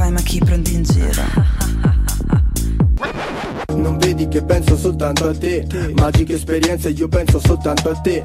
fai, 0.00 0.10
ma 0.10 0.20
chi 0.22 0.38
prendi 0.38 0.74
in 0.74 0.82
giro? 0.82 1.22
Non 3.74 3.98
vedi 3.98 4.26
che 4.28 4.42
penso 4.42 4.76
soltanto 4.76 5.28
a 5.28 5.36
te 5.36 5.66
Magiche 5.94 6.34
esperienze, 6.34 6.90
io 6.90 7.08
penso 7.08 7.38
soltanto 7.38 7.90
a 7.90 7.94
te 7.94 8.24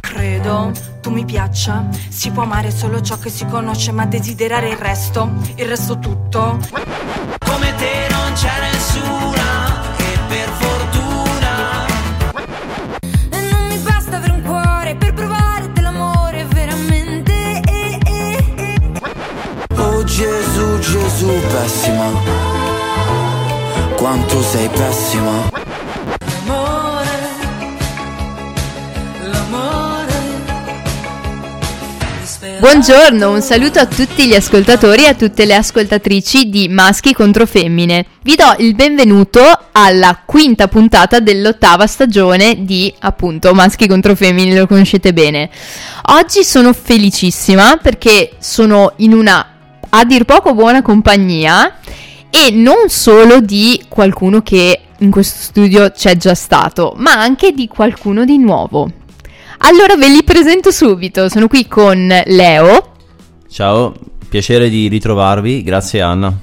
Credo 0.00 0.72
tu 1.00 1.10
mi 1.10 1.24
piaccia. 1.24 1.88
Si 2.08 2.30
può 2.30 2.42
amare 2.42 2.70
solo 2.70 3.00
ciò 3.00 3.18
che 3.18 3.30
si 3.30 3.46
conosce, 3.46 3.92
ma 3.92 4.04
desiderare 4.04 4.68
il 4.70 4.76
resto, 4.76 5.30
il 5.54 5.66
resto 5.66 5.98
tutto. 5.98 6.58
Gesù, 21.28 21.40
pessima. 21.48 22.10
Quanto 23.96 24.40
sei 24.40 24.66
pessima. 24.68 25.50
L'amore, 26.46 27.06
l'amore. 29.30 30.12
Buongiorno, 32.60 33.30
un 33.30 33.42
saluto 33.42 33.78
a 33.78 33.84
tutti 33.84 34.26
gli 34.26 34.34
ascoltatori 34.34 35.04
e 35.04 35.08
a 35.08 35.14
tutte 35.14 35.44
le 35.44 35.56
ascoltatrici 35.56 36.48
di 36.48 36.68
Maschi 36.68 37.12
contro 37.12 37.44
Femmine. 37.44 38.06
Vi 38.22 38.34
do 38.34 38.54
il 38.60 38.74
benvenuto 38.74 39.42
alla 39.72 40.22
quinta 40.24 40.66
puntata 40.66 41.20
dell'ottava 41.20 41.86
stagione 41.86 42.64
di 42.64 42.92
appunto 43.00 43.52
Maschi 43.52 43.86
contro 43.86 44.14
Femmine, 44.14 44.58
lo 44.58 44.66
conoscete 44.66 45.12
bene. 45.12 45.50
Oggi 46.10 46.42
sono 46.42 46.72
felicissima 46.72 47.76
perché 47.76 48.30
sono 48.38 48.94
in 48.96 49.12
una 49.12 49.52
a 49.90 50.04
dir 50.04 50.24
poco 50.24 50.54
buona 50.54 50.82
compagnia 50.82 51.78
e 52.30 52.50
non 52.50 52.88
solo 52.88 53.40
di 53.40 53.82
qualcuno 53.88 54.42
che 54.42 54.80
in 54.98 55.10
questo 55.10 55.38
studio 55.40 55.90
c'è 55.90 56.16
già 56.16 56.34
stato, 56.34 56.94
ma 56.96 57.12
anche 57.12 57.52
di 57.52 57.68
qualcuno 57.68 58.24
di 58.24 58.38
nuovo. 58.38 58.90
Allora 59.58 59.96
ve 59.96 60.08
li 60.08 60.22
presento 60.22 60.70
subito, 60.70 61.28
sono 61.28 61.48
qui 61.48 61.66
con 61.66 62.22
Leo. 62.26 62.92
Ciao, 63.50 63.94
piacere 64.28 64.68
di 64.68 64.88
ritrovarvi, 64.88 65.62
grazie 65.62 66.00
Anna. 66.00 66.36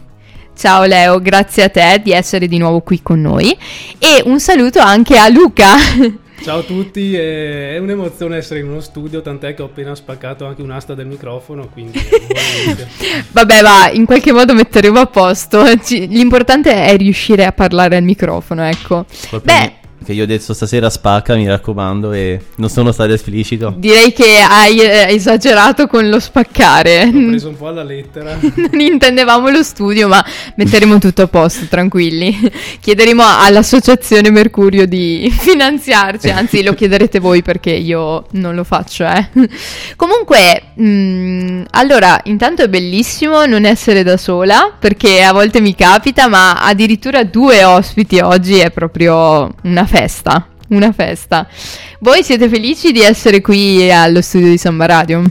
Ciao 0.58 0.86
Leo, 0.86 1.20
grazie 1.20 1.64
a 1.64 1.70
te 1.70 2.02
di 2.04 2.12
essere 2.12 2.48
di 2.48 2.58
nuovo 2.58 2.82
qui 2.82 3.02
con 3.02 3.22
noi 3.22 3.56
e 4.00 4.22
un 4.26 4.40
saluto 4.40 4.80
anche 4.80 5.18
a 5.18 5.28
Luca. 5.30 5.76
Ciao 6.42 6.60
a 6.60 6.64
tutti, 6.64 7.16
è 7.16 7.78
un'emozione 7.80 8.38
essere 8.38 8.60
in 8.60 8.68
uno 8.68 8.80
studio, 8.80 9.22
tant'è 9.22 9.54
che 9.56 9.62
ho 9.62 9.66
appena 9.66 9.96
spaccato 9.96 10.46
anche 10.46 10.62
un'asta 10.62 10.94
del 10.94 11.08
microfono, 11.08 11.68
quindi. 11.70 12.00
Vabbè, 13.32 13.62
va, 13.62 13.90
in 13.92 14.06
qualche 14.06 14.32
modo 14.32 14.54
metteremo 14.54 15.00
a 15.00 15.06
posto. 15.08 15.64
L'importante 15.90 16.72
è 16.72 16.96
riuscire 16.98 17.46
a 17.46 17.52
parlare 17.52 17.96
al 17.96 18.04
microfono, 18.04 18.64
ecco. 18.64 19.06
Beh, 19.42 19.74
che 20.06 20.14
io 20.14 20.24
ho 20.24 20.28
detto 20.28 20.54
stasera 20.54 20.90
spacca, 20.92 21.36
mi 21.36 21.48
raccomando, 21.48 22.14
e 22.14 22.40
non 22.58 22.70
sono 22.70 22.92
stato 22.92 23.12
esplicito. 23.12 23.74
direi 23.76 24.14
che 24.14 24.38
hai 24.38 24.80
eh, 24.80 25.08
esagerato 25.10 25.88
con 25.88 26.08
lo 26.08 26.20
spaccare. 26.20 27.10
L'ho 27.12 27.30
preso 27.30 27.50
un 27.50 27.58
po' 27.58 27.68
alla 27.68 27.84
lettera. 27.84 28.38
non 28.40 28.80
intendevamo 28.80 29.50
lo 29.50 29.64
studio, 29.64 30.08
ma 30.08 30.24
metteremo 30.56 31.00
tutto 31.00 31.24
a 31.24 31.28
posto, 31.28 31.66
tranquilli. 31.68 32.38
Chiederemo 32.80 33.24
all'associazione 33.26 34.30
Mercurio 34.30 34.86
di 34.86 35.28
finanziarci, 35.36 36.30
anzi 36.30 36.62
lo 36.62 36.74
chiederete 36.74 37.20
voi 37.20 37.42
perché 37.42 37.72
io 37.72 38.28
non 38.32 38.54
lo 38.54 38.64
faccio, 38.64 39.06
eh. 39.06 39.30
Comunque, 39.96 40.74
mh, 40.76 41.64
allora, 41.72 42.22
intanto 42.26 42.62
è 42.62 42.70
bellissimo 42.70 43.46
non 43.46 43.66
essere 43.66 44.04
da 44.04 44.18
sola, 44.18 44.72
perché 44.78 45.24
a 45.24 45.34
volte 45.34 45.62
mi 45.62 45.74
capita, 45.74 46.28
ma 46.28 46.54
addirittura 46.62 47.24
due 47.24 47.64
ospiti 47.64 48.20
oggi 48.20 48.60
è 48.60 48.70
proprio 48.70 49.52
una 49.64 49.86
festa. 49.86 49.95
Una 50.68 50.92
festa. 50.92 51.48
Voi 52.00 52.22
siete 52.22 52.50
felici 52.50 52.92
di 52.92 53.00
essere 53.02 53.40
qui 53.40 53.90
allo 53.92 54.22
studio 54.22 54.50
di 54.50 54.58
Samba 54.58 54.86
Radio? 54.88 55.24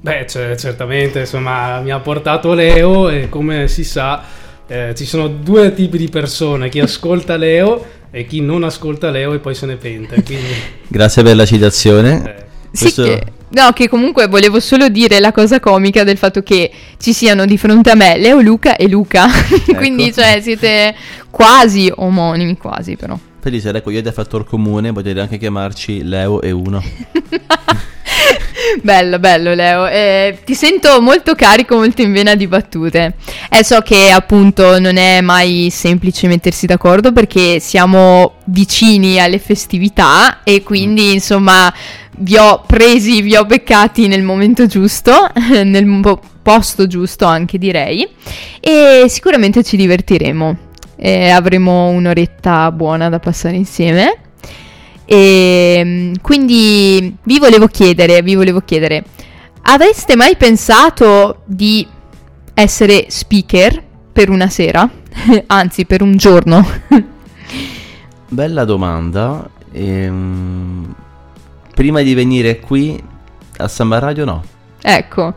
Beh, 0.00 0.26
cioè, 0.28 0.54
certamente, 0.56 1.20
insomma, 1.20 1.80
mi 1.80 1.90
ha 1.90 1.98
portato 1.98 2.54
Leo 2.54 3.08
e 3.08 3.28
come 3.28 3.66
si 3.66 3.82
sa 3.82 4.22
eh, 4.68 4.94
ci 4.96 5.04
sono 5.04 5.26
due 5.26 5.74
tipi 5.74 5.98
di 5.98 6.08
persone, 6.08 6.68
chi 6.68 6.78
ascolta 6.80 7.36
Leo 7.36 7.84
e 8.12 8.26
chi 8.26 8.40
non 8.40 8.62
ascolta 8.62 9.10
Leo 9.10 9.32
e 9.32 9.38
poi 9.40 9.54
se 9.56 9.66
ne 9.66 9.74
pente. 9.76 10.22
Quindi, 10.22 10.52
Grazie 10.86 11.22
per 11.24 11.34
la 11.34 11.44
citazione. 11.46 12.22
eh, 12.36 12.44
Sì, 12.70 12.82
Questo- 12.84 13.02
che, 13.02 13.22
no, 13.50 13.72
che 13.72 13.88
comunque 13.88 14.26
volevo 14.26 14.60
solo 14.60 14.88
dire 14.88 15.20
la 15.20 15.32
cosa 15.32 15.60
comica 15.60 16.04
del 16.04 16.16
fatto 16.16 16.42
che 16.42 16.70
ci 16.98 17.12
siano 17.12 17.44
di 17.46 17.56
fronte 17.56 17.90
a 17.90 17.94
me 17.94 18.18
Leo, 18.18 18.40
Luca 18.40 18.76
e 18.76 18.88
Luca. 18.88 19.26
Quindi, 19.76 20.12
cioè, 20.12 20.40
siete 20.42 20.94
quasi 21.30 21.90
omonimi, 21.94 22.56
quasi 22.56 22.96
però. 22.96 23.18
Felice, 23.40 23.70
ecco, 23.70 23.90
io 23.90 24.00
e 24.00 24.02
te 24.02 24.10
fattor 24.10 24.44
comune, 24.44 24.92
potete 24.92 25.20
anche 25.20 25.38
chiamarci 25.38 26.02
Leo 26.02 26.40
e 26.42 26.50
uno. 26.50 26.82
bello, 28.82 29.18
bello, 29.18 29.54
Leo. 29.54 29.86
Eh, 29.86 30.38
ti 30.44 30.54
sento 30.54 31.00
molto 31.00 31.34
carico, 31.34 31.76
molto 31.76 32.02
in 32.02 32.12
vena 32.12 32.34
di 32.34 32.46
battute. 32.46 33.14
E 33.50 33.64
so 33.64 33.80
che 33.80 34.10
appunto 34.10 34.78
non 34.78 34.96
è 34.96 35.20
mai 35.20 35.68
semplice 35.70 36.26
mettersi 36.28 36.66
d'accordo 36.66 37.12
perché 37.12 37.60
siamo 37.60 38.36
vicini 38.46 39.20
alle 39.20 39.38
festività 39.38 40.42
e 40.42 40.62
quindi, 40.62 41.12
insomma, 41.12 41.72
vi 42.18 42.36
ho 42.36 42.62
presi, 42.66 43.22
vi 43.22 43.36
ho 43.36 43.44
beccati 43.44 44.06
nel 44.08 44.22
momento 44.22 44.66
giusto, 44.66 45.30
nel 45.64 46.18
posto 46.42 46.86
giusto 46.86 47.24
anche 47.24 47.58
direi. 47.58 48.06
E 48.60 49.06
sicuramente 49.08 49.62
ci 49.62 49.76
divertiremo. 49.76 50.58
E 50.98 51.28
avremo 51.28 51.88
un'oretta 51.88 52.72
buona 52.72 53.08
da 53.08 53.18
passare 53.18 53.56
insieme. 53.56 54.25
E 55.06 55.80
mm, 55.84 56.14
quindi 56.20 57.16
vi 57.22 57.38
volevo 57.38 57.68
chiedere, 57.68 58.22
vi 58.22 58.34
volevo 58.34 58.60
chiedere, 58.60 59.04
avreste 59.62 60.16
mai 60.16 60.36
pensato 60.36 61.42
di 61.44 61.86
essere 62.52 63.06
speaker 63.08 63.82
per 64.12 64.28
una 64.30 64.48
sera? 64.48 64.88
Anzi, 65.46 65.84
per 65.86 66.02
un 66.02 66.16
giorno? 66.16 66.66
Bella 68.28 68.64
domanda. 68.64 69.48
ehm, 69.72 70.94
prima 71.74 72.00
di 72.02 72.14
venire 72.14 72.58
qui 72.58 73.00
a 73.58 73.68
Samba 73.68 73.98
Radio 73.98 74.24
no. 74.24 74.44
ecco. 74.82 75.34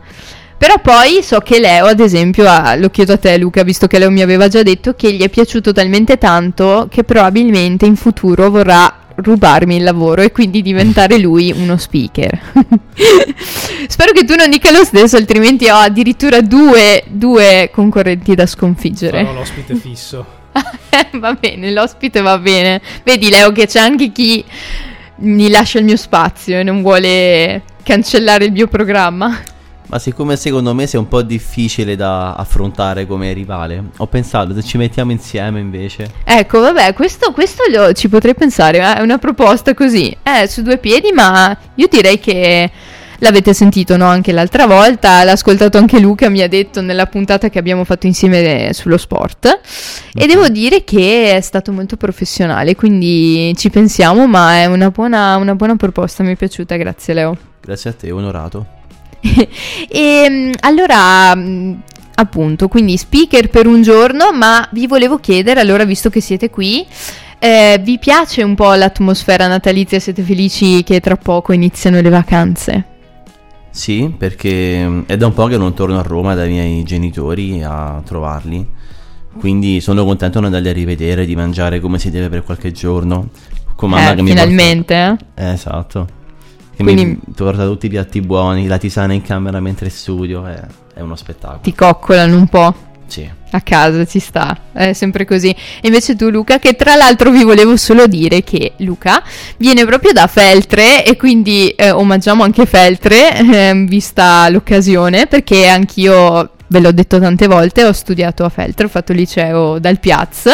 Però 0.56 0.78
poi 0.78 1.22
so 1.22 1.38
che 1.40 1.58
Leo, 1.58 1.86
ad 1.86 2.00
esempio, 2.00 2.46
ha- 2.46 2.74
lo 2.74 2.90
chiedo 2.90 3.14
a 3.14 3.16
te 3.16 3.38
Luca, 3.38 3.62
visto 3.62 3.86
che 3.86 3.98
Leo 3.98 4.10
mi 4.10 4.20
aveva 4.20 4.46
già 4.48 4.62
detto 4.62 4.94
che 4.94 5.12
gli 5.12 5.22
è 5.22 5.30
piaciuto 5.30 5.72
talmente 5.72 6.18
tanto 6.18 6.86
che 6.90 7.02
probabilmente 7.02 7.86
in 7.86 7.96
futuro 7.96 8.50
vorrà 8.50 8.99
rubarmi 9.22 9.76
il 9.76 9.82
lavoro 9.82 10.22
e 10.22 10.32
quindi 10.32 10.62
diventare 10.62 11.18
lui 11.18 11.52
uno 11.52 11.76
speaker. 11.76 12.40
Spero 13.88 14.12
che 14.12 14.24
tu 14.24 14.34
non 14.34 14.50
dica 14.50 14.70
lo 14.70 14.84
stesso, 14.84 15.16
altrimenti 15.16 15.68
ho 15.68 15.76
addirittura 15.76 16.40
due, 16.40 17.02
due 17.08 17.70
concorrenti 17.72 18.34
da 18.34 18.46
sconfiggere. 18.46 19.24
sarò 19.24 19.32
l'ospite 19.32 19.74
fisso. 19.76 20.26
va 21.18 21.34
bene, 21.34 21.70
l'ospite 21.70 22.20
va 22.20 22.38
bene. 22.38 22.80
Vedi 23.04 23.30
Leo 23.30 23.52
che 23.52 23.66
c'è 23.66 23.80
anche 23.80 24.10
chi 24.12 24.44
mi 25.16 25.50
lascia 25.50 25.78
il 25.78 25.84
mio 25.84 25.96
spazio 25.96 26.58
e 26.58 26.62
non 26.62 26.82
vuole 26.82 27.62
cancellare 27.82 28.46
il 28.46 28.52
mio 28.52 28.66
programma. 28.66 29.38
Ma 29.90 29.98
siccome 29.98 30.36
secondo 30.36 30.72
me 30.72 30.86
sei 30.86 31.00
un 31.00 31.08
po' 31.08 31.20
difficile 31.22 31.96
da 31.96 32.34
affrontare 32.34 33.08
come 33.08 33.32
rivale, 33.32 33.82
ho 33.96 34.06
pensato 34.06 34.54
se 34.54 34.62
ci 34.62 34.76
mettiamo 34.76 35.10
insieme 35.10 35.58
invece. 35.58 36.08
Ecco, 36.22 36.60
vabbè, 36.60 36.94
questo, 36.94 37.32
questo 37.32 37.64
lo- 37.68 37.92
ci 37.92 38.08
potrei 38.08 38.36
pensare, 38.36 38.78
eh, 38.78 38.94
è 38.98 39.00
una 39.00 39.18
proposta 39.18 39.74
così, 39.74 40.16
eh, 40.22 40.46
su 40.46 40.62
due 40.62 40.78
piedi, 40.78 41.10
ma 41.10 41.56
io 41.74 41.88
direi 41.88 42.20
che 42.20 42.70
l'avete 43.18 43.52
sentito, 43.52 43.96
no? 43.96 44.06
Anche 44.06 44.30
l'altra 44.30 44.68
volta, 44.68 45.24
l'ha 45.24 45.32
ascoltato 45.32 45.76
anche 45.76 45.98
Luca, 45.98 46.28
mi 46.28 46.40
ha 46.40 46.48
detto 46.48 46.80
nella 46.80 47.06
puntata 47.06 47.50
che 47.50 47.58
abbiamo 47.58 47.82
fatto 47.82 48.06
insieme 48.06 48.68
eh, 48.68 48.72
sullo 48.72 48.96
sport, 48.96 49.60
e 50.14 50.26
devo 50.28 50.48
dire 50.48 50.84
che 50.84 51.34
è 51.34 51.40
stato 51.40 51.72
molto 51.72 51.96
professionale, 51.96 52.76
quindi 52.76 53.52
ci 53.56 53.70
pensiamo, 53.70 54.28
ma 54.28 54.54
è 54.54 54.66
una 54.66 54.90
buona, 54.90 55.34
una 55.34 55.56
buona 55.56 55.74
proposta, 55.74 56.22
mi 56.22 56.34
è 56.34 56.36
piaciuta, 56.36 56.76
grazie 56.76 57.12
Leo. 57.12 57.36
Grazie 57.60 57.90
a 57.90 57.92
te, 57.92 58.12
onorato. 58.12 58.78
e 59.88 60.26
mm, 60.28 60.52
allora, 60.60 61.34
mm, 61.34 61.72
appunto, 62.14 62.68
quindi 62.68 62.96
speaker 62.96 63.48
per 63.50 63.66
un 63.66 63.82
giorno, 63.82 64.32
ma 64.32 64.66
vi 64.72 64.86
volevo 64.86 65.18
chiedere, 65.18 65.60
allora, 65.60 65.84
visto 65.84 66.10
che 66.10 66.20
siete 66.20 66.50
qui, 66.50 66.86
eh, 67.38 67.80
vi 67.82 67.98
piace 67.98 68.42
un 68.42 68.54
po' 68.54 68.72
l'atmosfera 68.74 69.46
natalizia? 69.46 69.98
Siete 69.98 70.22
felici 70.22 70.82
che 70.84 71.00
tra 71.00 71.16
poco 71.16 71.52
iniziano 71.52 72.00
le 72.00 72.08
vacanze? 72.10 72.84
Sì, 73.70 74.12
perché 74.16 74.86
mm, 74.86 75.02
è 75.06 75.16
da 75.16 75.26
un 75.26 75.32
po' 75.34 75.46
che 75.46 75.56
non 75.56 75.74
torno 75.74 75.98
a 75.98 76.02
Roma 76.02 76.34
dai 76.34 76.48
miei 76.50 76.82
genitori 76.82 77.62
a 77.62 78.02
trovarli. 78.04 78.66
Quindi 79.38 79.80
sono 79.80 80.04
contento 80.04 80.40
di 80.40 80.46
andarli 80.46 80.68
a 80.68 80.72
rivedere, 80.72 81.24
di 81.24 81.36
mangiare 81.36 81.78
come 81.80 81.98
si 81.98 82.10
deve 82.10 82.28
per 82.28 82.42
qualche 82.42 82.72
giorno. 82.72 83.30
Con 83.76 83.90
mamma 83.90 84.12
Eh, 84.12 84.14
che 84.16 84.22
mi 84.22 84.28
finalmente, 84.30 84.94
eh? 84.94 85.16
porta- 85.16 85.24
Eh, 85.36 85.52
esatto. 85.52 86.06
Che 86.80 86.86
Quindi 86.86 87.04
mi 87.04 87.34
porta 87.34 87.64
tutti 87.66 87.86
i 87.86 87.88
piatti 87.90 88.22
buoni, 88.22 88.66
la 88.66 88.78
tisana 88.78 89.12
in 89.12 89.20
camera 89.20 89.60
mentre 89.60 89.90
studio, 89.90 90.46
è, 90.46 90.58
è 90.94 91.00
uno 91.00 91.14
spettacolo. 91.14 91.60
ti 91.62 91.74
coccolano 91.74 92.34
un 92.34 92.46
po'. 92.48 92.74
Sì. 93.06 93.28
A 93.50 93.60
casa 93.60 94.06
ci 94.06 94.18
sta, 94.18 94.56
è 94.72 94.94
sempre 94.94 95.26
così. 95.26 95.50
E 95.50 95.88
invece 95.88 96.16
tu 96.16 96.30
Luca, 96.30 96.58
che 96.58 96.76
tra 96.76 96.94
l'altro 96.94 97.30
vi 97.30 97.44
volevo 97.44 97.76
solo 97.76 98.06
dire 98.06 98.42
che 98.42 98.72
Luca 98.78 99.22
viene 99.58 99.84
proprio 99.84 100.12
da 100.12 100.26
Feltre 100.26 101.04
e 101.04 101.16
quindi 101.16 101.68
eh, 101.70 101.90
omaggiamo 101.90 102.44
anche 102.44 102.64
Feltre, 102.64 103.36
eh, 103.36 103.84
vista 103.86 104.48
l'occasione, 104.48 105.26
perché 105.26 105.66
anch'io, 105.66 106.52
ve 106.68 106.80
l'ho 106.80 106.92
detto 106.92 107.18
tante 107.18 107.46
volte, 107.46 107.84
ho 107.84 107.92
studiato 107.92 108.44
a 108.44 108.48
Feltre, 108.48 108.86
ho 108.86 108.88
fatto 108.88 109.12
liceo 109.12 109.78
dal 109.80 109.98
Piaz. 109.98 110.48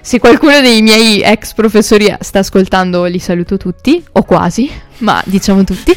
Se 0.00 0.20
qualcuno 0.20 0.60
dei 0.60 0.82
miei 0.82 1.20
ex 1.20 1.54
professori 1.54 2.14
sta 2.20 2.40
ascoltando 2.40 3.06
li 3.06 3.18
saluto 3.18 3.56
tutti, 3.56 4.04
o 4.12 4.22
quasi, 4.22 4.70
ma 4.98 5.22
diciamo 5.26 5.64
tutti. 5.64 5.92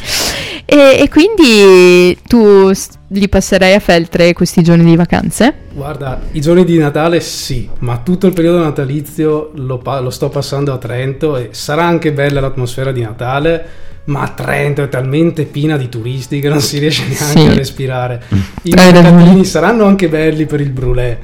E, 0.64 0.96
e 1.00 1.08
quindi 1.08 2.16
tu 2.26 2.70
li 3.08 3.28
passerai 3.28 3.72
a 3.74 3.78
Feltre 3.78 4.32
questi 4.34 4.62
giorni 4.62 4.84
di 4.84 4.96
vacanze? 4.96 5.54
Guarda, 5.72 6.20
i 6.32 6.40
giorni 6.42 6.64
di 6.64 6.76
Natale 6.76 7.20
sì, 7.20 7.68
ma 7.78 7.98
tutto 8.04 8.26
il 8.26 8.32
periodo 8.34 8.58
natalizio 8.58 9.50
lo, 9.54 9.78
pa- 9.78 10.00
lo 10.00 10.10
sto 10.10 10.28
passando 10.28 10.72
a 10.74 10.78
Trento 10.78 11.36
e 11.36 11.48
sarà 11.52 11.84
anche 11.86 12.12
bella 12.12 12.40
l'atmosfera 12.40 12.92
di 12.92 13.00
Natale, 13.00 13.64
ma 14.04 14.28
Trento 14.28 14.82
è 14.82 14.88
talmente 14.90 15.44
piena 15.44 15.76
di 15.78 15.88
turisti 15.88 16.40
che 16.40 16.48
non 16.50 16.60
si 16.60 16.78
riesce 16.78 17.04
neanche 17.06 17.40
Sì. 17.40 17.46
a 17.46 17.54
respirare. 17.54 18.22
I 18.62 18.72
mercatini 18.74 19.44
saranno 19.46 19.84
anche 19.86 20.08
belli 20.08 20.44
per 20.44 20.60
il 20.60 20.70
brulè, 20.70 21.18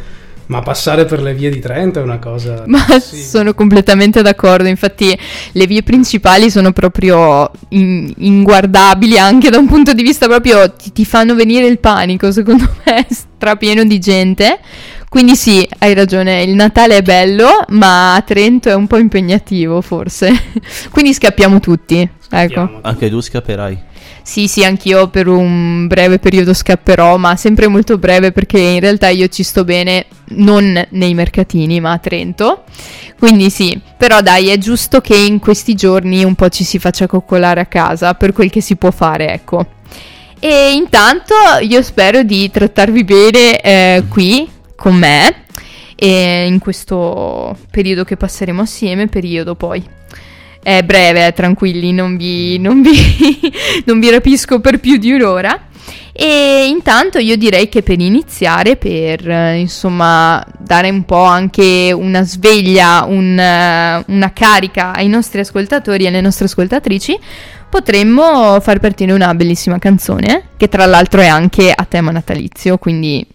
ma 0.46 0.61
passare 0.61 1.05
per 1.05 1.23
le 1.23 1.35
vie 1.35 1.50
di 1.50 1.58
Trento 1.58 2.00
è 2.00 2.02
una 2.02 2.19
cosa... 2.19 2.64
Ma 2.67 2.85
sono 3.00 3.55
completamente 3.55 4.23
d'accordo, 4.23 4.69
infatti 4.69 5.17
le 5.52 5.67
vie 5.67 5.82
principali 5.82 6.50
sono 6.50 6.73
proprio 6.73 7.50
in- 7.70 8.12
inguardabili 8.17 9.19
anche 9.19 9.50
da 9.50 9.58
un 9.58 9.67
punto 9.67 9.93
di 9.93 10.02
vista 10.02 10.26
proprio 10.26 10.73
ti, 10.73 10.93
ti 10.93 11.05
fanno 11.05 11.35
venire 11.35 11.67
il 11.67 11.79
panico, 11.79 12.32
secondo 12.32 12.69
me 12.85 13.06
strapieno 13.08 13.85
di 13.85 13.99
gente. 13.99 14.58
Quindi 15.08 15.37
sì, 15.37 15.67
hai 15.79 15.94
ragione, 15.94 16.43
il 16.43 16.56
Natale 16.56 16.96
è 16.96 17.02
bello, 17.02 17.64
ma 17.69 18.17
a 18.17 18.23
Trento 18.23 18.69
è 18.69 18.75
un 18.75 18.88
po' 18.88 18.96
impegnativo 18.96 19.81
forse. 19.81 20.32
Quindi 20.91 21.14
scappiamo 21.14 21.61
tutti, 21.61 22.00
ecco. 22.00 22.11
Scappiamo. 22.20 22.79
Anche 22.82 23.08
tu 23.08 23.20
scapperai. 23.20 23.79
Sì, 24.26 24.49
sì, 24.49 24.65
anch'io 24.65 25.09
per 25.09 25.29
un 25.29 25.87
breve 25.87 26.19
periodo 26.19 26.55
scapperò, 26.55 27.19
ma 27.19 27.37
sempre 27.37 27.69
molto 27.69 27.99
breve 27.99 28.32
perché 28.32 28.59
in 28.59 28.81
realtà 28.81 29.09
io 29.09 29.29
ci 29.29 29.43
sto 29.43 29.65
bene 29.65 30.06
non 30.29 30.82
nei 30.93 31.12
mercatini, 31.12 31.79
ma 31.79 31.93
a 31.93 31.99
Trento. 31.99 32.65
Quindi 33.19 33.50
sì, 33.50 33.79
però 33.99 34.23
dai, 34.23 34.49
è 34.49 34.56
giusto 34.56 35.03
che 35.03 35.15
in 35.15 35.38
questi 35.41 35.75
giorni 35.75 36.25
un 36.25 36.35
po' 36.35 36.49
ci 36.49 36.65
si 36.65 36.79
faccia 36.79 37.06
coccolare 37.06 37.61
a 37.61 37.67
casa 37.67 38.15
per 38.15 38.32
quel 38.32 38.49
che 38.49 38.62
si 38.62 38.76
può 38.76 38.91
fare, 38.91 39.31
ecco. 39.31 39.67
E 40.41 40.73
intanto 40.73 41.35
io 41.61 41.82
spero 41.82 42.23
di 42.23 42.50
trattarvi 42.50 43.05
bene 43.05 43.61
eh, 43.61 44.05
qui 44.09 44.49
con 44.75 44.94
me 44.94 45.44
e 45.94 46.47
in 46.47 46.59
questo 46.61 47.56
periodo 47.70 48.05
che 48.05 48.17
passeremo 48.17 48.62
assieme, 48.62 49.06
periodo 49.06 49.55
poi. 49.55 49.87
È 50.64 50.82
breve, 50.82 51.26
eh, 51.26 51.32
tranquilli, 51.34 51.93
non 51.93 52.16
vi, 52.16 52.58
non, 52.58 52.81
vi, 52.81 52.90
non 53.84 54.00
vi 54.00 54.08
rapisco 54.08 54.61
per 54.61 54.81
più 54.81 54.96
di 54.96 55.12
un'ora. 55.12 55.66
E 56.11 56.69
intanto 56.69 57.19
io 57.19 57.37
direi 57.37 57.69
che 57.69 57.82
per 57.82 58.00
iniziare, 58.00 58.76
per 58.76 59.28
eh, 59.28 59.58
insomma 59.58 60.43
dare 60.56 60.88
un 60.88 61.05
po' 61.05 61.22
anche 61.22 61.93
una 61.93 62.22
sveglia, 62.22 63.05
un, 63.06 63.38
eh, 63.38 64.05
una 64.06 64.32
carica 64.32 64.94
ai 64.94 65.08
nostri 65.08 65.40
ascoltatori 65.40 66.05
e 66.05 66.08
alle 66.08 66.22
nostre 66.22 66.46
ascoltatrici, 66.46 67.19
potremmo 67.69 68.58
far 68.60 68.81
partire 68.81 69.12
una 69.12 69.34
bellissima 69.34 69.78
canzone, 69.78 70.44
che 70.56 70.69
tra 70.70 70.87
l'altro 70.87 71.20
è 71.20 71.26
anche 71.26 71.70
a 71.76 71.84
tema 71.84 72.10
natalizio, 72.10 72.78
quindi 72.78 73.26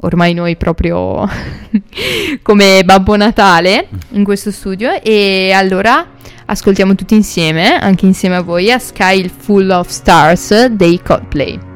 ormai 0.00 0.34
noi 0.34 0.56
proprio 0.56 1.26
come 2.42 2.82
Babbo 2.84 3.16
Natale 3.16 3.88
in 4.10 4.22
questo 4.22 4.50
studio. 4.50 5.00
E 5.00 5.50
allora 5.54 6.08
ascoltiamo 6.46 6.94
tutti 6.94 7.14
insieme, 7.14 7.78
anche 7.78 8.06
insieme 8.06 8.36
a 8.36 8.42
voi, 8.42 8.70
a 8.70 8.78
Sky 8.78 9.28
Full 9.28 9.70
of 9.70 9.88
Stars 9.88 10.66
dei 10.66 11.00
Coldplay. 11.02 11.72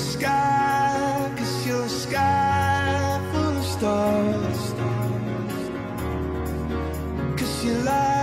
Sky, 0.00 1.30
cause 1.36 1.66
you're 1.66 1.84
a 1.84 1.88
sky 1.88 3.20
full 3.32 3.58
of 3.58 3.64
stars. 3.64 4.29
Cause 7.82 8.19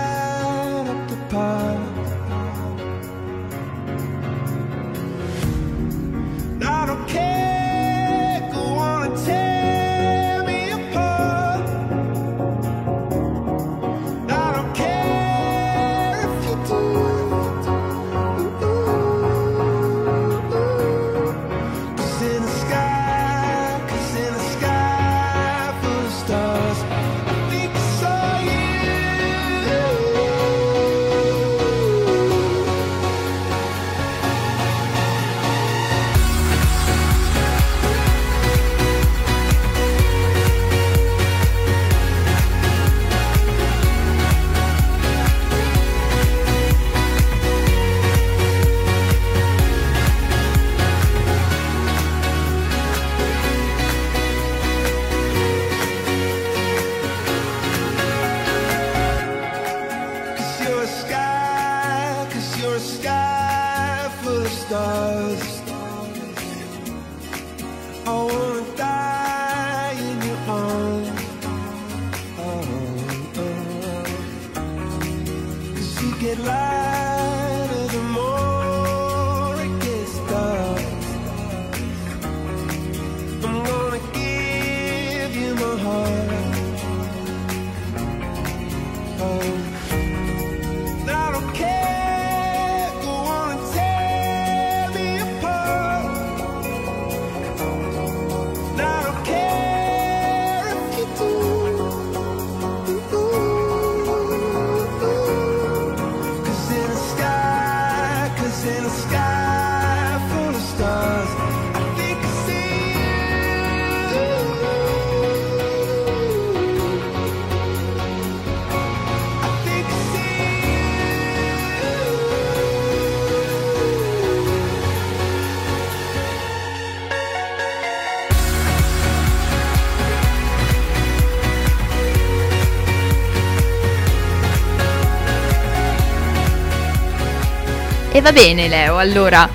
E 138.18 138.22
va 138.22 138.32
bene 138.32 138.68
Leo, 138.68 138.98
allora 138.98 139.48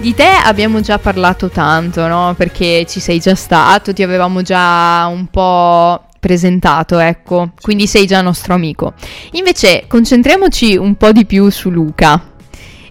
di 0.00 0.12
te 0.12 0.26
abbiamo 0.26 0.80
già 0.80 0.98
parlato 0.98 1.50
tanto, 1.50 2.08
no? 2.08 2.34
Perché 2.36 2.84
ci 2.84 2.98
sei 2.98 3.20
già 3.20 3.36
stato, 3.36 3.92
ti 3.92 4.02
avevamo 4.02 4.42
già 4.42 5.06
un 5.06 5.28
po' 5.28 6.02
presentato, 6.18 6.98
ecco, 6.98 7.52
quindi 7.60 7.86
sei 7.86 8.08
già 8.08 8.20
nostro 8.20 8.54
amico. 8.54 8.94
Invece 9.34 9.84
concentriamoci 9.86 10.76
un 10.76 10.96
po' 10.96 11.12
di 11.12 11.26
più 11.26 11.48
su 11.50 11.70
Luca. 11.70 12.32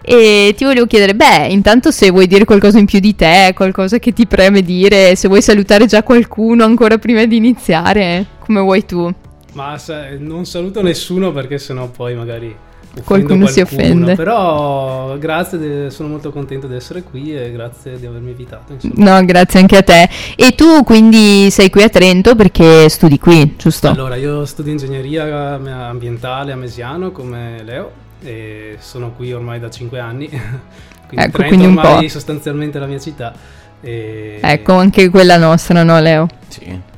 E 0.00 0.54
ti 0.56 0.64
volevo 0.64 0.86
chiedere, 0.86 1.14
beh, 1.14 1.48
intanto 1.48 1.90
se 1.90 2.08
vuoi 2.08 2.26
dire 2.26 2.46
qualcosa 2.46 2.78
in 2.78 2.86
più 2.86 2.98
di 2.98 3.14
te, 3.14 3.52
qualcosa 3.54 3.98
che 3.98 4.14
ti 4.14 4.26
preme 4.26 4.62
dire, 4.62 5.14
se 5.14 5.28
vuoi 5.28 5.42
salutare 5.42 5.84
già 5.84 6.02
qualcuno 6.02 6.64
ancora 6.64 6.96
prima 6.96 7.26
di 7.26 7.36
iniziare, 7.36 8.24
come 8.38 8.60
vuoi 8.60 8.86
tu. 8.86 9.12
Ma 9.52 9.76
sa- 9.76 10.06
non 10.18 10.46
saluto 10.46 10.80
nessuno 10.80 11.32
perché 11.32 11.58
sennò 11.58 11.88
poi 11.88 12.14
magari 12.14 12.56
Qualcuno 13.04 13.46
si 13.46 13.60
offende. 13.60 14.14
Però 14.14 15.16
grazie, 15.18 15.58
de- 15.58 15.90
sono 15.90 16.08
molto 16.08 16.30
contento 16.30 16.66
di 16.66 16.74
essere 16.74 17.02
qui 17.02 17.36
e 17.36 17.52
grazie 17.52 17.98
di 17.98 18.06
avermi 18.06 18.30
invitato. 18.30 18.72
Insomma. 18.72 19.18
No, 19.18 19.24
grazie 19.24 19.60
anche 19.60 19.76
a 19.76 19.82
te. 19.82 20.08
E 20.36 20.54
tu 20.54 20.82
quindi 20.84 21.50
sei 21.50 21.70
qui 21.70 21.82
a 21.82 21.88
Trento 21.88 22.34
perché 22.34 22.88
studi 22.88 23.18
qui, 23.18 23.54
giusto? 23.56 23.88
Allora, 23.88 24.16
io 24.16 24.44
studio 24.44 24.72
ingegneria 24.72 25.54
ambientale 25.88 26.52
a 26.52 26.56
Mesiano 26.56 27.10
come 27.10 27.62
Leo 27.62 27.90
e 28.22 28.76
sono 28.80 29.12
qui 29.12 29.32
ormai 29.32 29.60
da 29.60 29.70
5 29.70 29.98
anni. 29.98 30.28
quindi 31.06 31.26
Ecco, 31.26 31.38
Trento 31.38 31.46
quindi 31.46 31.66
un 31.66 31.76
ormai 31.76 32.08
sostanzialmente 32.08 32.78
la 32.78 32.86
mia 32.86 32.98
città. 32.98 33.32
E... 33.80 34.40
Ecco, 34.42 34.74
anche 34.74 35.08
quella 35.08 35.36
nostra, 35.36 35.82
no 35.82 36.00
Leo? 36.00 36.28
Sì. 36.48 36.96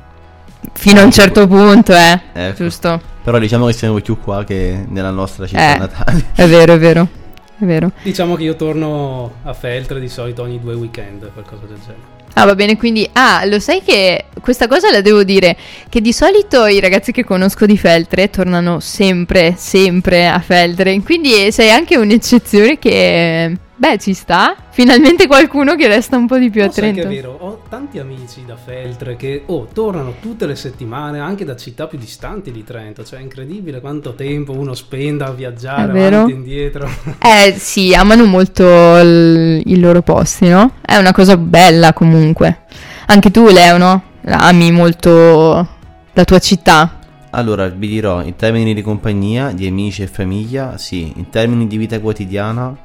Fino 0.73 0.99
a 0.99 1.03
un 1.03 1.11
certo 1.11 1.47
punto, 1.47 1.93
eh. 1.93 2.19
Ecco. 2.33 2.63
Giusto? 2.63 3.01
Però 3.23 3.37
diciamo 3.39 3.67
che 3.67 3.73
siamo 3.73 3.99
più 3.99 4.19
qua 4.19 4.43
che 4.43 4.83
nella 4.87 5.11
nostra 5.11 5.45
città 5.47 5.75
Eh, 5.75 5.77
natale. 5.77 6.25
è 6.35 6.47
vero, 6.47 6.73
è 6.73 6.79
vero. 6.79 7.07
È 7.59 7.63
vero. 7.65 7.91
Diciamo 8.01 8.35
che 8.35 8.43
io 8.43 8.55
torno 8.55 9.33
a 9.43 9.53
Feltre 9.53 9.99
di 9.99 10.09
solito 10.09 10.41
ogni 10.41 10.59
due 10.59 10.73
weekend, 10.73 11.31
qualcosa 11.33 11.65
del 11.67 11.77
genere. 11.79 12.19
Ah, 12.33 12.45
va 12.45 12.55
bene, 12.55 12.77
quindi... 12.77 13.07
Ah, 13.13 13.43
lo 13.45 13.59
sai 13.59 13.81
che 13.83 14.25
questa 14.41 14.67
cosa 14.67 14.89
la 14.89 15.01
devo 15.01 15.23
dire, 15.23 15.55
che 15.89 15.99
di 16.01 16.13
solito 16.13 16.65
i 16.65 16.79
ragazzi 16.79 17.11
che 17.11 17.23
conosco 17.25 17.65
di 17.65 17.77
Feltre 17.77 18.29
tornano 18.29 18.79
sempre, 18.79 19.53
sempre 19.57 20.27
a 20.27 20.39
Feltre, 20.39 20.99
quindi 21.01 21.51
sei 21.51 21.69
anche 21.69 21.97
un'eccezione 21.97 22.79
che... 22.79 23.57
Beh, 23.81 23.97
ci 23.97 24.13
sta. 24.13 24.55
Finalmente 24.69 25.25
qualcuno 25.25 25.73
che 25.75 25.87
resta 25.87 26.15
un 26.15 26.27
po' 26.27 26.37
di 26.37 26.51
più 26.51 26.61
a 26.61 26.65
No, 26.65 26.71
sai 26.71 26.93
che 26.93 27.01
Trento. 27.01 27.09
è 27.09 27.15
vero, 27.15 27.35
ho 27.39 27.63
tanti 27.67 27.97
amici 27.97 28.45
da 28.45 28.55
Feltre 28.55 29.15
che 29.15 29.41
oh, 29.47 29.65
tornano 29.73 30.13
tutte 30.21 30.45
le 30.45 30.55
settimane 30.55 31.17
anche 31.17 31.45
da 31.45 31.55
città 31.55 31.87
più 31.87 31.97
distanti 31.97 32.51
di 32.51 32.63
Trento, 32.63 33.03
cioè 33.03 33.17
è 33.17 33.23
incredibile 33.23 33.81
quanto 33.81 34.13
tempo 34.13 34.51
uno 34.51 34.75
spenda 34.75 35.25
a 35.25 35.31
viaggiare 35.31 36.05
avanti 36.05 36.31
e 36.31 36.35
indietro. 36.35 36.89
Eh 37.19 37.55
sì, 37.57 37.95
amano 37.95 38.25
molto 38.25 38.63
il- 38.99 39.63
i 39.65 39.79
loro 39.79 40.03
posti, 40.03 40.47
no? 40.47 40.73
È 40.79 40.95
una 40.97 41.11
cosa 41.11 41.35
bella 41.35 41.91
comunque. 41.93 42.59
Anche 43.07 43.31
tu, 43.31 43.47
Leo, 43.47 43.77
no? 43.79 44.03
Ami 44.25 44.71
molto 44.71 45.67
la 46.13 46.23
tua 46.23 46.37
città. 46.37 46.99
Allora, 47.31 47.67
vi 47.67 47.87
dirò, 47.87 48.21
in 48.21 48.35
termini 48.35 48.75
di 48.75 48.83
compagnia, 48.83 49.51
di 49.53 49.65
amici 49.65 50.03
e 50.03 50.07
famiglia, 50.07 50.77
sì. 50.77 51.13
In 51.15 51.29
termini 51.31 51.65
di 51.65 51.77
vita 51.77 51.99
quotidiana, 51.99 52.77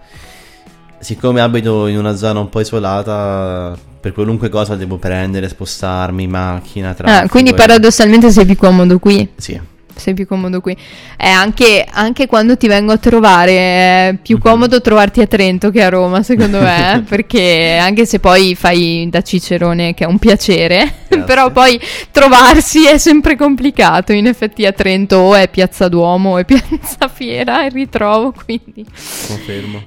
siccome 0.98 1.40
abito 1.40 1.86
in 1.86 1.98
una 1.98 2.16
zona 2.16 2.40
un 2.40 2.48
po' 2.48 2.60
isolata, 2.60 3.76
per 4.00 4.12
qualunque 4.12 4.48
cosa 4.48 4.76
devo 4.76 4.96
prendere, 4.96 5.48
spostarmi, 5.48 6.26
macchina, 6.26 6.94
traffico. 6.94 7.24
Ah, 7.24 7.28
quindi 7.28 7.54
paradossalmente 7.54 8.30
sei 8.30 8.44
più 8.46 8.56
comodo 8.56 8.98
qui. 8.98 9.28
Sì. 9.36 9.60
Sei 9.96 10.12
più 10.12 10.26
comodo 10.26 10.60
qui. 10.60 10.76
Eh, 11.16 11.26
anche, 11.26 11.86
anche 11.90 12.26
quando 12.26 12.58
ti 12.58 12.68
vengo 12.68 12.92
a 12.92 12.98
trovare 12.98 13.50
è 13.56 14.08
Mhm. 14.12 14.18
più 14.20 14.38
comodo 14.38 14.82
trovarti 14.82 15.22
a 15.22 15.26
Trento 15.26 15.70
che 15.70 15.82
a 15.82 15.88
Roma, 15.88 16.22
secondo 16.22 16.60
me. 16.60 17.02
perché 17.08 17.78
anche 17.80 18.04
se 18.04 18.20
poi 18.20 18.54
fai 18.54 19.08
da 19.10 19.22
Cicerone, 19.22 19.94
che 19.94 20.04
è 20.04 20.06
un 20.06 20.18
piacere, 20.18 20.92
però 21.24 21.50
poi 21.50 21.80
trovarsi 22.10 22.86
è 22.86 22.98
sempre 22.98 23.36
complicato. 23.36 24.12
In 24.12 24.26
effetti 24.26 24.66
a 24.66 24.72
Trento 24.72 25.16
o 25.16 25.34
è 25.34 25.48
Piazza 25.48 25.88
Duomo 25.88 26.32
o 26.32 26.38
è 26.38 26.44
Piazza 26.46 27.08
Fiera 27.08 27.64
il 27.64 27.72
ritrovo, 27.72 28.34
quindi. 28.44 28.84
Confermo. 29.26 29.82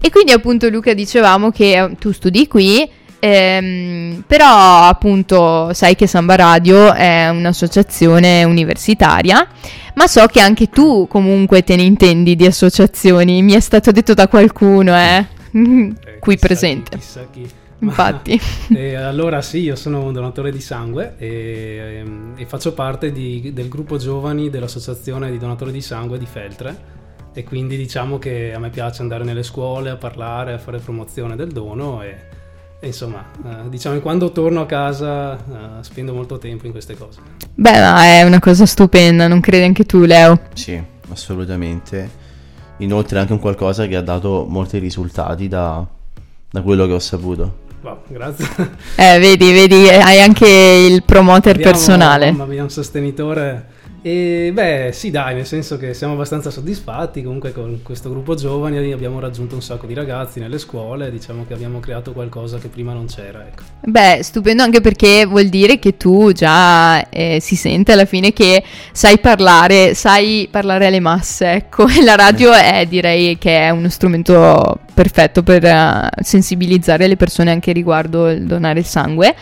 E 0.00 0.10
quindi 0.10 0.32
appunto 0.32 0.68
Luca 0.68 0.94
dicevamo 0.94 1.50
che 1.50 1.78
eh, 1.78 1.96
tu 1.98 2.12
studi 2.12 2.46
qui, 2.46 2.88
ehm, 3.18 4.24
però 4.26 4.82
appunto 4.88 5.72
sai 5.72 5.94
che 5.94 6.06
Samba 6.06 6.36
Radio 6.36 6.92
è 6.92 7.28
un'associazione 7.28 8.44
universitaria, 8.44 9.46
ma 9.94 10.06
so 10.06 10.26
che 10.26 10.40
anche 10.40 10.68
tu 10.68 11.06
comunque 11.08 11.62
te 11.62 11.76
ne 11.76 11.82
intendi 11.82 12.36
di 12.36 12.46
associazioni, 12.46 13.42
mi 13.42 13.52
è 13.52 13.60
stato 13.60 13.90
detto 13.90 14.14
da 14.14 14.28
qualcuno, 14.28 14.96
eh, 14.96 15.26
qui 16.20 16.38
presente. 16.38 16.98
Chissà 16.98 17.26
chi. 17.30 17.48
Infatti. 17.78 18.40
E 18.74 18.94
allora 18.94 19.42
sì, 19.42 19.58
io 19.58 19.76
sono 19.76 20.02
un 20.04 20.12
donatore 20.12 20.50
di 20.50 20.60
sangue 20.60 21.14
e, 21.18 21.98
ehm, 21.98 22.32
e 22.36 22.46
faccio 22.46 22.72
parte 22.72 23.12
di- 23.12 23.50
del 23.52 23.68
gruppo 23.68 23.96
giovani 23.98 24.50
dell'associazione 24.50 25.30
di 25.30 25.38
donatori 25.38 25.72
di 25.72 25.80
sangue 25.80 26.18
di 26.18 26.26
Feltre 26.26 26.94
e 27.36 27.44
quindi 27.44 27.76
diciamo 27.76 28.18
che 28.18 28.54
a 28.54 28.58
me 28.58 28.70
piace 28.70 29.02
andare 29.02 29.22
nelle 29.22 29.42
scuole 29.42 29.90
a 29.90 29.96
parlare, 29.96 30.54
a 30.54 30.58
fare 30.58 30.78
promozione 30.78 31.36
del 31.36 31.52
dono 31.52 32.02
e, 32.02 32.16
e 32.80 32.86
insomma 32.86 33.22
eh, 33.44 33.68
diciamo 33.68 33.96
che 33.96 34.00
quando 34.00 34.32
torno 34.32 34.62
a 34.62 34.66
casa 34.66 35.34
eh, 35.34 35.82
spendo 35.82 36.14
molto 36.14 36.38
tempo 36.38 36.64
in 36.64 36.72
queste 36.72 36.96
cose. 36.96 37.20
Beh, 37.54 37.78
ma 37.78 38.04
è 38.04 38.22
una 38.22 38.38
cosa 38.38 38.64
stupenda, 38.64 39.28
non 39.28 39.40
credi 39.40 39.64
anche 39.64 39.84
tu 39.84 40.04
Leo? 40.04 40.40
Sì, 40.54 40.82
assolutamente. 41.10 42.08
Inoltre 42.78 43.18
è 43.18 43.20
anche 43.20 43.34
un 43.34 43.38
qualcosa 43.40 43.86
che 43.86 43.96
ha 43.96 44.02
dato 44.02 44.46
molti 44.48 44.78
risultati 44.78 45.46
da, 45.46 45.86
da 46.50 46.62
quello 46.62 46.86
che 46.86 46.92
ho 46.94 46.98
saputo. 46.98 47.64
Wow, 47.82 47.98
grazie. 48.08 48.46
Eh, 48.96 49.18
vedi, 49.18 49.52
vedi, 49.52 49.88
hai 49.90 50.22
anche 50.22 50.48
il 50.48 51.02
promoter 51.02 51.56
Abbiamo- 51.56 51.70
personale. 51.70 52.30
Mamma 52.30 52.46
mia, 52.46 52.62
un 52.62 52.70
sostenitore. 52.70 53.74
E 54.06 54.52
beh, 54.52 54.90
sì, 54.92 55.10
dai, 55.10 55.34
nel 55.34 55.46
senso 55.46 55.76
che 55.78 55.92
siamo 55.92 56.12
abbastanza 56.12 56.48
soddisfatti. 56.52 57.24
Comunque, 57.24 57.50
con 57.50 57.80
questo 57.82 58.08
gruppo 58.08 58.36
giovani 58.36 58.92
abbiamo 58.92 59.18
raggiunto 59.18 59.56
un 59.56 59.62
sacco 59.62 59.84
di 59.86 59.94
ragazzi 59.94 60.38
nelle 60.38 60.58
scuole. 60.58 61.10
Diciamo 61.10 61.44
che 61.44 61.54
abbiamo 61.54 61.80
creato 61.80 62.12
qualcosa 62.12 62.58
che 62.58 62.68
prima 62.68 62.92
non 62.92 63.06
c'era. 63.06 63.44
Ecco. 63.44 63.64
Beh, 63.80 64.20
stupendo 64.22 64.62
anche 64.62 64.80
perché 64.80 65.26
vuol 65.26 65.46
dire 65.46 65.80
che 65.80 65.96
tu 65.96 66.30
già 66.30 67.08
eh, 67.08 67.40
si 67.40 67.56
sente 67.56 67.90
alla 67.90 68.04
fine 68.04 68.32
che 68.32 68.62
sai 68.92 69.18
parlare, 69.18 69.94
sai 69.94 70.46
parlare 70.52 70.86
alle 70.86 71.00
masse, 71.00 71.50
ecco, 71.54 71.88
e 71.90 72.00
la 72.04 72.14
radio 72.14 72.52
è 72.52 72.86
direi 72.88 73.36
che 73.38 73.58
è 73.58 73.70
uno 73.70 73.88
strumento 73.88 74.78
perfetto 74.94 75.42
per 75.42 75.64
eh, 75.64 76.10
sensibilizzare 76.22 77.08
le 77.08 77.16
persone 77.16 77.50
anche 77.50 77.72
riguardo 77.72 78.30
il 78.30 78.46
donare 78.46 78.78
il 78.78 78.86
sangue. 78.86 79.34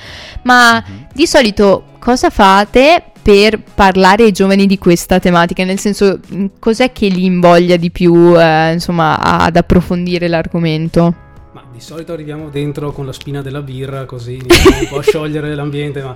Ma 0.45 0.83
di 1.13 1.27
solito 1.27 1.85
cosa 1.99 2.31
fate 2.31 3.11
per 3.25 3.59
parlare 3.59 4.25
ai 4.25 4.33
giovani 4.33 4.67
di 4.67 4.77
questa 4.77 5.19
tematica? 5.19 5.65
Nel 5.65 5.79
senso, 5.79 6.21
mh, 6.29 6.47
cos'è 6.59 6.93
che 6.93 7.09
li 7.09 7.25
invoglia 7.25 7.77
di 7.77 7.91
più, 7.91 8.39
eh, 8.39 8.73
insomma, 8.75 9.19
ad 9.19 9.57
approfondire 9.57 10.29
l'argomento? 10.29 11.15
Ma 11.53 11.65
di 11.73 11.81
solito 11.81 12.13
arriviamo 12.13 12.51
dentro 12.51 12.93
con 12.93 13.07
la 13.07 13.13
spina 13.13 13.41
della 13.41 13.63
birra, 13.63 14.05
così 14.05 14.35
iniziamo 14.35 14.79
un 14.79 14.89
po' 14.89 14.99
a 14.99 15.03
sciogliere 15.03 15.55
l'ambiente. 15.55 16.03
Ma 16.03 16.15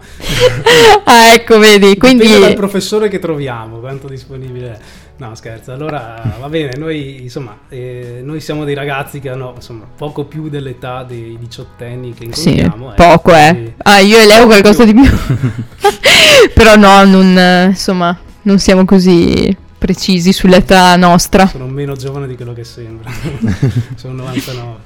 ah, 1.04 1.32
ecco, 1.32 1.58
vedi, 1.58 1.96
quindi... 1.96 2.24
Dipende 2.24 2.46
dal 2.46 2.54
professore 2.56 3.08
che 3.08 3.18
troviamo, 3.18 3.78
quanto 3.78 4.06
disponibile 4.06 4.72
è. 4.72 4.78
No, 5.18 5.34
scherzo. 5.34 5.72
Allora, 5.72 6.22
va 6.38 6.48
bene, 6.48 6.74
noi 6.76 7.22
insomma, 7.22 7.56
eh, 7.68 8.20
noi 8.22 8.40
siamo 8.40 8.64
dei 8.64 8.74
ragazzi 8.74 9.18
che 9.18 9.28
hanno 9.30 9.52
insomma 9.56 9.84
poco 9.96 10.24
più 10.24 10.48
dell'età 10.48 11.02
dei 11.02 11.36
diciottenni 11.40 12.14
che 12.14 12.28
Sì, 12.32 12.50
incontriamo. 12.50 12.92
poco 12.94 13.34
eh. 13.34 13.48
quindi- 13.50 13.74
Ah, 13.78 13.98
io 13.98 14.16
e 14.18 14.26
Leo 14.26 14.46
qualcosa 14.46 14.84
di 14.84 14.94
più. 14.94 15.02
Però 16.54 16.76
no, 16.76 17.04
non, 17.04 17.36
eh, 17.36 17.64
insomma, 17.66 18.16
non 18.42 18.58
siamo 18.60 18.84
così 18.84 19.54
precisi 19.76 20.32
sull'età 20.32 20.94
nostra. 20.96 21.46
Sono 21.48 21.66
meno 21.66 21.94
giovane 21.96 22.26
di 22.28 22.36
quello 22.36 22.52
che 22.52 22.62
sembra. 22.64 23.10
Sono 23.96 24.14
99. 24.14 24.76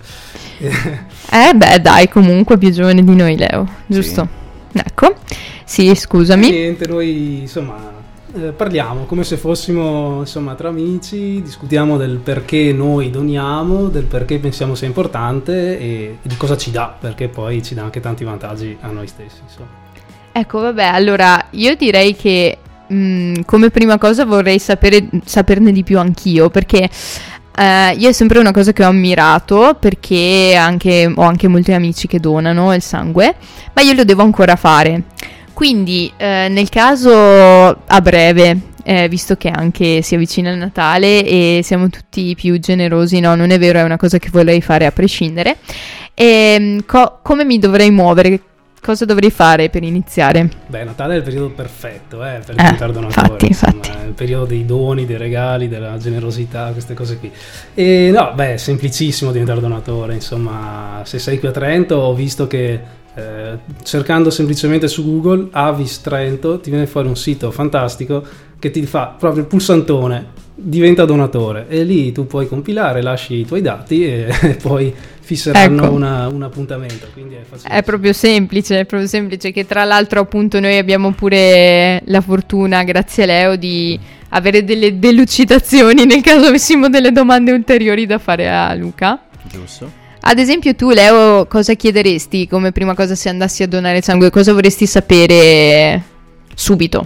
Eh 1.30 1.54
beh, 1.54 1.80
dai, 1.80 2.08
comunque 2.08 2.56
più 2.58 2.70
giovane 2.70 3.02
di 3.02 3.14
noi 3.14 3.36
Leo, 3.36 3.66
giusto? 3.86 4.26
Ecco. 4.72 5.14
Sì, 5.64 5.94
scusami. 5.94 6.50
Niente, 6.50 6.86
noi 6.86 7.40
insomma 7.40 7.91
eh, 8.34 8.52
parliamo 8.52 9.04
come 9.04 9.24
se 9.24 9.36
fossimo 9.36 10.20
insomma 10.20 10.54
tra 10.54 10.68
amici, 10.68 11.42
discutiamo 11.42 11.96
del 11.96 12.18
perché 12.18 12.72
noi 12.72 13.10
doniamo, 13.10 13.88
del 13.88 14.04
perché 14.04 14.38
pensiamo 14.38 14.74
sia 14.74 14.86
importante 14.86 15.78
e 15.78 16.18
di 16.22 16.36
cosa 16.36 16.56
ci 16.56 16.70
dà, 16.70 16.94
perché 16.98 17.28
poi 17.28 17.62
ci 17.62 17.74
dà 17.74 17.82
anche 17.82 18.00
tanti 18.00 18.24
vantaggi 18.24 18.76
a 18.80 18.88
noi 18.88 19.06
stessi. 19.06 19.40
Insomma. 19.42 19.68
Ecco, 20.32 20.60
vabbè, 20.60 20.84
allora 20.84 21.46
io 21.50 21.76
direi 21.76 22.16
che 22.16 22.58
mh, 22.86 23.42
come 23.44 23.70
prima 23.70 23.98
cosa 23.98 24.24
vorrei 24.24 24.58
sapere, 24.58 25.08
saperne 25.24 25.72
di 25.72 25.82
più 25.82 25.98
anch'io, 25.98 26.48
perché 26.48 26.88
eh, 27.54 27.94
io 27.98 28.08
è 28.08 28.12
sempre 28.12 28.38
una 28.38 28.50
cosa 28.50 28.72
che 28.72 28.82
ho 28.82 28.88
ammirato, 28.88 29.76
perché 29.78 30.54
anche- 30.56 31.12
ho 31.14 31.22
anche 31.22 31.48
molti 31.48 31.72
amici 31.72 32.06
che 32.06 32.18
donano 32.18 32.74
il 32.74 32.82
sangue, 32.82 33.34
ma 33.74 33.82
io 33.82 33.92
lo 33.92 34.04
devo 34.04 34.22
ancora 34.22 34.56
fare. 34.56 35.02
Quindi, 35.52 36.12
eh, 36.16 36.49
nel 36.50 36.68
caso 36.68 37.12
a 37.12 38.00
breve, 38.00 38.59
eh, 38.85 39.09
visto 39.09 39.37
che 39.37 39.49
anche 39.49 40.02
si 40.02 40.14
avvicina 40.14 40.50
il 40.50 40.56
Natale 40.59 41.25
e 41.25 41.61
siamo 41.62 41.88
tutti 41.88 42.35
più 42.35 42.59
generosi, 42.59 43.21
no, 43.21 43.35
non 43.35 43.50
è 43.50 43.59
vero, 43.59 43.78
è 43.78 43.82
una 43.82 43.97
cosa 43.97 44.18
che 44.18 44.28
vorrei 44.30 44.61
fare 44.61 44.87
a 44.87 44.92
prescindere. 44.92 45.59
E, 46.14 46.82
co- 46.87 47.18
come 47.23 47.44
mi 47.44 47.59
dovrei 47.59 47.90
muovere? 47.90 48.40
Cosa 48.82 49.04
dovrei 49.04 49.30
fare 49.30 49.71
per 49.71 49.85
iniziare? 49.85 50.50
Beh, 50.66 50.82
Natale 50.82 51.14
è 51.14 51.16
il 51.18 51.23
periodo 51.23 51.50
perfetto 51.50 52.16
eh, 52.25 52.40
per 52.44 52.56
Eh, 52.59 52.62
diventare 52.62 52.92
donatore. 52.92 53.26
infatti, 53.26 53.47
insomma, 53.47 53.73
infatti. 53.76 53.99
È 54.02 54.06
il 54.06 54.12
periodo 54.12 54.44
dei 54.47 54.64
doni, 54.66 55.06
dei 55.06 55.16
regali, 55.18 55.68
della 55.68 55.97
generosità, 55.99 56.71
queste 56.73 56.92
cose 56.94 57.18
qui. 57.18 57.30
E 57.75 58.11
no, 58.12 58.32
beh, 58.35 58.54
è 58.54 58.56
semplicissimo 58.56 59.30
diventare 59.30 59.61
donatore. 59.61 60.14
Insomma, 60.14 61.02
se 61.04 61.21
sei 61.21 61.38
qui 61.38 61.47
a 61.47 61.52
Trento, 61.52 61.94
ho 61.94 62.12
visto 62.12 62.49
che 62.49 62.80
eh, 63.14 63.59
cercando 63.83 64.31
semplicemente 64.31 64.88
su 64.88 65.04
Google 65.04 65.49
Avis 65.50 66.00
Trento 66.00 66.61
ti 66.61 66.71
viene 66.71 66.87
fuori 66.87 67.09
un 67.09 67.16
sito 67.16 67.50
fantastico 67.50 68.25
che 68.59 68.71
ti 68.71 68.85
fa 68.87 69.14
proprio 69.19 69.42
il 69.42 69.49
pulsantone. 69.49 70.40
Diventa 70.54 71.04
donatore 71.04 71.66
e 71.69 71.83
lì 71.83 72.12
tu 72.12 72.26
puoi 72.26 72.47
compilare, 72.47 73.02
lasci 73.02 73.35
i 73.37 73.47
tuoi 73.47 73.62
dati 73.62 74.04
e, 74.04 74.26
e 74.42 74.54
poi 74.54 74.95
fisseranno 75.21 75.85
Ecco. 75.85 75.92
una- 75.95 76.28
un 76.28 76.42
appuntamento. 76.42 77.07
Quindi 77.12 77.35
è. 77.35 77.69
È 77.69 77.83
proprio 77.83 78.12
semplice, 78.12 78.81
è 78.81 78.85
proprio 78.85 79.09
semplice 79.09 79.50
che 79.50 79.66
tra 79.66 79.85
l'altro 79.85 80.21
appunto 80.21 80.61
noi 80.61 80.76
abbiamo 80.76 81.12
pure 81.12 82.02
la 82.04 82.21
fortuna, 82.21 82.85
grazie 82.85 83.23
a 83.25 83.26
Leo, 83.26 83.57
di 83.57 83.99
avere 84.31 84.62
delle 84.62 84.99
delucidazioni 84.99 86.04
nel 86.04 86.21
caso 86.23 86.47
avessimo 86.47 86.88
delle 86.88 87.12
domande 87.12 87.50
ulteriori 87.52 88.07
da 88.07 88.19
fare 88.19 88.49
a 88.50 88.73
Luca. 88.75 89.21
Giusto? 89.50 90.00
Ad 90.24 90.38
esempio 90.38 90.76
tu 90.76 90.90
Leo 90.90 91.46
cosa 91.46 91.74
chiederesti 91.74 92.46
come 92.46 92.70
prima 92.70 92.94
cosa 92.94 93.16
se 93.16 93.28
andassi 93.28 93.64
a 93.64 93.66
donare 93.66 94.02
sangue? 94.02 94.30
Cosa 94.30 94.52
vorresti 94.52 94.86
sapere 94.86 96.00
subito? 96.54 97.04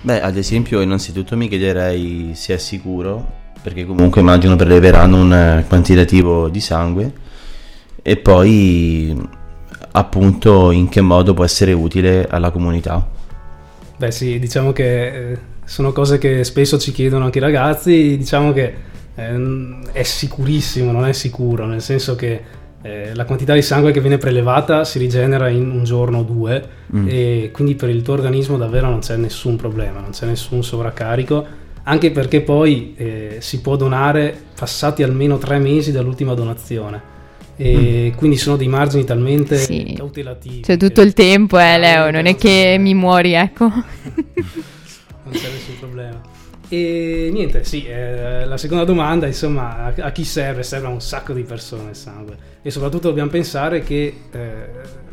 Beh, 0.00 0.22
ad 0.22 0.38
esempio, 0.38 0.80
innanzitutto 0.80 1.36
mi 1.36 1.46
chiederei 1.46 2.30
se 2.34 2.54
è 2.54 2.56
sicuro, 2.56 3.26
perché 3.60 3.84
comunque 3.84 4.22
immagino 4.22 4.56
preleveranno 4.56 5.20
un 5.20 5.32
eh, 5.32 5.64
quantitativo 5.68 6.48
di 6.48 6.60
sangue, 6.60 7.12
e 8.00 8.16
poi 8.16 9.14
appunto 9.92 10.70
in 10.70 10.88
che 10.88 11.02
modo 11.02 11.34
può 11.34 11.44
essere 11.44 11.72
utile 11.74 12.26
alla 12.26 12.50
comunità. 12.50 13.06
Beh 13.98 14.10
sì, 14.10 14.38
diciamo 14.38 14.72
che 14.72 15.32
eh, 15.32 15.38
sono 15.66 15.92
cose 15.92 16.16
che 16.16 16.44
spesso 16.44 16.78
ci 16.78 16.92
chiedono 16.92 17.26
anche 17.26 17.38
i 17.38 17.42
ragazzi, 17.42 18.16
diciamo 18.16 18.54
che 18.54 18.74
è 19.14 20.02
sicurissimo, 20.02 20.90
non 20.92 21.06
è 21.06 21.12
sicuro, 21.12 21.66
nel 21.66 21.80
senso 21.82 22.14
che 22.16 22.40
eh, 22.82 23.14
la 23.14 23.24
quantità 23.24 23.54
di 23.54 23.62
sangue 23.62 23.92
che 23.92 24.00
viene 24.00 24.18
prelevata 24.18 24.84
si 24.84 24.98
rigenera 24.98 25.48
in 25.48 25.70
un 25.70 25.84
giorno 25.84 26.18
o 26.18 26.22
due 26.22 26.68
Mm. 26.94 27.06
e 27.08 27.50
quindi 27.52 27.74
per 27.74 27.88
il 27.88 28.02
tuo 28.02 28.12
organismo 28.12 28.56
davvero 28.56 28.88
non 28.88 29.00
c'è 29.00 29.16
nessun 29.16 29.56
problema, 29.56 29.98
non 30.00 30.10
c'è 30.10 30.26
nessun 30.26 30.62
sovraccarico, 30.62 31.44
anche 31.84 32.10
perché 32.12 32.40
poi 32.42 32.94
eh, 32.96 33.36
si 33.40 33.60
può 33.60 33.74
donare 33.76 34.36
passati 34.56 35.02
almeno 35.02 35.38
tre 35.38 35.58
mesi 35.58 35.90
dall'ultima 35.92 36.34
donazione. 36.34 37.12
E 37.56 38.12
quindi 38.16 38.36
sono 38.36 38.56
dei 38.56 38.68
margini 38.68 39.04
talmente 39.04 39.56
Sì. 39.56 39.94
cautelativi. 39.96 40.60
C'è 40.60 40.76
che- 40.76 40.86
tutto 40.86 41.00
il 41.02 41.12
tempo, 41.14 41.58
eh 41.58 41.78
Leo, 41.78 42.10
non 42.10 42.26
è 42.26 42.34
che 42.36 42.76
mi 42.78 42.94
muori, 42.94 43.32
ecco. 43.32 43.64
non 43.72 43.84
c'è 45.32 45.48
nessun 45.50 45.78
problema. 45.80 46.20
E 46.74 47.30
niente, 47.30 47.62
sì, 47.62 47.84
eh, 47.86 48.44
la 48.46 48.56
seconda 48.56 48.84
domanda, 48.84 49.26
insomma, 49.26 49.84
a, 49.84 49.94
a 50.06 50.10
chi 50.10 50.24
serve? 50.24 50.62
Serve 50.64 50.86
a 50.86 50.90
un 50.90 51.00
sacco 51.00 51.32
di 51.32 51.42
persone 51.42 51.90
il 51.90 51.96
sangue 51.96 52.36
e 52.62 52.70
soprattutto 52.70 53.08
dobbiamo 53.08 53.30
pensare 53.30 53.80
che 53.82 54.12
eh, 54.32 54.68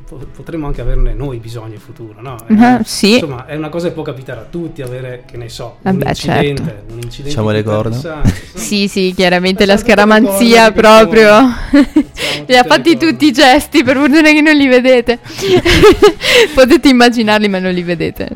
po- 0.07 0.25
potremmo 0.35 0.65
anche 0.65 0.81
averne 0.81 1.13
noi 1.13 1.37
bisogno 1.37 1.73
in 1.73 1.79
futuro, 1.79 2.19
no? 2.21 2.35
Eh, 2.47 2.55
Ah, 2.57 2.81
sì. 2.83 3.13
Insomma, 3.13 3.45
è 3.45 3.55
una 3.55 3.69
cosa 3.69 3.89
che 3.89 3.93
può 3.93 4.01
capitare 4.03 4.39
a 4.39 4.45
tutti, 4.49 4.81
avere, 4.81 5.23
che 5.29 5.37
ne 5.37 5.49
so, 5.49 5.77
un 5.81 5.91
Vabbè, 5.97 6.09
incidente, 6.09 6.63
certo. 6.63 6.93
un 6.93 6.99
incidente 7.03 7.29
Diciamo 7.29 7.49
di 7.51 7.55
le 7.57 7.63
corna. 7.63 8.21
Sì, 8.61 8.87
sì, 8.87 9.13
chiaramente 9.15 9.65
la 9.65 9.75
scaramanzia 9.77 10.71
proprio. 10.71 11.31
Li 12.47 12.55
ha 12.55 12.63
fatti 12.63 12.97
tutti 12.97 13.25
i 13.25 13.31
gesti, 13.31 13.83
per 13.83 13.97
fortuna 13.97 14.31
che 14.31 14.41
non 14.41 14.55
li 14.55 14.67
vedete. 14.67 15.19
Potete 16.55 16.89
immaginarli, 16.89 17.47
ma 17.49 17.59
non 17.59 17.73
li 17.73 17.83
vedete. 17.83 18.29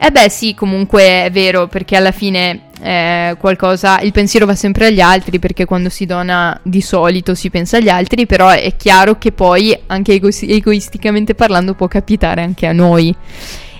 Eh 0.00 0.10
beh, 0.12 0.28
sì, 0.30 0.54
comunque 0.54 1.24
è 1.24 1.30
vero, 1.32 1.66
perché 1.66 1.96
alla 1.96 2.12
fine 2.12 2.68
eh, 2.80 3.36
qualcosa, 3.38 3.98
il 4.00 4.12
pensiero 4.12 4.46
va 4.46 4.54
sempre 4.54 4.86
agli 4.86 5.00
altri, 5.00 5.40
perché 5.40 5.64
quando 5.64 5.88
si 5.88 6.06
dona 6.06 6.58
di 6.62 6.80
solito 6.80 7.34
si 7.34 7.50
pensa 7.50 7.78
agli 7.78 7.88
altri, 7.88 8.24
però 8.24 8.48
è 8.48 8.76
chiaro 8.76 9.18
che 9.18 9.32
poi, 9.32 9.76
anche 9.86 10.12
ego- 10.12 10.30
egoisticamente 10.40 11.34
parlando, 11.34 11.74
può 11.74 11.88
capitare 11.88 12.42
anche 12.42 12.66
a 12.66 12.72
noi. 12.72 13.12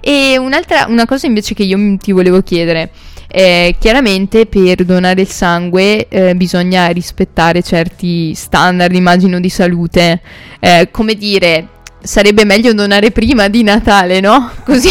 E 0.00 0.36
un'altra, 0.38 0.86
una 0.88 1.06
cosa 1.06 1.26
invece 1.26 1.54
che 1.54 1.62
io 1.62 1.96
ti 1.98 2.10
volevo 2.10 2.42
chiedere, 2.42 2.90
eh, 3.28 3.76
chiaramente 3.78 4.46
per 4.46 4.84
donare 4.84 5.20
il 5.20 5.28
sangue 5.28 6.08
eh, 6.08 6.34
bisogna 6.34 6.88
rispettare 6.88 7.62
certi 7.62 8.34
standard, 8.34 8.94
immagino, 8.94 9.38
di 9.38 9.50
salute. 9.50 10.20
Eh, 10.58 10.88
come 10.90 11.14
dire, 11.14 11.68
sarebbe 12.00 12.44
meglio 12.44 12.72
donare 12.72 13.10
prima 13.10 13.48
di 13.48 13.62
Natale, 13.62 14.20
no? 14.20 14.50
Così 14.64 14.90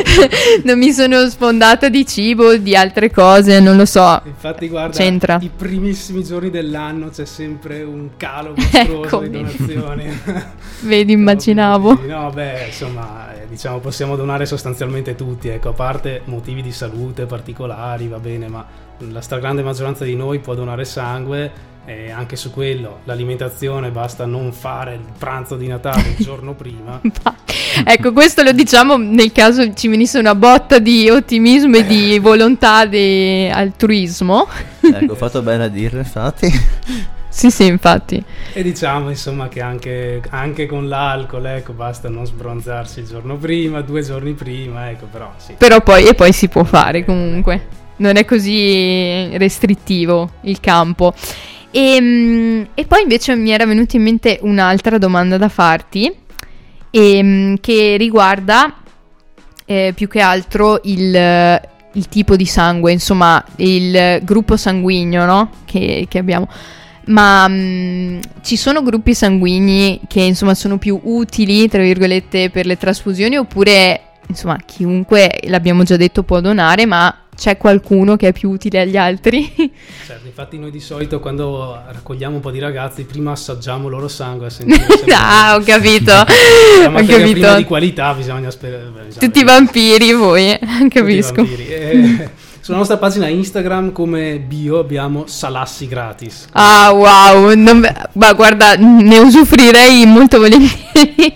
non 0.64 0.78
mi 0.78 0.92
sono 0.92 1.28
sfondata 1.28 1.88
di 1.88 2.06
cibo, 2.06 2.56
di 2.56 2.74
altre 2.74 3.10
cose, 3.10 3.60
non 3.60 3.76
lo 3.76 3.84
so. 3.84 4.20
Infatti, 4.24 4.68
guarda, 4.68 4.96
C'entra. 4.96 5.38
i 5.40 5.50
primissimi 5.54 6.24
giorni 6.24 6.50
dell'anno 6.50 7.08
c'è 7.10 7.24
sempre 7.24 7.82
un 7.82 8.10
calo 8.16 8.54
mostruoso 8.56 9.02
Ecco, 9.04 9.18
di 9.20 9.28
vedi. 9.28 9.56
donazioni. 9.56 10.20
Vedi, 10.80 11.12
immaginavo. 11.12 12.00
No, 12.06 12.30
beh, 12.32 12.66
insomma, 12.66 13.34
eh, 13.34 13.46
diciamo 13.48 13.78
possiamo 13.78 14.16
donare 14.16 14.46
sostanzialmente 14.46 15.14
tutti, 15.14 15.48
ecco, 15.48 15.70
a 15.70 15.74
parte 15.74 16.22
motivi 16.24 16.62
di 16.62 16.72
salute 16.72 17.26
particolari, 17.26 18.08
va 18.08 18.18
bene, 18.18 18.48
ma 18.48 18.66
la 18.98 19.20
stragrande 19.20 19.62
maggioranza 19.62 20.04
di 20.04 20.14
noi 20.14 20.40
può 20.40 20.54
donare 20.54 20.84
sangue 20.84 21.68
e 21.84 22.10
anche 22.10 22.36
su 22.36 22.50
quello 22.50 23.00
l'alimentazione 23.04 23.90
basta 23.90 24.26
non 24.26 24.52
fare 24.52 24.94
il 24.94 25.04
pranzo 25.16 25.56
di 25.56 25.66
Natale 25.66 26.14
il 26.16 26.24
giorno 26.24 26.54
prima. 26.54 27.00
Ecco, 27.84 28.12
questo 28.12 28.42
lo 28.42 28.52
diciamo 28.52 28.96
nel 28.96 29.32
caso 29.32 29.72
ci 29.74 29.88
venisse 29.88 30.18
una 30.18 30.34
botta 30.34 30.78
di 30.78 31.08
ottimismo 31.08 31.76
e 31.76 31.86
di 31.86 32.18
volontà 32.18 32.84
di 32.86 33.48
altruismo. 33.52 34.46
Ecco, 34.80 35.12
ho 35.12 35.16
fatto 35.16 35.42
bene 35.42 35.64
a 35.64 35.68
dirlo, 35.68 35.98
infatti. 35.98 36.48
Sì, 37.30 37.48
sì, 37.50 37.64
infatti. 37.66 38.22
E 38.52 38.62
diciamo 38.62 39.08
insomma 39.08 39.48
che 39.48 39.60
anche, 39.60 40.20
anche 40.30 40.66
con 40.66 40.88
l'alcol, 40.88 41.46
ecco, 41.46 41.72
basta 41.72 42.08
non 42.08 42.26
sbronzarsi 42.26 43.00
il 43.00 43.06
giorno 43.06 43.36
prima, 43.36 43.80
due 43.82 44.02
giorni 44.02 44.32
prima, 44.32 44.90
ecco, 44.90 45.06
però 45.06 45.32
sì. 45.36 45.54
Però 45.56 45.80
poi, 45.80 46.06
e 46.06 46.14
poi 46.14 46.32
si 46.32 46.48
può 46.48 46.64
fare 46.64 47.04
comunque. 47.04 47.78
Non 47.96 48.16
è 48.16 48.24
così 48.24 49.36
restrittivo 49.36 50.32
il 50.42 50.58
campo. 50.58 51.14
E, 51.70 52.00
mm, 52.00 52.62
e 52.74 52.84
poi 52.86 53.02
invece 53.02 53.34
mi 53.36 53.50
era 53.50 53.66
venuta 53.66 53.96
in 53.96 54.02
mente 54.02 54.38
un'altra 54.42 54.98
domanda 54.98 55.36
da 55.36 55.48
farti, 55.48 56.12
ehm, 56.90 57.58
che 57.60 57.96
riguarda 57.96 58.76
eh, 59.64 59.92
più 59.94 60.08
che 60.08 60.20
altro 60.20 60.80
il, 60.84 61.60
il 61.92 62.08
tipo 62.08 62.34
di 62.36 62.46
sangue, 62.46 62.92
insomma, 62.92 63.44
il 63.56 64.20
gruppo 64.22 64.56
sanguigno, 64.56 65.24
no? 65.24 65.50
Che, 65.64 66.06
che 66.08 66.18
abbiamo. 66.18 66.48
Ma 67.06 67.46
mm, 67.48 68.18
ci 68.42 68.56
sono 68.56 68.82
gruppi 68.82 69.14
sanguigni 69.14 70.00
che 70.06 70.20
insomma 70.20 70.54
sono 70.54 70.78
più 70.78 71.00
utili, 71.02 71.68
tra 71.68 71.82
virgolette, 71.82 72.50
per 72.50 72.66
le 72.66 72.76
trasfusioni 72.76 73.36
oppure 73.36 74.00
insomma 74.26 74.56
chiunque, 74.64 75.40
l'abbiamo 75.46 75.82
già 75.82 75.96
detto, 75.96 76.22
può 76.22 76.40
donare, 76.40 76.86
ma 76.86 77.14
c'è 77.40 77.56
qualcuno 77.56 78.16
che 78.16 78.28
è 78.28 78.32
più 78.32 78.50
utile 78.50 78.80
agli 78.82 78.98
altri? 78.98 79.50
Certo, 80.10 80.26
infatti 80.26 80.58
noi 80.58 80.70
di 80.70 80.80
solito 80.80 81.20
quando 81.20 81.80
raccogliamo 81.86 82.34
un 82.34 82.40
po' 82.40 82.50
di 82.50 82.58
ragazzi 82.58 83.04
prima 83.04 83.30
assaggiamo 83.30 83.86
il 83.86 83.92
loro 83.92 84.08
sangue 84.08 84.46
a 84.46 84.50
sentire 84.50 84.84
se 84.98 85.04
ah, 85.14 85.54
ho 85.56 85.62
capito. 85.62 86.12
ho 86.12 86.90
materia 86.90 87.16
prima 87.16 87.32
di 87.32 87.40
capito. 87.40 87.64
qualità 87.66 88.12
bisogna 88.12 88.50
sperare. 88.50 89.08
Tutti 89.18 89.38
i 89.38 89.44
vampiri 89.44 90.12
voi, 90.12 90.58
capisco. 90.90 91.40
Eh, 91.40 92.28
sulla 92.60 92.76
nostra 92.76 92.98
pagina 92.98 93.28
Instagram 93.28 93.92
come 93.92 94.38
bio 94.38 94.78
abbiamo 94.78 95.26
salassi 95.26 95.86
gratis. 95.86 96.48
Ah, 96.52 96.90
wow, 96.92 97.54
non 97.54 97.80
ma 98.12 98.32
guarda, 98.34 98.74
ne 98.74 99.18
usufruirei 99.18 100.04
molto 100.04 100.38
volentieri. 100.38 101.34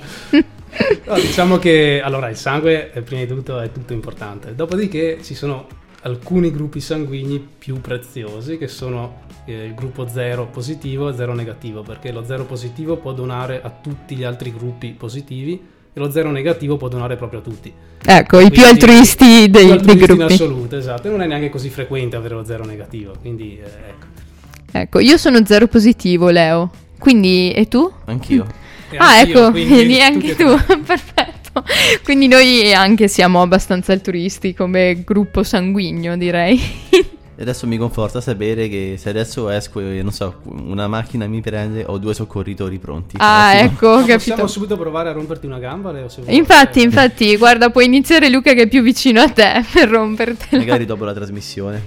No, 1.07 1.15
diciamo 1.15 1.59
che 1.59 2.03
allora 2.05 2.29
il 2.29 2.37
sangue 2.37 2.93
eh, 2.93 3.01
prima 3.03 3.23
di 3.23 3.29
tutto 3.29 3.61
è 3.61 3.71
tutto 3.71 3.93
importante. 3.93 4.55
Dopodiché 4.55 5.21
ci 5.23 5.35
sono 5.35 5.67
alcuni 6.05 6.51
gruppi 6.51 6.81
sanguigni 6.81 7.39
più 7.59 7.81
preziosi 7.81 8.59
che 8.59 8.69
sono 8.69 9.23
eh, 9.47 9.65
il 9.65 9.75
gruppo 9.75 10.07
0 10.07 10.47
positivo 10.47 11.09
e 11.09 11.15
0 11.15 11.35
negativo, 11.35 11.83
perché 11.83 12.13
lo 12.13 12.25
0 12.25 12.45
positivo 12.45 12.97
può 12.97 13.13
donare 13.13 13.61
a 13.63 13.71
tutti 13.71 14.15
gli 14.15 14.25
altri 14.25 14.53
gruppi 14.53 14.95
positivi 14.97 15.61
e 15.93 16.01
lo 16.01 16.11
0 16.11 16.31
negativo 16.31 16.77
può 16.77 16.89
donare 16.89 17.17
proprio 17.17 17.41
a 17.41 17.43
tutti. 17.43 17.73
Ecco, 18.05 18.39
i 18.39 18.51
più 18.51 18.63
Quindi- 18.63 18.85
altruisti 18.85 19.25
dei, 19.27 19.49
più 19.49 19.61
dei 19.61 19.71
altruisti 19.71 20.05
gruppi. 20.05 20.23
In 20.23 20.23
assoluto, 20.23 20.77
esatto, 20.77 21.09
e 21.09 21.11
non 21.11 21.23
è 21.23 21.27
neanche 21.27 21.49
così 21.49 21.71
frequente 21.71 22.17
avere 22.17 22.35
lo 22.35 22.45
0 22.45 22.65
negativo, 22.65 23.15
quindi 23.21 23.59
eh, 23.59 23.89
ecco. 23.89 24.07
Ecco, 24.77 24.99
io 24.99 25.17
sono 25.17 25.45
zero 25.47 25.69
positivo, 25.69 26.31
Leo. 26.31 26.69
Quindi, 26.99 27.53
e 27.53 27.69
tu? 27.69 27.91
Anch'io. 28.07 28.45
E 28.91 28.97
ah, 28.97 29.19
anch'io, 29.19 29.39
ecco, 29.39 29.51
quindi 29.53 29.79
tutti 29.87 30.01
anche 30.01 30.35
tu. 30.35 30.47
Perfetto. 30.85 31.44
Quindi 32.03 32.27
noi 32.29 32.73
anche 32.73 33.09
siamo 33.09 33.43
abbastanza 33.43 33.93
altruisti 33.93 34.55
come 34.55 35.03
gruppo 35.05 35.43
sanguigno, 35.43 36.17
direi. 36.17 36.61
E 37.37 37.43
adesso 37.43 37.67
mi 37.67 37.77
conforta 37.77 38.21
sapere 38.21 38.69
che 38.69 38.95
se 38.97 39.09
adesso 39.09 39.51
esco 39.51 39.81
e 39.81 40.03
non 40.03 40.13
so, 40.13 40.41
una 40.45 40.87
macchina 40.87 41.27
mi 41.27 41.41
prende, 41.41 41.85
ho 41.85 41.99
due 41.99 42.15
soccorritori 42.15 42.79
pronti. 42.79 43.17
Ah, 43.19 43.57
ecco, 43.57 43.89
ho 43.89 43.97
Possiamo 44.03 44.19
capito. 44.21 44.47
subito 44.47 44.77
provare 44.77 45.09
a 45.09 45.13
romperti 45.13 45.47
una 45.47 45.59
gamba, 45.59 45.91
Leo? 45.91 46.09
se 46.09 46.23
vuoi. 46.23 46.37
Infatti, 46.37 46.81
infatti, 46.81 47.37
guarda, 47.37 47.71
puoi 47.71 47.87
iniziare 47.87 48.29
Luca 48.29 48.53
che 48.53 48.63
è 48.63 48.69
più 48.69 48.83
vicino 48.83 49.21
a 49.21 49.29
te 49.29 49.65
per 49.73 49.89
rompertela. 49.89 50.63
Magari 50.63 50.87
dopo 50.87 51.05
la 51.05 51.13
trasmissione. 51.13 51.83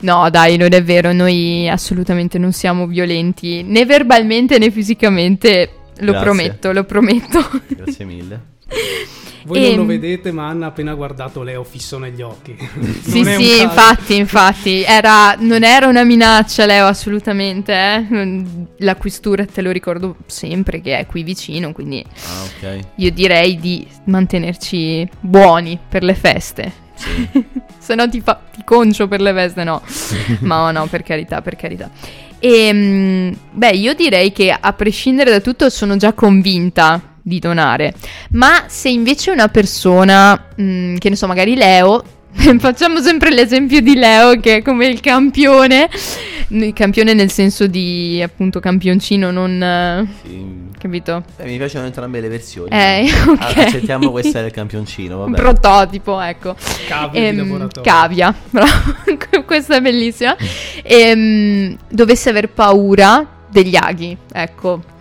No, 0.00 0.30
dai, 0.30 0.56
non 0.56 0.72
è 0.72 0.82
vero, 0.82 1.12
noi 1.12 1.68
assolutamente 1.68 2.38
non 2.38 2.52
siamo 2.52 2.86
violenti, 2.86 3.62
né 3.64 3.84
verbalmente 3.84 4.56
né 4.58 4.70
fisicamente, 4.70 5.68
lo 5.98 6.12
Grazie. 6.12 6.20
prometto, 6.24 6.72
lo 6.72 6.84
prometto. 6.84 7.50
Grazie 7.68 8.04
mille. 8.06 8.54
Voi 9.46 9.60
non 9.60 9.74
lo 9.76 9.80
Ehm. 9.82 9.86
vedete, 9.86 10.32
ma 10.32 10.48
Anna 10.48 10.66
ha 10.66 10.68
appena 10.70 10.92
guardato 10.94 11.44
Leo 11.44 11.62
fisso 11.62 11.98
negli 11.98 12.20
occhi. 12.20 12.56
Sì, 13.06 13.22
sì, 13.22 13.22
caso. 13.22 13.62
infatti, 13.62 14.16
infatti, 14.16 14.82
era, 14.82 15.36
non 15.38 15.62
era 15.62 15.86
una 15.86 16.02
minaccia, 16.02 16.66
Leo, 16.66 16.86
assolutamente, 16.86 17.72
eh. 17.72 18.42
La 18.78 18.96
questura 18.96 19.46
te 19.46 19.62
lo 19.62 19.70
ricordo 19.70 20.16
sempre 20.26 20.80
che 20.80 20.98
è 20.98 21.06
qui 21.06 21.22
vicino, 21.22 21.70
quindi 21.72 22.04
Ah, 22.26 22.42
ok. 22.42 22.80
io 22.96 23.10
direi 23.12 23.60
di 23.60 23.86
mantenerci 24.06 25.08
buoni 25.20 25.78
per 25.88 26.02
le 26.02 26.14
feste. 26.14 26.72
Se 27.78 27.94
no 27.94 28.08
ti, 28.08 28.20
fa- 28.20 28.40
ti 28.52 28.62
concio 28.64 29.06
per 29.06 29.20
le 29.20 29.32
feste, 29.32 29.62
no. 29.62 29.80
Ma 30.40 30.72
no, 30.72 30.86
per 30.88 31.04
carità, 31.04 31.40
per 31.40 31.54
carità. 31.54 31.88
E, 32.40 33.32
beh, 33.52 33.70
io 33.70 33.94
direi 33.94 34.32
che 34.32 34.50
a 34.50 34.72
prescindere 34.72 35.30
da 35.30 35.40
tutto 35.40 35.70
sono 35.70 35.96
già 35.96 36.12
convinta 36.14 37.00
di 37.26 37.40
donare. 37.40 37.92
Ma 38.30 38.66
se 38.68 38.88
invece 38.88 39.32
una 39.32 39.48
persona, 39.48 40.46
mm, 40.60 40.96
che 40.98 41.08
ne 41.08 41.16
so, 41.16 41.26
magari 41.26 41.56
Leo, 41.56 42.04
facciamo 42.58 43.00
sempre 43.00 43.32
l'esempio 43.34 43.80
di 43.80 43.96
Leo 43.96 44.38
che 44.38 44.56
è 44.58 44.62
come 44.62 44.86
il 44.86 45.00
campione, 45.00 45.88
il 46.48 46.72
campione 46.72 47.14
nel 47.14 47.32
senso 47.32 47.66
di 47.66 48.22
appunto 48.22 48.60
campioncino, 48.60 49.32
non... 49.32 50.08
Sì. 50.22 50.44
capito? 50.78 51.24
Beh, 51.36 51.46
mi 51.46 51.56
piacciono 51.56 51.86
entrambe 51.86 52.20
le 52.20 52.28
versioni. 52.28 52.70
Eh, 52.70 53.08
A- 53.10 53.30
ok. 53.32 53.56
Accettiamo 53.58 54.12
questo 54.12 54.38
è 54.38 54.44
il 54.44 54.52
campioncino, 54.52 55.18
vabbè. 55.18 55.34
prototipo, 55.36 56.20
ecco. 56.20 56.54
Cavia 56.86 57.32
di 57.32 57.38
Ehm. 57.40 57.68
Cavia, 57.82 58.32
bravo. 58.50 58.94
questa 59.44 59.78
è 59.78 59.80
bellissima. 59.80 60.36
Ehm, 60.84 61.76
dovesse 61.88 62.28
aver 62.28 62.50
paura 62.50 63.26
degli 63.50 63.74
aghi, 63.74 64.16
ecco. 64.32 64.94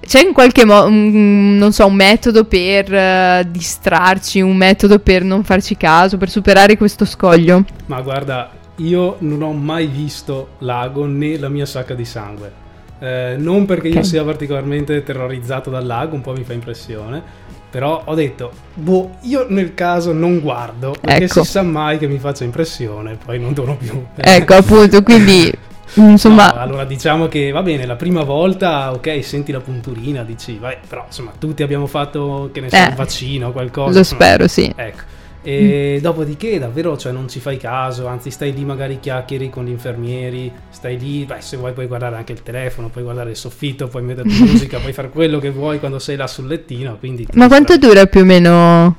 C'è 0.00 0.20
in 0.26 0.32
qualche 0.32 0.64
modo, 0.64 0.88
non 0.88 1.70
so, 1.72 1.86
un 1.86 1.94
metodo 1.94 2.44
per 2.44 2.92
eh, 2.94 3.46
distrarci, 3.50 4.40
un 4.40 4.56
metodo 4.56 4.98
per 5.00 5.22
non 5.22 5.44
farci 5.44 5.76
caso, 5.76 6.16
per 6.16 6.30
superare 6.30 6.76
questo 6.78 7.04
scoglio? 7.04 7.64
Ma 7.86 8.00
guarda, 8.00 8.50
io 8.76 9.16
non 9.20 9.42
ho 9.42 9.52
mai 9.52 9.86
visto 9.86 10.50
l'ago 10.58 11.04
né 11.04 11.36
la 11.38 11.48
mia 11.48 11.66
sacca 11.66 11.94
di 11.94 12.04
sangue. 12.06 12.66
Eh, 13.00 13.34
non 13.38 13.66
perché 13.66 13.88
io 13.88 13.98
Ok. 13.98 14.06
sia 14.06 14.24
particolarmente 14.24 15.02
terrorizzato 15.02 15.68
dal 15.68 15.84
lago, 15.84 16.14
un 16.14 16.20
po' 16.22 16.32
mi 16.32 16.42
fa 16.44 16.52
impressione. 16.54 17.22
Però 17.70 18.02
ho 18.06 18.14
detto, 18.14 18.50
boh, 18.74 19.16
io 19.22 19.44
nel 19.50 19.74
caso 19.74 20.12
non 20.12 20.40
guardo, 20.40 20.94
perché 20.98 21.24
Ecco. 21.24 21.44
si 21.44 21.50
sa 21.50 21.62
mai 21.62 21.98
che 21.98 22.06
mi 22.06 22.18
faccia 22.18 22.44
impressione, 22.44 23.18
poi 23.22 23.38
non 23.38 23.52
dono 23.52 23.76
più. 23.76 24.02
Ecco, 24.16 24.54
appunto, 24.54 25.02
quindi, 25.02 25.52
insomma... 25.94 26.52
No, 26.52 26.60
allora 26.60 26.84
diciamo 26.84 27.26
che 27.28 27.50
va 27.50 27.62
bene, 27.62 27.86
la 27.86 27.96
prima 27.96 28.22
volta, 28.22 28.92
ok, 28.92 29.24
senti 29.24 29.52
la 29.52 29.60
punturina, 29.60 30.22
dici, 30.22 30.58
vai, 30.58 30.76
però 30.86 31.04
insomma, 31.06 31.32
tutti 31.38 31.62
abbiamo 31.62 31.86
fatto, 31.86 32.50
che 32.52 32.60
ne 32.60 32.68
so, 32.70 32.76
Eh, 32.76 32.86
un 32.88 32.94
vaccino, 32.94 33.52
qualcosa. 33.52 33.92
lo 33.92 33.98
insomma. 33.98 34.22
spero, 34.22 34.48
sì. 34.48 34.72
Ecco. 34.74 35.16
E 35.40 36.00
dopodiché 36.02 36.58
davvero 36.58 36.96
cioè, 36.98 37.12
non 37.12 37.28
ci 37.28 37.38
fai 37.40 37.56
caso, 37.56 38.06
anzi 38.06 38.30
stai 38.30 38.52
lì 38.52 38.64
magari 38.64 38.98
chiacchieri 39.00 39.48
con 39.48 39.64
gli 39.64 39.70
infermieri, 39.70 40.52
stai 40.68 40.98
lì, 40.98 41.24
beh, 41.24 41.36
se 41.40 41.56
vuoi 41.56 41.72
puoi 41.72 41.86
guardare 41.86 42.16
anche 42.16 42.32
il 42.32 42.42
telefono, 42.42 42.88
puoi 42.88 43.04
guardare 43.04 43.30
il 43.30 43.36
soffitto, 43.36 43.86
puoi 43.88 44.02
metterti 44.02 44.34
musica, 44.42 44.78
puoi 44.78 44.92
fare 44.92 45.08
quello 45.08 45.38
che 45.38 45.50
vuoi 45.50 45.78
quando 45.78 45.98
sei 45.98 46.16
là 46.16 46.26
sul 46.26 46.48
lettino, 46.48 46.98
Ma 47.34 47.46
quanto 47.46 47.78
dura 47.78 48.04
più 48.06 48.20
o 48.22 48.24
meno? 48.24 48.96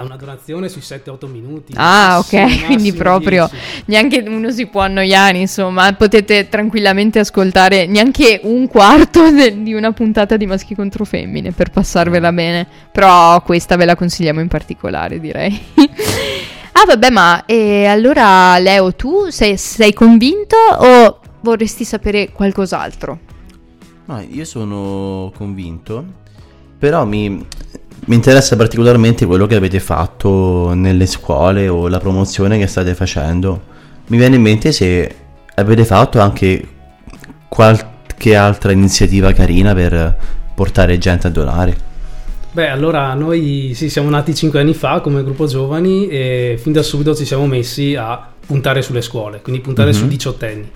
Ha 0.00 0.04
una 0.04 0.14
donazione 0.16 0.68
sui 0.68 0.80
7-8 0.80 1.28
minuti. 1.28 1.72
Ah, 1.74 2.18
ok, 2.18 2.32
massimo, 2.34 2.66
quindi 2.66 2.92
proprio 2.92 3.48
10. 3.50 3.82
neanche 3.86 4.24
uno 4.28 4.50
si 4.52 4.66
può 4.66 4.82
annoiare, 4.82 5.38
insomma, 5.38 5.92
potete 5.92 6.48
tranquillamente 6.48 7.18
ascoltare 7.18 7.86
neanche 7.86 8.38
un 8.44 8.68
quarto 8.68 9.32
de- 9.32 9.60
di 9.60 9.74
una 9.74 9.90
puntata 9.92 10.36
di 10.36 10.46
maschi 10.46 10.76
contro 10.76 11.04
femmine 11.04 11.50
per 11.50 11.70
passarvela 11.70 12.32
bene, 12.32 12.64
però 12.92 13.42
questa 13.42 13.74
ve 13.74 13.86
la 13.86 13.96
consigliamo 13.96 14.38
in 14.40 14.46
particolare, 14.46 15.18
direi. 15.18 15.60
ah, 16.72 16.84
vabbè, 16.86 17.10
ma 17.10 17.44
e 17.44 17.86
allora 17.86 18.56
Leo, 18.58 18.94
tu 18.94 19.30
sei, 19.30 19.56
sei 19.56 19.92
convinto 19.92 20.56
o 20.56 21.18
vorresti 21.40 21.84
sapere 21.84 22.30
qualcos'altro? 22.30 23.18
No, 24.04 24.24
io 24.30 24.44
sono 24.44 25.32
convinto, 25.36 26.04
però 26.78 27.04
mi, 27.04 27.44
mi 28.06 28.14
interessa 28.14 28.56
particolarmente 28.56 29.26
quello 29.26 29.46
che 29.46 29.54
avete 29.56 29.80
fatto 29.80 30.72
nelle 30.74 31.06
scuole 31.06 31.68
o 31.68 31.88
la 31.88 31.98
promozione 31.98 32.58
che 32.58 32.66
state 32.66 32.94
facendo. 32.94 33.60
Mi 34.06 34.16
viene 34.16 34.36
in 34.36 34.42
mente 34.42 34.72
se 34.72 35.14
avete 35.54 35.84
fatto 35.84 36.18
anche 36.20 36.66
qualche 37.48 38.34
altra 38.34 38.72
iniziativa 38.72 39.32
carina 39.32 39.74
per 39.74 40.16
portare 40.54 40.98
gente 40.98 41.26
a 41.26 41.30
donare. 41.30 41.76
Beh, 42.50 42.68
allora 42.70 43.12
noi 43.14 43.72
sì, 43.74 43.90
siamo 43.90 44.08
nati 44.08 44.34
5 44.34 44.58
anni 44.58 44.74
fa 44.74 45.00
come 45.00 45.22
gruppo 45.22 45.46
giovani 45.46 46.08
e 46.08 46.58
fin 46.60 46.72
da 46.72 46.82
subito 46.82 47.14
ci 47.14 47.26
siamo 47.26 47.46
messi 47.46 47.94
a 47.94 48.26
puntare 48.46 48.80
sulle 48.80 49.02
scuole, 49.02 49.42
quindi 49.42 49.60
puntare 49.60 49.90
Mhm. 49.90 49.96
sui 49.96 50.08
diciottenni. 50.08 50.70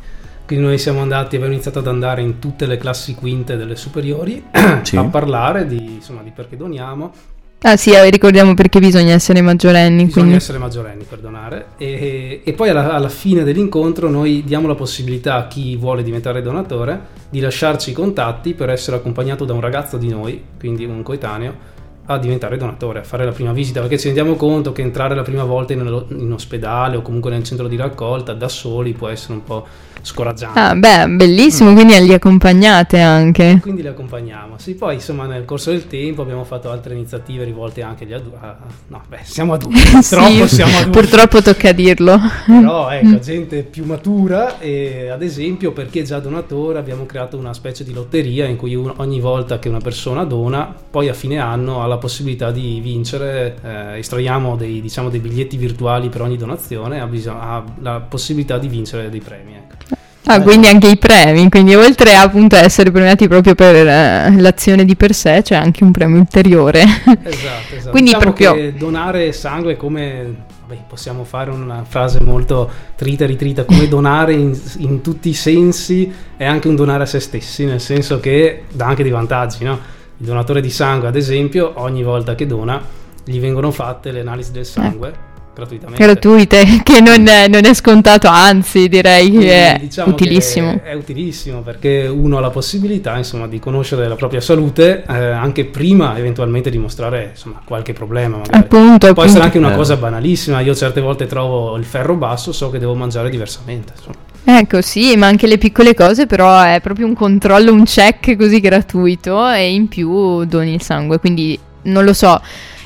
Quindi 0.47 0.67
noi 0.67 0.79
siamo 0.79 1.01
andati, 1.01 1.37
abbiamo 1.37 1.53
iniziato 1.53 1.79
ad 1.79 1.87
andare 1.87 2.21
in 2.23 2.39
tutte 2.39 2.67
le 2.67 2.77
classi 2.77 3.15
quinte 3.15 3.57
delle 3.57 3.77
superiori 3.77 4.43
Sì. 4.83 4.97
a 4.97 5.05
parlare 5.05 5.67
di, 5.67 5.95
insomma, 5.95 6.23
di 6.23 6.31
perché 6.31 6.57
doniamo. 6.57 7.13
Ah 7.65 7.77
sì, 7.77 7.93
eh, 7.93 8.11
ricordiamo 8.11 8.55
perché 8.55 8.81
bisogna 8.81 9.13
essere 9.13 9.41
maggiorenni, 9.41 10.07
Bisogna 10.07 10.13
quindi... 10.13 10.35
essere 10.35 10.59
maggiorenni 10.59 11.05
per 11.05 11.21
donare 11.21 11.67
e, 11.77 12.41
e 12.43 12.53
poi 12.55 12.71
alla, 12.71 12.93
alla 12.93 13.09
fine 13.09 13.45
dell'incontro 13.45 14.11
noi 14.11 14.43
diamo 14.45 14.67
la 14.67 14.75
possibilità 14.75 15.37
a 15.37 15.47
chi 15.47 15.77
vuole 15.77 16.03
diventare 16.03 16.43
donatore 16.43 17.01
di 17.31 17.39
lasciarci 17.39 17.91
i 17.91 17.93
contatti 17.93 18.55
per 18.55 18.69
essere 18.69 18.97
accompagnato 18.97 19.45
da 19.45 19.53
un 19.53 19.61
ragazzo 19.61 19.97
di 19.97 20.09
noi, 20.09 20.43
quindi 20.59 20.85
un 20.87 21.05
coetaneo, 21.05 21.71
a 22.07 22.19
diventare 22.19 22.57
donatore, 22.57 22.99
a 22.99 23.05
fare 23.05 23.25
la 23.25 23.31
prima 23.31 23.53
visita, 23.53 23.81
perché 23.81 23.97
ci 23.97 24.07
rendiamo 24.07 24.35
conto 24.35 24.73
che 24.73 24.83
entrare 24.83 25.15
la 25.15 25.23
prima 25.23 25.45
volta 25.45 25.73
in, 25.73 26.05
in 26.19 26.33
ospedale 26.33 26.97
o 26.97 27.03
comunque 27.03 27.31
nel 27.31 27.45
centro 27.45 27.69
di 27.69 27.77
raccolta 27.77 28.35
da 28.35 28.49
soli 28.49 28.93
può 28.93 29.07
essere 29.07 29.35
un 29.35 29.45
po' 29.45 29.67
scoraggiante. 30.03 30.59
Ah, 30.59 30.75
beh, 30.75 31.09
bellissimo, 31.09 31.73
quindi 31.73 31.99
li 32.01 32.13
accompagnate 32.13 33.01
anche. 33.01 33.59
Quindi 33.63 33.83
li 33.83 33.89
accompagniamo. 33.89 34.57
Sì, 34.59 34.75
poi 34.75 34.95
insomma 34.95 35.27
nel 35.27 35.45
corso 35.45 35.71
del 35.71 35.87
tempo 35.87 36.23
abbiamo 36.23 36.45
fatto 36.45 36.71
altre 36.71 36.95
iniziative 36.95 37.45
rivolte 37.45 37.83
anche 37.83 38.05
agli 38.05 38.13
adulti. 38.13 38.37
no, 38.89 39.03
beh, 39.09 39.19
siamo 39.23 39.55
adulti. 39.55 39.81
Purtroppo 39.91 40.47
Sì, 40.47 40.55
siamo 40.55 40.77
adulti. 40.77 40.99
Purtroppo 40.99 41.43
tocca 41.43 41.73
dirlo. 41.73 42.19
Però 42.47 42.91
ecco, 42.91 43.19
gente 43.21 43.63
più 43.63 43.85
matura 43.85 44.59
e 44.59 45.09
ad 45.09 45.23
esempio 45.23 45.73
per 45.73 45.89
chi 45.89 46.01
è 46.01 46.03
già 46.03 46.19
donatore 46.19 46.79
abbiamo 46.79 47.07
creato 47.07 47.37
una 47.37 47.55
specie 47.55 47.85
di 47.85 47.93
lotteria 47.93 48.47
in 48.47 48.57
cui 48.57 48.75
un- 48.75 48.93
ogni 48.97 49.21
volta 49.21 49.59
che 49.59 49.69
una 49.69 49.79
persona 49.81 50.25
dona, 50.25 50.75
poi 50.91 51.09
a 51.09 51.15
fine 51.15 51.39
anno 51.39 51.83
ha 51.83 51.87
la 51.87 51.99
possibilità 51.99 52.51
di 52.51 52.81
vincere, 52.83 53.57
eh, 53.63 53.99
estraiamo 53.99 54.57
dei, 54.57 54.81
diciamo, 54.81 55.09
dei 55.09 55.21
biglietti 55.21 55.57
virtuali 55.57 56.09
per 56.09 56.23
ogni 56.23 56.37
donazione, 56.37 57.01
ha, 57.01 57.07
bisog- 57.07 57.37
ha 57.41 57.65
la 57.81 58.01
possibilità 58.01 58.59
di 58.59 58.69
vincere 58.69 59.09
dei 59.09 59.21
premi. 59.21 59.55
Ecco. 59.55 59.92
Ah, 60.25 60.41
quindi 60.41 60.69
anche 60.69 60.89
i 60.89 60.97
premi, 60.97 61.49
quindi 61.49 61.75
oltre 61.75 62.15
a, 62.15 62.23
appunto 62.23 62.55
a 62.55 62.61
essere 62.61 62.93
premiati 62.93 63.27
proprio 63.27 63.55
per 63.57 63.75
eh, 63.75 64.35
l'azione 64.39 64.85
di 64.85 64.95
per 64.95 65.15
sé, 65.15 65.41
c'è 65.43 65.57
anche 65.57 65.83
un 65.83 65.91
premio 65.91 66.21
ulteriore. 66.21 66.83
Esatto, 66.83 67.75
esatto. 67.75 67.91
Quindi 67.91 68.13
Diciamo 68.13 68.33
proprio- 68.33 68.73
donare 68.77 69.33
sangue 69.33 69.77
come 69.77 70.51
possiamo 70.87 71.25
fare 71.25 71.51
una 71.51 71.85
frase 71.87 72.21
molto 72.23 72.71
trita 72.97 73.25
e 73.25 73.27
ritrita, 73.27 73.65
come 73.65 73.89
donare 73.89 74.33
in, 74.33 74.59
in 74.79 75.01
tutti 75.03 75.29
i 75.29 75.35
sensi 75.35 76.11
è 76.37 76.45
anche 76.45 76.69
un 76.69 76.77
donare 76.77 77.03
a 77.03 77.07
se 77.07 77.21
stessi, 77.21 77.65
nel 77.65 77.81
senso 77.81 78.21
che 78.21 78.65
dà 78.73 78.87
anche 78.87 79.03
dei 79.03 79.13
vantaggi, 79.13 79.65
no? 79.65 79.79
Il 80.17 80.27
donatore 80.27 80.61
di 80.61 80.71
sangue, 80.71 81.09
ad 81.09 81.17
esempio, 81.17 81.73
ogni 81.77 82.03
volta 82.03 82.35
che 82.35 82.47
dona 82.47 82.81
gli 83.25 83.39
vengono 83.39 83.71
fatte 83.71 84.13
le 84.13 84.21
analisi 84.21 84.53
del 84.53 84.65
sangue 84.65 85.31
gratuitamente. 85.55 86.03
Gratuite, 86.03 86.65
che 86.83 87.01
non 87.01 87.27
è, 87.27 87.49
non 87.49 87.65
è 87.65 87.75
scontato, 87.75 88.27
anzi 88.29 88.89
direi 88.89 89.29
Quindi 89.29 89.47
che 89.47 89.75
è 89.75 89.79
diciamo 89.79 90.11
utilissimo. 90.13 90.75
che 90.75 90.83
è 90.91 90.95
utilissimo 90.95 91.61
perché 91.61 92.07
uno 92.07 92.39
ha 92.39 92.41
la 92.41 92.51
possibilità 92.51 93.17
insomma, 93.17 93.47
di 93.47 93.59
conoscere 93.59 94.09
la 94.09 94.17
propria 94.17 94.41
salute 94.41 95.05
eh, 95.09 95.15
anche 95.15 95.65
prima 95.67 96.17
eventualmente 96.19 96.71
di 96.71 96.79
mostrare 96.79 97.31
insomma, 97.33 97.61
qualche 97.65 97.93
problema. 97.93 98.39
Magari. 98.39 98.59
Appunto, 98.59 98.99
Può 98.99 99.09
appunto. 99.09 99.23
essere 99.25 99.45
anche 99.45 99.59
una 99.59 99.73
cosa 99.73 99.97
banalissima. 99.97 100.61
Io 100.61 100.75
certe 100.75 101.01
volte 101.01 101.27
trovo 101.27 101.77
il 101.77 101.85
ferro 101.85 102.15
basso, 102.15 102.53
so 102.53 102.71
che 102.71 102.79
devo 102.79 102.95
mangiare 102.95 103.31
diversamente. 103.31 103.93
insomma. 103.97 104.17
Ecco, 104.45 104.81
sì, 104.81 105.17
ma 105.17 105.29
anche 105.29 105.47
le 105.47 105.57
piccole 105.57 105.95
cose, 105.95 106.27
però 106.27 106.61
è 106.63 106.81
proprio 106.83 107.07
un 107.07 107.15
controllo, 107.15 107.73
un 107.73 107.85
check 107.85 108.37
così 108.37 108.59
gratuito 108.59 109.49
e 109.51 109.73
in 109.73 109.87
più 109.87 110.45
doni 110.45 110.75
il 110.75 110.83
sangue, 110.83 111.19
quindi 111.21 111.57
non 111.83 112.05
lo 112.05 112.13
so. 112.13 112.41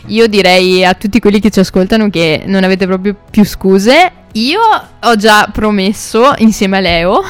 Io 0.06 0.26
direi 0.26 0.84
a 0.84 0.94
tutti 0.94 1.20
quelli 1.20 1.40
che 1.40 1.50
ci 1.50 1.60
ascoltano 1.60 2.10
che 2.10 2.42
non 2.46 2.64
avete 2.64 2.86
proprio 2.86 3.16
più 3.30 3.44
scuse. 3.44 4.12
Io 4.32 4.60
ho 5.00 5.16
già 5.16 5.48
promesso 5.52 6.32
insieme 6.38 6.76
a 6.76 6.80
Leo 6.80 7.22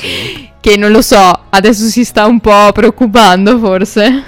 che 0.60 0.76
non 0.76 0.92
lo 0.92 1.02
so, 1.02 1.46
adesso 1.50 1.86
si 1.86 2.04
sta 2.04 2.26
un 2.26 2.40
po' 2.40 2.70
preoccupando 2.72 3.58
forse. 3.58 4.22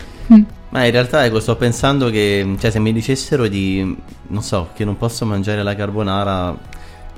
Ma 0.74 0.84
in 0.86 0.90
realtà 0.90 1.24
ecco, 1.24 1.38
sto 1.38 1.54
pensando 1.54 2.10
che, 2.10 2.56
cioè, 2.58 2.72
se 2.72 2.80
mi 2.80 2.92
dicessero 2.92 3.46
di, 3.46 3.96
non 4.26 4.42
so, 4.42 4.70
che 4.74 4.84
non 4.84 4.96
posso 4.96 5.24
mangiare 5.24 5.62
la 5.62 5.76
carbonara, 5.76 6.56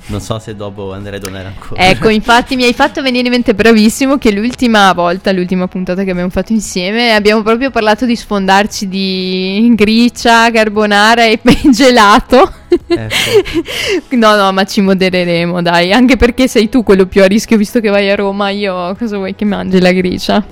non 0.07 0.21
so 0.21 0.39
se 0.39 0.55
dopo 0.55 0.93
andrei 0.93 1.19
a 1.19 1.21
donare 1.21 1.49
ancora. 1.49 1.89
Ecco, 1.89 2.09
infatti 2.09 2.55
mi 2.57 2.65
hai 2.65 2.73
fatto 2.73 3.03
venire 3.03 3.27
in 3.27 3.33
mente 3.33 3.55
bravissimo 3.55 4.19
che 4.19 4.31
l'ultima 4.31 4.93
volta, 4.93 5.33
l'ultima 5.33 5.67
puntata 5.67 6.05
che 6.05 6.11
abbiamo 6.11 6.31
fatto 6.31 6.53
insieme, 6.53 7.15
abbiamo 7.15 7.43
proprio 7.43 7.71
parlato 7.71 8.07
di 8.07 8.15
sfondarci 8.15 8.89
di 8.89 9.73
gricia, 9.75 10.51
carbonara 10.51 11.25
e 11.25 11.41
gelato. 11.73 12.53
Eh, 12.87 13.09
no, 14.11 14.37
no, 14.37 14.53
ma 14.53 14.65
ci 14.65 14.81
modereremo, 14.81 15.63
dai, 15.63 15.93
anche 15.93 16.17
perché 16.17 16.47
sei 16.47 16.69
tu 16.69 16.83
quello 16.83 17.07
più 17.07 17.23
a 17.23 17.27
rischio 17.27 17.57
visto 17.57 17.81
che 17.81 17.89
vai 17.89 18.11
a 18.11 18.15
Roma, 18.15 18.51
io 18.51 18.95
cosa 18.97 19.17
vuoi 19.17 19.35
che 19.35 19.45
mangi 19.45 19.81
la 19.81 19.93
gricia? 19.93 20.45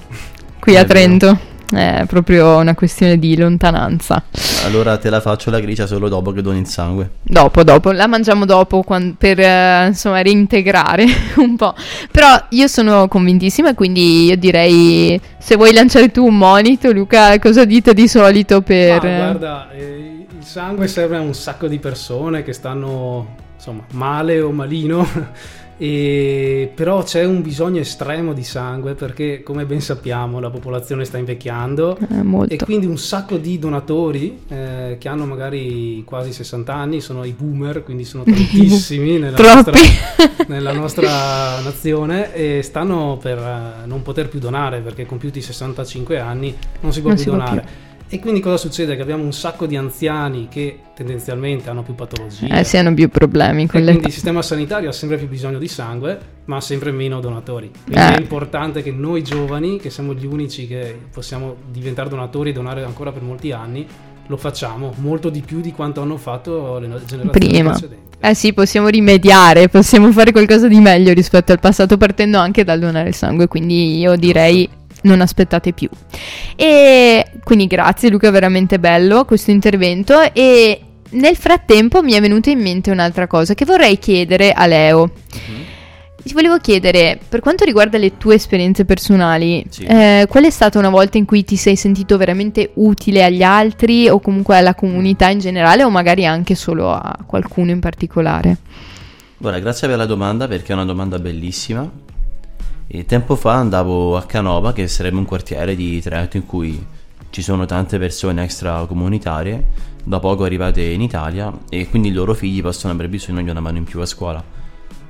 Qui 0.59 0.77
a 0.77 0.81
È 0.81 0.87
vero. 0.87 1.53
È 1.72 2.05
proprio 2.07 2.57
una 2.57 2.74
questione 2.74 3.18
di 3.18 3.37
lontananza. 3.37 4.22
Allora 4.64 4.96
te 4.98 5.11
la 5.11 5.20
faccio 5.20 5.50
la 5.50 5.61
gricia 5.61 5.87
solo 5.87 6.09
dopo 6.09 6.33
che 6.33 6.42
doni 6.42 6.61
il 6.61 6.66
sangue. 6.66 7.11
Dopo, 7.22 7.62
dopo, 7.64 7.90
la 7.92 8.07
mangiamo 8.07 8.44
dopo 8.44 8.83
quan- 8.83 9.16
per 9.16 9.40
eh, 9.40 9.87
insomma 9.88 10.22
reintegrare 10.22 11.05
un 11.37 11.57
po'. 11.57 11.74
Però 12.11 12.29
io 12.50 12.66
sono 12.66 13.09
convintissima, 13.09 13.74
quindi 13.74 14.27
io 14.27 14.37
direi 14.37 15.20
se 15.38 15.57
vuoi 15.57 15.72
lanciare 15.72 16.11
tu 16.11 16.24
un 16.24 16.37
monito, 16.37 16.90
Luca, 16.92 17.38
cosa 17.38 17.64
dite 17.64 17.92
di 17.94 18.09
solito 18.09 18.62
per... 18.62 19.03
Ma 19.03 19.16
guarda, 19.16 19.70
eh, 19.72 20.27
il 20.38 20.44
sangue 20.44 20.88
serve 20.88 21.16
a 21.16 21.20
un 21.20 21.35
sacco 21.35 21.68
di 21.68 21.79
persone 21.79 22.42
che 22.42 22.53
stanno 22.53 23.42
insomma 23.55 23.85
male 23.92 24.40
o 24.40 24.50
malino. 24.53 25.07
E 25.77 26.71
però 26.75 27.03
c'è 27.03 27.25
un 27.25 27.43
bisogno 27.43 27.81
estremo 27.81 28.33
di 28.33 28.45
sangue 28.45 28.95
perché, 28.95 29.43
come 29.43 29.65
ben 29.65 29.81
sappiamo, 29.81 30.41
la 30.41 30.51
popolazione 30.51 31.05
sta 31.05 31.19
invecchiando. 31.19 31.99
Eh, 31.99 32.55
e 32.55 32.57
quindi 32.59 32.87
un 32.87 32.99
sacco 32.99 33.37
di 33.37 33.59
donatori 33.59 34.41
eh, 34.49 34.97
che 34.99 35.09
hanno 35.09 35.25
magari 35.25 36.03
quasi 36.05 36.33
60 36.33 36.75
anni 36.75 37.01
sono 37.01 37.25
i 37.25 37.35
boomer, 37.37 37.83
quindi 37.83 38.05
sono 38.05 38.23
tantissimi 38.25 39.19
nella, 39.19 39.37
nostra, 39.37 39.79
nella 40.47 40.73
nostra 40.75 41.61
nazione 41.61 42.35
e 42.35 42.63
stanno 42.63 43.19
per 43.21 43.39
eh, 43.39 43.87
non 43.87 44.03
poter 44.03 44.29
più 44.29 44.39
donare 44.39 44.81
perché 44.81 45.07
compiuti 45.07 45.41
65 45.41 46.19
anni 46.19 46.55
non 46.81 46.93
si 46.93 47.01
può 47.01 47.09
Non 47.11 47.17
più 47.17 47.25
si 47.25 47.31
può 47.31 47.39
donare. 47.39 47.93
E 48.09 48.21
quindi 48.21 48.40
cosa 48.40 48.57
succede? 48.57 48.95
Che 48.95 49.03
abbiamo 49.03 49.25
un 49.25 49.33
sacco 49.33 49.67
di 49.67 49.77
anziani 49.77 50.47
che 50.49 50.79
tendenzialmente 50.95 51.69
hanno 51.71 51.83
più 51.83 51.95
patologie. 51.95 52.47
Eh, 52.49 52.62
sì, 52.62 52.77
hanno 52.77 52.95
più 52.95 53.09
problemi 53.09 53.64
E 53.64 53.67
con 53.67 53.81
le... 53.81 53.87
quindi 53.90 54.07
il 54.07 54.12
sistema 54.12 54.40
sanitario 54.43 54.88
ha 54.88 54.93
sempre 54.93 55.17
più 55.17 55.27
bisogno 55.27 55.59
di 55.59 55.67
sangue, 55.67 56.19
ma 56.45 56.57
ha 56.57 56.61
sempre 56.61 56.93
meno 56.93 57.19
donatori. 57.21 57.71
Quindi 57.85 58.01
Eh. 58.01 58.17
è 58.17 58.21
importante 58.21 58.83
che 58.83 58.93
noi 58.93 59.25
giovani, 59.25 59.79
che 59.79 59.90
siamo 59.90 60.14
gli 60.14 60.27
unici 60.27 60.67
che 60.69 60.97
possiamo 61.12 61.57
diventare 61.73 62.09
donatori 62.09 62.51
e 62.51 62.53
donare 62.53 62.85
ancora 62.85 63.11
per 63.11 63.23
molti 63.23 63.51
anni, 63.51 63.85
lo 64.27 64.37
facciamo 64.37 64.95
molto 64.99 65.29
di 65.29 65.40
più 65.40 65.61
di 65.61 65.73
quanto 65.73 66.01
hanno 66.01 66.17
fatto 66.17 66.79
le 66.79 66.87
generazioni 67.07 67.31
Prima. 67.31 67.71
precedenti. 67.71 68.03
Eh 68.21 68.35
sì, 68.35 68.53
possiamo 68.55 68.88
rimediare, 68.88 69.69
possiamo 69.69 70.11
fare 70.12 70.31
qualcosa 70.33 70.69
di 70.69 70.79
meglio 70.79 71.12
rispetto 71.12 71.53
al 71.53 71.61
passato 71.61 71.97
partendo 71.99 72.38
anche 72.38 72.64
dal 72.64 72.79
donare 72.79 73.12
sangue, 73.12 73.49
quindi 73.49 73.99
io 73.99 74.17
direi 74.17 74.67
non 75.05 75.21
aspettate 75.23 75.73
più. 75.73 75.88
E 76.57 77.25
quindi 77.43 77.67
grazie 77.67 78.11
Luca, 78.11 78.31
veramente 78.31 78.79
bello 78.79 79.25
questo 79.25 79.51
intervento 79.51 80.21
e 80.33 80.81
nel 81.11 81.37
frattempo 81.37 82.03
mi 82.03 82.12
è 82.12 82.21
venuta 82.21 82.51
in 82.51 82.61
mente 82.61 82.90
un'altra 82.90 83.27
cosa 83.27 83.55
che 83.55 83.64
vorrei 83.64 83.99
chiedere 83.99 84.53
a 84.53 84.67
Leo. 84.67 85.11
Ti 86.27 86.33
volevo 86.33 86.57
chiedere, 86.57 87.19
per 87.29 87.40
quanto 87.40 87.67
riguarda 87.67 87.99
le 87.99 88.17
tue 88.17 88.37
esperienze 88.37 88.87
personali, 88.87 89.62
Sì. 89.69 89.85
eh, 89.85 90.25
qual 90.27 90.45
è 90.45 90.51
stata 90.51 90.79
una 90.79 90.88
volta 90.88 91.19
in 91.19 91.27
cui 91.27 91.45
ti 91.45 91.55
sei 91.57 91.77
sentito 91.77 92.17
veramente 92.17 92.71
utile 92.77 93.23
agli 93.25 93.43
altri 93.43 94.09
o 94.09 94.19
comunque 94.21 94.57
alla 94.57 94.75
comunità 94.75 95.29
in 95.29 95.38
generale 95.38 95.85
o 95.85 95.90
magari 95.90 96.25
anche 96.25 96.55
solo 96.55 96.90
a 96.90 97.14
qualcuno 97.27 97.73
in 97.73 97.81
particolare? 97.81 98.57
Guarda, 99.37 99.59
grazie 99.59 99.87
per 99.87 99.99
la 99.99 100.07
domanda 100.07 100.49
perché 100.49 100.73
è 100.73 100.75
una 100.75 100.87
domanda 100.87 101.19
bellissima. 101.19 101.90
E 102.97 103.07
tempo 103.07 103.35
fa 103.35 103.55
andavo 103.55 104.17
a 104.17 104.23
Canova, 104.23 104.73
che 104.73 104.87
sarebbe 104.87 105.17
un 105.17 105.25
quartiere 105.25 105.75
di 105.75 106.01
Trento 106.01 106.37
in 106.37 106.47
cui 106.47 106.87
ci 107.31 107.43
sono 107.43 107.65
tante 107.67 107.99
persone 107.99 108.45
extracomunitarie, 108.45 109.65
da 110.05 110.21
poco 110.21 110.45
arrivate 110.45 110.81
in 110.81 111.01
Italia, 111.01 111.53
e 111.69 111.89
quindi 111.89 112.11
i 112.11 112.13
loro 112.13 112.35
figli 112.35 112.63
possono 112.63 112.93
avere 112.93 113.09
bisogno 113.09 113.43
di 113.43 113.51
una 113.51 113.59
mano 113.59 113.79
in 113.79 113.83
più 113.83 113.99
a 113.99 114.07
scuola, 114.07 114.41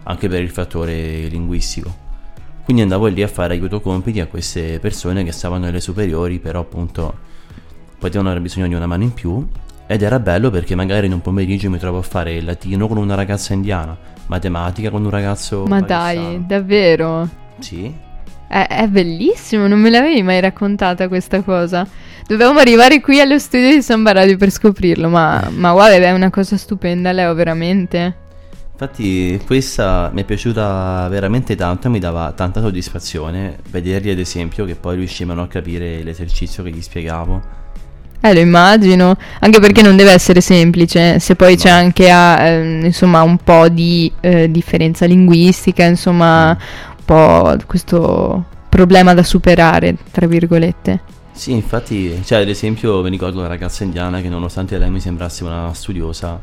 anche 0.04 0.28
per 0.30 0.40
il 0.40 0.48
fattore 0.48 1.26
linguistico. 1.26 1.94
Quindi 2.64 2.80
andavo 2.80 3.04
lì 3.04 3.22
a 3.22 3.28
fare 3.28 3.52
aiuto 3.52 3.82
compiti 3.82 4.18
a 4.18 4.28
queste 4.28 4.78
persone 4.78 5.22
che 5.22 5.32
stavano 5.32 5.66
nelle 5.66 5.82
superiori, 5.82 6.38
però 6.38 6.60
appunto 6.60 7.14
potevano 7.98 8.30
avere 8.30 8.42
bisogno 8.42 8.66
di 8.66 8.72
una 8.72 8.86
mano 8.86 9.02
in 9.02 9.12
più. 9.12 9.46
Ed 9.86 10.00
era 10.00 10.18
bello 10.20 10.48
perché 10.48 10.74
magari 10.74 11.04
in 11.04 11.12
un 11.12 11.20
pomeriggio 11.20 11.68
mi 11.68 11.76
trovo 11.76 11.98
a 11.98 12.02
fare 12.02 12.40
latino 12.40 12.88
con 12.88 12.96
una 12.96 13.14
ragazza 13.14 13.52
indiana, 13.52 13.94
matematica 14.28 14.88
con 14.88 15.04
un 15.04 15.10
ragazzo. 15.10 15.66
Ma 15.66 15.80
pakistano. 15.80 16.28
dai, 16.30 16.46
davvero? 16.46 17.42
Sì. 17.58 17.92
È, 18.48 18.66
è 18.66 18.86
bellissimo, 18.88 19.66
non 19.66 19.80
me 19.80 19.90
l'avevi 19.90 20.22
mai 20.22 20.40
raccontata 20.40 21.08
questa 21.08 21.42
cosa. 21.42 21.86
Dovevamo 22.26 22.58
arrivare 22.58 23.00
qui 23.00 23.20
allo 23.20 23.38
studio 23.38 23.70
di 23.70 23.82
Samba 23.82 24.12
Radio 24.12 24.36
per 24.36 24.50
scoprirlo, 24.50 25.08
ma, 25.08 25.50
ma 25.54 25.72
guarda, 25.72 25.96
è 25.96 26.12
una 26.12 26.30
cosa 26.30 26.56
stupenda, 26.56 27.12
Leo, 27.12 27.34
veramente. 27.34 28.22
Infatti 28.72 29.40
questa 29.46 30.10
mi 30.12 30.22
è 30.22 30.24
piaciuta 30.24 31.06
veramente 31.08 31.54
tanto 31.54 31.88
mi 31.88 32.00
dava 32.00 32.32
tanta 32.32 32.60
soddisfazione 32.60 33.58
vederli 33.70 34.10
ad 34.10 34.18
esempio 34.18 34.64
che 34.64 34.74
poi 34.74 34.96
riuscivano 34.96 35.42
a 35.42 35.46
capire 35.46 36.02
l'esercizio 36.02 36.64
che 36.64 36.70
gli 36.70 36.82
spiegavo. 36.82 37.62
Eh, 38.20 38.32
lo 38.32 38.40
immagino, 38.40 39.16
anche 39.40 39.60
perché 39.60 39.82
non 39.82 39.96
deve 39.96 40.10
essere 40.10 40.40
semplice, 40.40 41.20
se 41.20 41.36
poi 41.36 41.56
c'è 41.56 41.68
anche 41.68 42.08
ehm, 42.08 42.86
insomma 42.86 43.22
un 43.22 43.36
po' 43.36 43.68
di 43.68 44.10
eh, 44.20 44.50
differenza 44.50 45.04
linguistica, 45.04 45.84
insomma 45.84 46.48
un 46.50 46.93
po' 47.04 47.56
questo 47.66 48.44
problema 48.68 49.14
da 49.14 49.22
superare, 49.22 49.96
tra 50.10 50.26
virgolette. 50.26 51.00
Sì, 51.32 51.52
infatti, 51.52 52.22
cioè 52.24 52.42
ad 52.42 52.48
esempio 52.48 53.02
mi 53.02 53.10
ricordo 53.10 53.38
una 53.40 53.48
ragazza 53.48 53.82
indiana 53.84 54.20
che 54.20 54.28
nonostante 54.28 54.78
lei 54.78 54.90
mi 54.90 55.00
sembrasse 55.00 55.42
una 55.44 55.72
studiosa, 55.74 56.40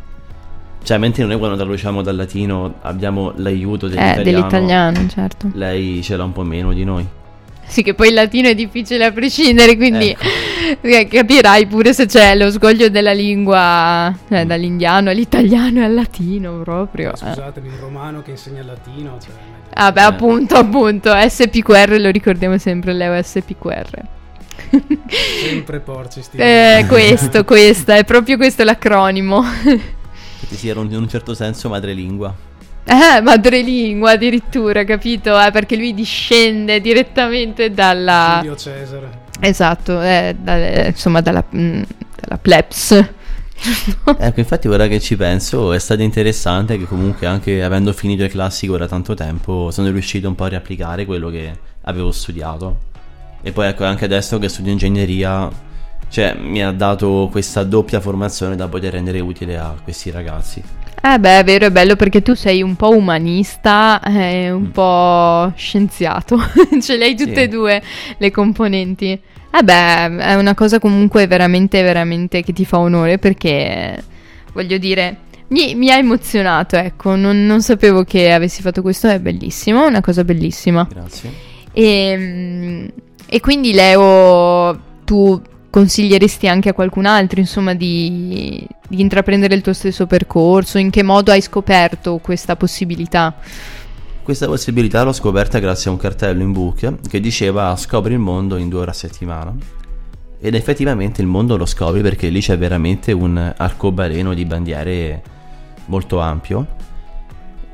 cioè 0.84 0.98
mentre 0.98 1.24
noi 1.26 1.38
quando 1.38 1.56
traduciamo 1.56 2.02
dal 2.02 2.16
latino 2.16 2.76
abbiamo 2.82 3.32
l'aiuto 3.38 3.86
Eh, 3.86 3.90
dell'italiano, 3.90 4.24
dell'italiano, 4.24 5.08
certo. 5.08 5.50
lei 5.54 6.02
ce 6.04 6.16
l'ha 6.18 6.24
un 6.24 6.34
po' 6.34 6.44
meno 6.44 6.74
di 6.74 6.84
noi. 6.84 7.08
Sì, 7.66 7.84
che 7.84 7.94
poi 7.94 8.10
il 8.10 8.16
latino 8.16 8.50
è 8.50 8.56
difficile 8.56 9.06
a 9.06 9.12
prescindere, 9.14 9.78
quindi 9.78 10.10
Ecco. 10.10 10.24
Eh, 10.80 11.08
capirai 11.08 11.66
pure 11.68 11.94
se 11.94 12.06
c'è 12.06 12.36
lo 12.36 12.50
scoglio 12.52 12.90
della 12.90 13.12
lingua, 13.14 14.14
cioè 14.30 14.46
dall'indiano 14.46 15.10
all'italiano 15.10 15.80
e 15.80 15.84
al 15.84 15.94
latino 15.94 16.60
proprio. 16.64 17.12
eh. 17.14 17.18
Scusatemi, 17.18 17.68
il 17.68 17.74
romano 17.80 18.22
che 18.22 18.32
insegna 18.32 18.62
il 18.62 18.68
latino. 18.68 19.18
Cioè, 19.20 19.32
Ah, 19.74 19.92
beh, 19.92 20.02
Eh. 20.02 20.04
appunto, 20.04 20.56
appunto, 20.56 21.12
SPQR 21.16 21.98
lo 22.00 22.10
ricordiamo 22.10 22.58
sempre, 22.58 22.94
Leo 22.94 23.22
SPQR. 23.22 24.02
sempre 25.50 25.80
porci 25.80 26.22
sti 26.22 26.38
Eh, 26.38 26.86
questo, 26.88 27.44
questo, 27.46 27.92
è 27.94 28.04
proprio 28.04 28.38
questo 28.38 28.64
l'acronimo. 28.64 29.38
Infatti 29.42 30.56
sì, 30.56 30.68
era 30.70 30.82
in 30.82 30.94
un 30.94 31.08
certo 31.10 31.34
senso 31.34 31.70
madrelingua. 31.70 32.34
Eh, 32.84 33.22
madrelingua 33.22 34.12
addirittura, 34.12 34.84
capito? 34.84 35.40
Eh, 35.40 35.52
perché 35.52 35.76
lui 35.76 35.94
discende 35.94 36.82
direttamente 36.82 37.72
dalla... 37.72 38.40
Giulio 38.42 38.56
Cesare. 38.58 39.10
Esatto, 39.44 40.00
eh, 40.02 40.36
da- 40.40 40.56
eh, 40.56 40.88
insomma 40.90 41.20
dalla, 41.22 41.44
mm, 41.56 41.82
dalla 42.20 42.38
plebs. 42.40 43.10
Ecco, 44.18 44.40
infatti 44.40 44.68
ora 44.68 44.88
che 44.88 45.00
ci 45.00 45.16
penso 45.16 45.72
è 45.72 45.78
stato 45.78 46.02
interessante 46.02 46.80
che 46.80 46.86
comunque 46.86 47.28
anche 47.28 47.64
avendo 47.64 47.94
finito 47.94 48.24
il 48.24 48.30
classico 48.32 48.76
da 48.76 48.88
tanto 48.88 49.14
tempo 49.14 49.70
sono 49.70 49.90
riuscito 49.92 50.28
un 50.28 50.34
po' 50.34 50.46
a 50.46 50.48
riapplicare 50.48 51.06
quello 51.06 51.30
che 51.30 51.56
avevo 51.82 52.12
studiato. 52.12 52.90
E 53.44 53.52
poi 53.52 53.68
ecco, 53.68 53.84
anche 53.86 54.06
adesso 54.06 54.40
che 54.40 54.50
studio 54.50 54.72
ingegneria, 54.72 55.50
cioè 56.10 56.36
mi 56.36 56.64
ha 56.64 56.72
dato 56.72 57.28
questa 57.32 57.64
doppia 57.64 58.00
formazione 58.00 58.56
da 58.56 58.68
poter 58.68 58.94
rendere 58.94 59.20
utile 59.20 59.58
a 59.58 59.76
questi 59.84 60.10
ragazzi. 60.12 60.64
Eh 61.04 61.20
beh, 61.20 61.40
è 61.40 61.44
vero, 61.44 61.66
è 61.66 61.72
bello 61.72 61.96
perché 61.96 62.22
tu 62.22 62.36
sei 62.36 62.62
un 62.62 62.76
po' 62.76 62.96
umanista 62.96 64.00
e 64.02 64.52
un 64.52 64.70
po' 64.72 65.52
scienziato. 65.56 66.38
Ce 66.80 66.96
le 66.96 67.06
hai 67.06 67.16
tutte 67.16 67.32
Mm. 67.32 67.36
Sì. 67.36 67.40
e 67.42 67.48
due 67.48 67.82
le 68.18 68.32
componenti. 68.32 69.20
Eh 69.54 69.64
beh, 69.64 70.18
è 70.18 70.36
una 70.36 70.54
cosa 70.54 70.80
comunque 70.80 71.26
veramente, 71.28 71.82
veramente 71.82 72.44
che 72.44 72.54
ti 72.54 72.66
fa 72.66 72.78
onore 72.80 73.18
perché, 73.18 74.02
voglio 74.54 74.78
dire, 74.78 75.18
mi, 75.48 75.74
mi 75.76 75.90
ha 75.92 75.98
emozionato, 75.98 76.76
ecco, 76.78 77.16
non, 77.16 77.46
non 77.46 77.62
sapevo 77.62 78.04
che 78.04 78.32
avessi 78.32 78.62
fatto 78.62 78.82
questo, 78.84 79.08
è 79.08 79.20
bellissimo, 79.20 79.84
è 79.84 79.88
una 79.88 80.02
cosa 80.02 80.24
bellissima. 80.24 80.88
Grazie. 80.90 81.34
E, 81.74 82.16
mm, 82.18 82.86
e 83.28 83.40
quindi 83.40 83.74
Leo, 83.74 84.80
tu 85.04 85.42
consiglieresti 85.72 86.48
anche 86.48 86.70
a 86.70 86.74
qualcun 86.74 87.08
altro, 87.08 87.40
insomma, 87.40 87.74
di, 87.74 88.68
di 88.88 89.02
intraprendere 89.02 89.56
il 89.56 89.62
tuo 89.62 89.74
stesso 89.74 90.06
percorso? 90.06 90.78
In 90.78 90.92
che 90.92 91.02
modo 91.02 91.32
hai 91.32 91.42
scoperto 91.42 92.20
questa 92.22 92.56
possibilità? 92.56 93.34
Questa 94.22 94.46
possibilità 94.46 95.02
l'ho 95.02 95.14
scoperta 95.14 95.58
grazie 95.58 95.90
a 95.90 95.94
un 95.94 96.00
cartello 96.00 96.44
in 96.44 96.52
book 96.52 97.08
che 97.10 97.20
diceva 97.20 97.76
scopri 97.76 98.14
il 98.14 98.20
mondo 98.20 98.58
in 98.58 98.70
due 98.70 98.82
ore 98.82 98.92
a 98.92 98.94
settimana. 98.94 99.56
Ed 100.40 100.54
effettivamente 100.54 101.22
il 101.22 101.28
mondo 101.28 101.58
lo 101.58 101.66
scopri 101.66 102.02
perché 102.02 102.30
lì 102.30 102.42
c'è 102.42 102.58
veramente 102.58 103.12
un 103.14 103.54
arcobaleno 103.56 104.34
di 104.36 104.46
bandiere 104.46 105.24
molto 105.86 106.20
ampio. 106.20 106.68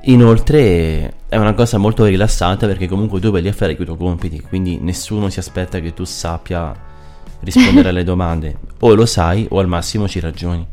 Inoltre 0.03 1.13
è 1.27 1.35
una 1.35 1.53
cosa 1.53 1.77
molto 1.77 2.05
rilassante 2.05 2.65
perché 2.65 2.87
comunque 2.87 3.19
tu 3.19 3.29
vai 3.31 3.41
lì 3.41 3.49
a 3.49 3.53
fare 3.53 3.73
i 3.73 3.75
tuoi 3.75 3.97
compiti, 3.97 4.39
quindi 4.41 4.79
nessuno 4.79 5.29
si 5.29 5.39
aspetta 5.39 5.79
che 5.79 5.93
tu 5.93 6.05
sappia 6.05 6.86
rispondere 7.39 7.89
alle 7.89 8.03
domande. 8.03 8.57
O 8.79 8.93
lo 8.93 9.05
sai 9.05 9.45
o 9.49 9.59
al 9.59 9.67
massimo 9.67 10.07
ci 10.07 10.19
ragioni. 10.19 10.65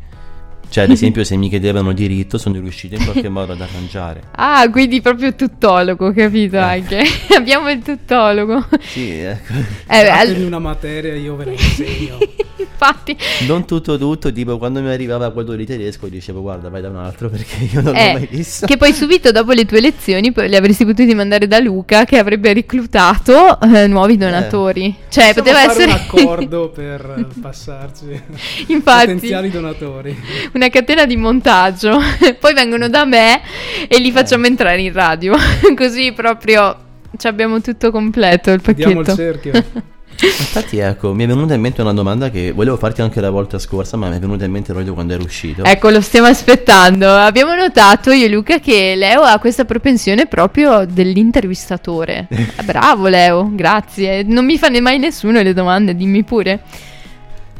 Cioè, 0.75 0.83
ad 0.83 0.91
esempio, 0.99 1.23
se 1.23 1.37
mi 1.37 1.49
chiedevano 1.49 1.93
diritto, 1.93 2.37
sono 2.37 2.59
riuscito 2.59 2.97
in 2.97 3.05
qualche 3.05 3.29
modo 3.29 3.53
ad 3.53 3.61
arrangiare. 3.61 4.23
Ah, 4.33 4.69
quindi 4.71 5.01
proprio 5.01 5.33
tuttologo, 5.37 6.13
capito 6.13 6.59
anche? 6.59 7.01
Abbiamo 7.37 7.71
il 7.71 7.81
tuttologo. 7.81 8.67
Sì, 8.81 9.11
ecco. 9.11 9.53
Eh, 9.53 9.63
beh, 9.87 10.11
al- 10.11 10.27
Datemi 10.27 10.47
una 10.47 10.59
materia 10.59 11.15
io 11.15 11.37
ve 11.37 11.45
la 11.45 11.51
insegno. 11.53 12.19
infatti, 12.75 13.17
Non 13.47 13.67
tutto 13.67 13.97
tutto, 13.97 14.33
tipo 14.33 14.59
quando 14.59 14.81
mi 14.81 14.89
arrivava 14.91 15.31
quello 15.33 15.55
di 15.55 15.65
tedesco 15.65 16.09
dicevo 16.09 16.41
guarda 16.41 16.69
vai 16.69 16.83
da 16.83 16.89
un 16.89 16.97
altro 16.97 17.29
perché 17.31 17.65
io 17.73 17.81
non 17.81 17.95
eh, 17.97 18.07
l'ho 18.07 18.19
mai 18.19 18.29
visto. 18.31 18.67
che 18.67 18.77
poi 18.77 18.93
subito 18.93 19.31
dopo 19.31 19.53
le 19.53 19.65
tue 19.65 19.81
lezioni 19.81 20.33
poi 20.33 20.49
li 20.49 20.57
avresti 20.57 20.85
potuti 20.85 21.15
mandare 21.15 21.47
da 21.47 21.59
Luca 21.61 22.05
che 22.05 22.19
avrebbe 22.19 22.53
reclutato 22.53 23.61
eh, 23.61 23.87
nuovi 23.87 24.17
donatori. 24.17 24.95
Cioè, 25.09 25.33
Possiamo 25.35 25.43
poteva 25.43 25.59
fare 25.59 25.71
essere 25.71 25.93
un 25.93 25.99
accordo 25.99 26.69
per 26.71 27.15
eh, 27.19 27.41
passarci 27.41 28.23
Infatti. 28.69 29.07
potenziali 29.07 29.51
donatori. 29.51 30.17
una 30.53 30.64
catena 30.71 31.07
di 31.07 31.17
montaggio. 31.17 31.99
poi 32.39 32.55
vengono 32.55 32.89
da 32.89 33.05
me 33.05 33.41
e 33.89 33.99
li 33.99 34.11
facciamo 34.11 34.47
entrare 34.47 34.81
in 34.81 34.93
radio. 34.93 35.35
Così 35.77 36.13
proprio 36.13 36.77
ci 37.17 37.27
abbiamo 37.27 37.61
tutto 37.61 37.91
completo 37.91 38.51
il 38.51 38.61
Diamo 38.61 39.01
il 39.01 39.07
pacchetto. 39.07 39.17
cerchio. 39.17 39.65
Infatti 40.23 40.79
ecco, 40.79 41.13
mi 41.13 41.25
è 41.25 41.27
venuta 41.27 41.55
in 41.55 41.61
mente 41.61 41.81
una 41.81 41.93
domanda 41.93 42.31
che 42.31 42.53
volevo 42.53 42.77
farti 42.77 43.03
anche 43.03 43.21
la 43.21 43.31
volta 43.31 43.59
scorsa 43.59 43.97
ma 43.97 44.09
mi 44.09 44.17
è 44.17 44.19
venuta 44.21 44.45
in 44.45 44.53
mente 44.53 44.73
proprio 44.73 44.95
quando 44.95 45.15
ero 45.15 45.25
uscito. 45.25 45.65
Ecco, 45.65 45.91
lo 45.91 46.01
stiamo 46.01 46.29
aspettando. 46.29 47.09
Abbiamo 47.13 47.55
notato 47.55 48.13
io 48.13 48.27
e 48.27 48.29
Luca 48.29 48.61
che 48.61 48.95
Leo 48.95 49.23
ha 49.23 49.39
questa 49.39 49.65
propensione 49.65 50.27
proprio 50.27 50.87
dell'intervistatore. 50.87 52.29
Eh, 52.31 52.63
Bravo 52.63 53.09
Leo, 53.09 53.51
grazie. 53.53 54.23
Non 54.23 54.45
mi 54.45 54.57
fa 54.57 54.69
ne 54.69 54.81
mai 54.81 54.99
nessuno 54.99 55.43
le 55.43 55.53
domande, 55.53 55.97
dimmi 55.97 56.23
pure. 56.23 56.63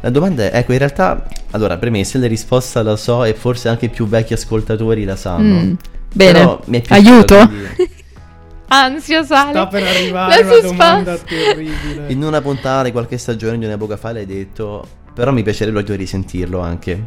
La 0.05 0.11
domanda 0.11 0.51
è, 0.51 0.59
ecco, 0.59 0.73
in 0.73 0.79
realtà, 0.79 1.27
allora, 1.53 1.79
premessa, 1.79 2.19
la 2.19 2.27
risposta 2.27 2.83
la 2.83 2.95
so 2.95 3.25
e 3.25 3.33
forse 3.33 3.71
anche 3.71 3.87
i 3.87 3.89
più 3.89 4.07
vecchi 4.07 4.35
ascoltatori 4.35 5.03
la 5.03 5.17
sanno. 5.17 5.63
Mm, 5.63 5.73
bene. 6.13 6.59
Aiuto? 6.89 7.37
quindi 7.49 8.03
Ansia 8.69 9.23
sale. 9.23 9.53
Sta 9.53 9.67
per 9.67 9.83
arrivare 9.83 10.43
La 10.43 10.51
una 10.51 10.61
domanda 10.61 11.17
terribile. 11.17 12.13
In 12.13 12.23
una 12.23 12.43
puntata 12.43 12.83
di 12.83 12.93
qualche 12.93 13.17
stagione 13.17 13.57
di 13.57 13.65
un'epoca 13.65 13.97
fa 13.97 14.13
l'hai 14.13 14.27
detto, 14.27 14.87
però 15.15 15.33
mi 15.33 15.43
piacerebbe 15.43 15.83
risentirlo 15.97 16.61
anche. 16.61 17.07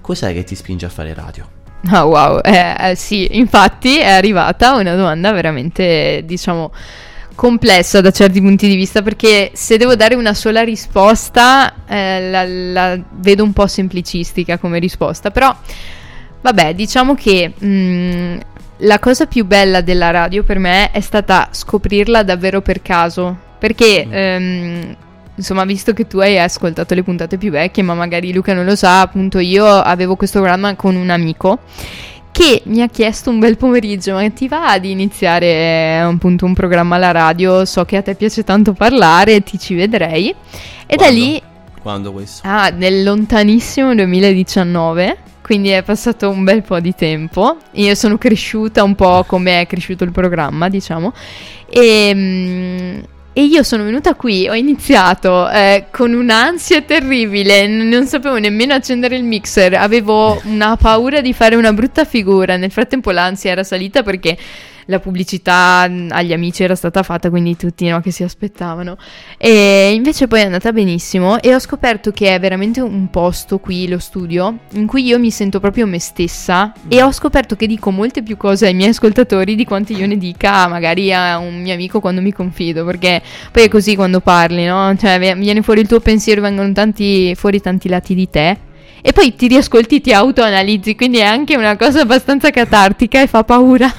Cos'è 0.00 0.32
che 0.32 0.42
ti 0.42 0.56
spinge 0.56 0.86
a 0.86 0.88
fare 0.88 1.14
radio? 1.14 1.48
Ah 1.90 2.06
wow, 2.06 2.40
eh, 2.42 2.90
eh, 2.90 2.94
sì, 2.96 3.36
infatti 3.36 3.98
è 3.98 4.10
arrivata 4.10 4.74
una 4.74 4.96
domanda 4.96 5.30
veramente, 5.30 6.22
diciamo, 6.24 6.72
complessa 7.36 8.00
da 8.00 8.10
certi 8.10 8.40
punti 8.40 8.66
di 8.66 8.74
vista 8.74 9.02
perché 9.02 9.52
se 9.54 9.76
devo 9.76 9.94
dare 9.94 10.16
una 10.16 10.34
sola 10.34 10.62
risposta 10.62 11.84
eh, 11.86 12.30
la, 12.30 12.44
la 12.44 12.98
vedo 13.12 13.44
un 13.44 13.52
po' 13.52 13.68
semplicistica 13.68 14.58
come 14.58 14.80
risposta, 14.80 15.30
però 15.30 15.54
vabbè, 16.40 16.74
diciamo 16.74 17.14
che 17.14 17.52
mm, 17.62 18.38
la 18.78 18.98
cosa 18.98 19.26
più 19.26 19.44
bella 19.44 19.82
della 19.82 20.10
radio 20.10 20.42
per 20.42 20.58
me 20.58 20.90
è 20.90 21.00
stata 21.00 21.48
scoprirla 21.50 22.22
davvero 22.24 22.60
per 22.62 22.82
caso, 22.82 23.36
perché 23.58 24.06
ehm, 24.08 24.96
insomma, 25.36 25.64
visto 25.64 25.92
che 25.92 26.06
tu 26.06 26.18
hai 26.18 26.38
ascoltato 26.38 26.94
le 26.94 27.02
puntate 27.02 27.38
più 27.38 27.50
vecchie, 27.50 27.82
ma 27.82 27.94
magari 27.94 28.32
Luca 28.32 28.54
non 28.54 28.64
lo 28.64 28.74
sa, 28.74 29.00
appunto 29.00 29.38
io 29.38 29.66
avevo 29.66 30.16
questo 30.16 30.40
programma 30.40 30.74
con 30.74 30.96
un 30.96 31.10
amico 31.10 31.60
che 32.36 32.60
mi 32.66 32.82
ha 32.82 32.88
chiesto 32.88 33.30
un 33.30 33.38
bel 33.38 33.56
pomeriggio, 33.56 34.12
ma 34.12 34.28
ti 34.30 34.46
va 34.46 34.78
di 34.78 34.90
iniziare 34.90 35.46
eh, 35.46 35.96
appunto 36.00 36.44
un 36.44 36.52
programma 36.52 36.96
alla 36.96 37.10
radio? 37.10 37.64
So 37.64 37.86
che 37.86 37.96
a 37.96 38.02
te 38.02 38.14
piace 38.14 38.44
tanto 38.44 38.74
parlare, 38.74 39.42
ti 39.42 39.58
ci 39.58 39.74
vedrei. 39.74 40.34
E 40.86 40.96
da 40.96 41.08
lì, 41.08 41.40
Quando 41.80 42.12
questo? 42.12 42.46
ah, 42.46 42.68
nel 42.68 43.02
lontanissimo 43.04 43.94
2019, 43.94 45.16
quindi 45.40 45.70
è 45.70 45.82
passato 45.82 46.28
un 46.28 46.44
bel 46.44 46.60
po' 46.60 46.78
di 46.78 46.94
tempo. 46.94 47.56
Io 47.72 47.94
sono 47.94 48.18
cresciuta 48.18 48.82
un 48.82 48.94
po' 48.94 49.24
come 49.26 49.62
è 49.62 49.66
cresciuto 49.66 50.04
il 50.04 50.12
programma, 50.12 50.68
diciamo. 50.68 51.14
E, 51.70 52.12
mm, 52.14 52.98
e 53.38 53.44
io 53.44 53.62
sono 53.62 53.84
venuta 53.84 54.14
qui, 54.14 54.48
ho 54.48 54.54
iniziato 54.54 55.46
eh, 55.50 55.88
con 55.90 56.14
un'ansia 56.14 56.80
terribile, 56.80 57.66
non 57.66 58.06
sapevo 58.06 58.38
nemmeno 58.38 58.72
accendere 58.72 59.14
il 59.14 59.24
mixer, 59.24 59.74
avevo 59.74 60.40
una 60.44 60.78
paura 60.78 61.20
di 61.20 61.34
fare 61.34 61.54
una 61.54 61.74
brutta 61.74 62.06
figura. 62.06 62.56
Nel 62.56 62.70
frattempo 62.70 63.10
l'ansia 63.10 63.50
era 63.50 63.62
salita 63.62 64.02
perché 64.02 64.38
la 64.86 64.98
pubblicità 64.98 65.86
mh, 65.88 66.08
agli 66.10 66.32
amici 66.32 66.62
era 66.62 66.74
stata 66.74 67.02
fatta, 67.02 67.30
quindi 67.30 67.56
tutti 67.56 67.86
no, 67.88 68.00
che 68.00 68.10
si 68.10 68.22
aspettavano. 68.22 68.96
E 69.38 69.92
invece 69.94 70.26
poi 70.26 70.40
è 70.40 70.44
andata 70.44 70.72
benissimo 70.72 71.40
e 71.40 71.54
ho 71.54 71.58
scoperto 71.58 72.10
che 72.10 72.34
è 72.34 72.40
veramente 72.40 72.80
un 72.80 73.08
posto 73.10 73.58
qui, 73.58 73.88
lo 73.88 73.98
studio, 73.98 74.58
in 74.72 74.86
cui 74.86 75.04
io 75.04 75.18
mi 75.18 75.30
sento 75.30 75.60
proprio 75.60 75.86
me 75.86 75.98
stessa 75.98 76.72
e 76.88 77.02
ho 77.02 77.12
scoperto 77.12 77.56
che 77.56 77.66
dico 77.66 77.90
molte 77.90 78.22
più 78.22 78.36
cose 78.36 78.66
ai 78.66 78.74
miei 78.74 78.90
ascoltatori 78.90 79.54
di 79.54 79.64
quante 79.64 79.92
io 79.92 80.06
ne 80.06 80.16
dica 80.16 80.66
magari 80.66 81.12
a 81.12 81.38
un 81.38 81.60
mio 81.60 81.74
amico 81.74 82.00
quando 82.00 82.20
mi 82.20 82.32
confido, 82.32 82.84
perché 82.84 83.22
poi 83.52 83.64
è 83.64 83.68
così 83.68 83.94
quando 83.94 84.20
parli, 84.20 84.64
no? 84.64 84.94
Cioè 84.96 85.18
vi- 85.18 85.34
viene 85.40 85.62
fuori 85.62 85.80
il 85.80 85.88
tuo 85.88 86.00
pensiero, 86.00 86.40
vengono 86.40 86.72
tanti, 86.72 87.34
fuori 87.34 87.60
tanti 87.60 87.88
lati 87.88 88.14
di 88.14 88.30
te. 88.30 88.58
E 89.02 89.12
poi 89.12 89.36
ti 89.36 89.46
riascolti, 89.46 90.00
ti 90.00 90.12
autoanalizzi, 90.12 90.96
quindi 90.96 91.18
è 91.18 91.24
anche 91.24 91.56
una 91.56 91.76
cosa 91.76 92.00
abbastanza 92.00 92.50
catartica 92.50 93.20
e 93.20 93.28
fa 93.28 93.44
paura. 93.44 93.92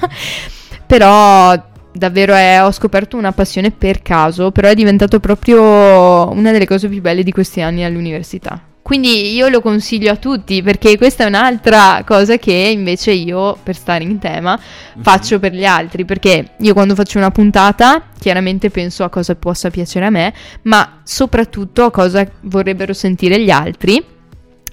Però 0.88 1.54
davvero 1.92 2.34
è- 2.34 2.64
ho 2.64 2.72
scoperto 2.72 3.16
una 3.16 3.32
passione 3.32 3.70
per 3.70 4.00
caso, 4.02 4.50
però 4.50 4.68
è 4.68 4.74
diventato 4.74 5.20
proprio 5.20 6.30
una 6.30 6.50
delle 6.50 6.66
cose 6.66 6.88
più 6.88 7.00
belle 7.00 7.22
di 7.22 7.30
questi 7.30 7.60
anni 7.60 7.84
all'università. 7.84 8.62
Quindi 8.80 9.34
io 9.34 9.48
lo 9.48 9.60
consiglio 9.60 10.10
a 10.10 10.16
tutti 10.16 10.62
perché 10.62 10.96
questa 10.96 11.24
è 11.24 11.26
un'altra 11.26 12.02
cosa 12.06 12.38
che 12.38 12.54
invece 12.54 13.10
io, 13.10 13.58
per 13.62 13.76
stare 13.76 14.02
in 14.02 14.18
tema, 14.18 14.58
faccio 15.00 15.38
per 15.38 15.52
gli 15.52 15.66
altri. 15.66 16.06
Perché 16.06 16.52
io 16.58 16.72
quando 16.72 16.94
faccio 16.94 17.18
una 17.18 17.30
puntata, 17.30 18.04
chiaramente 18.18 18.70
penso 18.70 19.04
a 19.04 19.10
cosa 19.10 19.34
possa 19.34 19.68
piacere 19.68 20.06
a 20.06 20.10
me, 20.10 20.32
ma 20.62 21.00
soprattutto 21.04 21.84
a 21.84 21.90
cosa 21.90 22.26
vorrebbero 22.44 22.94
sentire 22.94 23.38
gli 23.38 23.50
altri. 23.50 24.02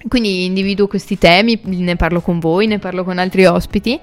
Quindi 0.08 0.44
individuo 0.44 0.86
questi 0.86 1.18
temi, 1.18 1.58
ne 1.64 1.96
parlo 1.96 2.20
con 2.20 2.38
voi, 2.38 2.66
ne 2.66 2.78
parlo 2.78 3.02
con 3.04 3.18
altri 3.18 3.44
ospiti 3.46 3.98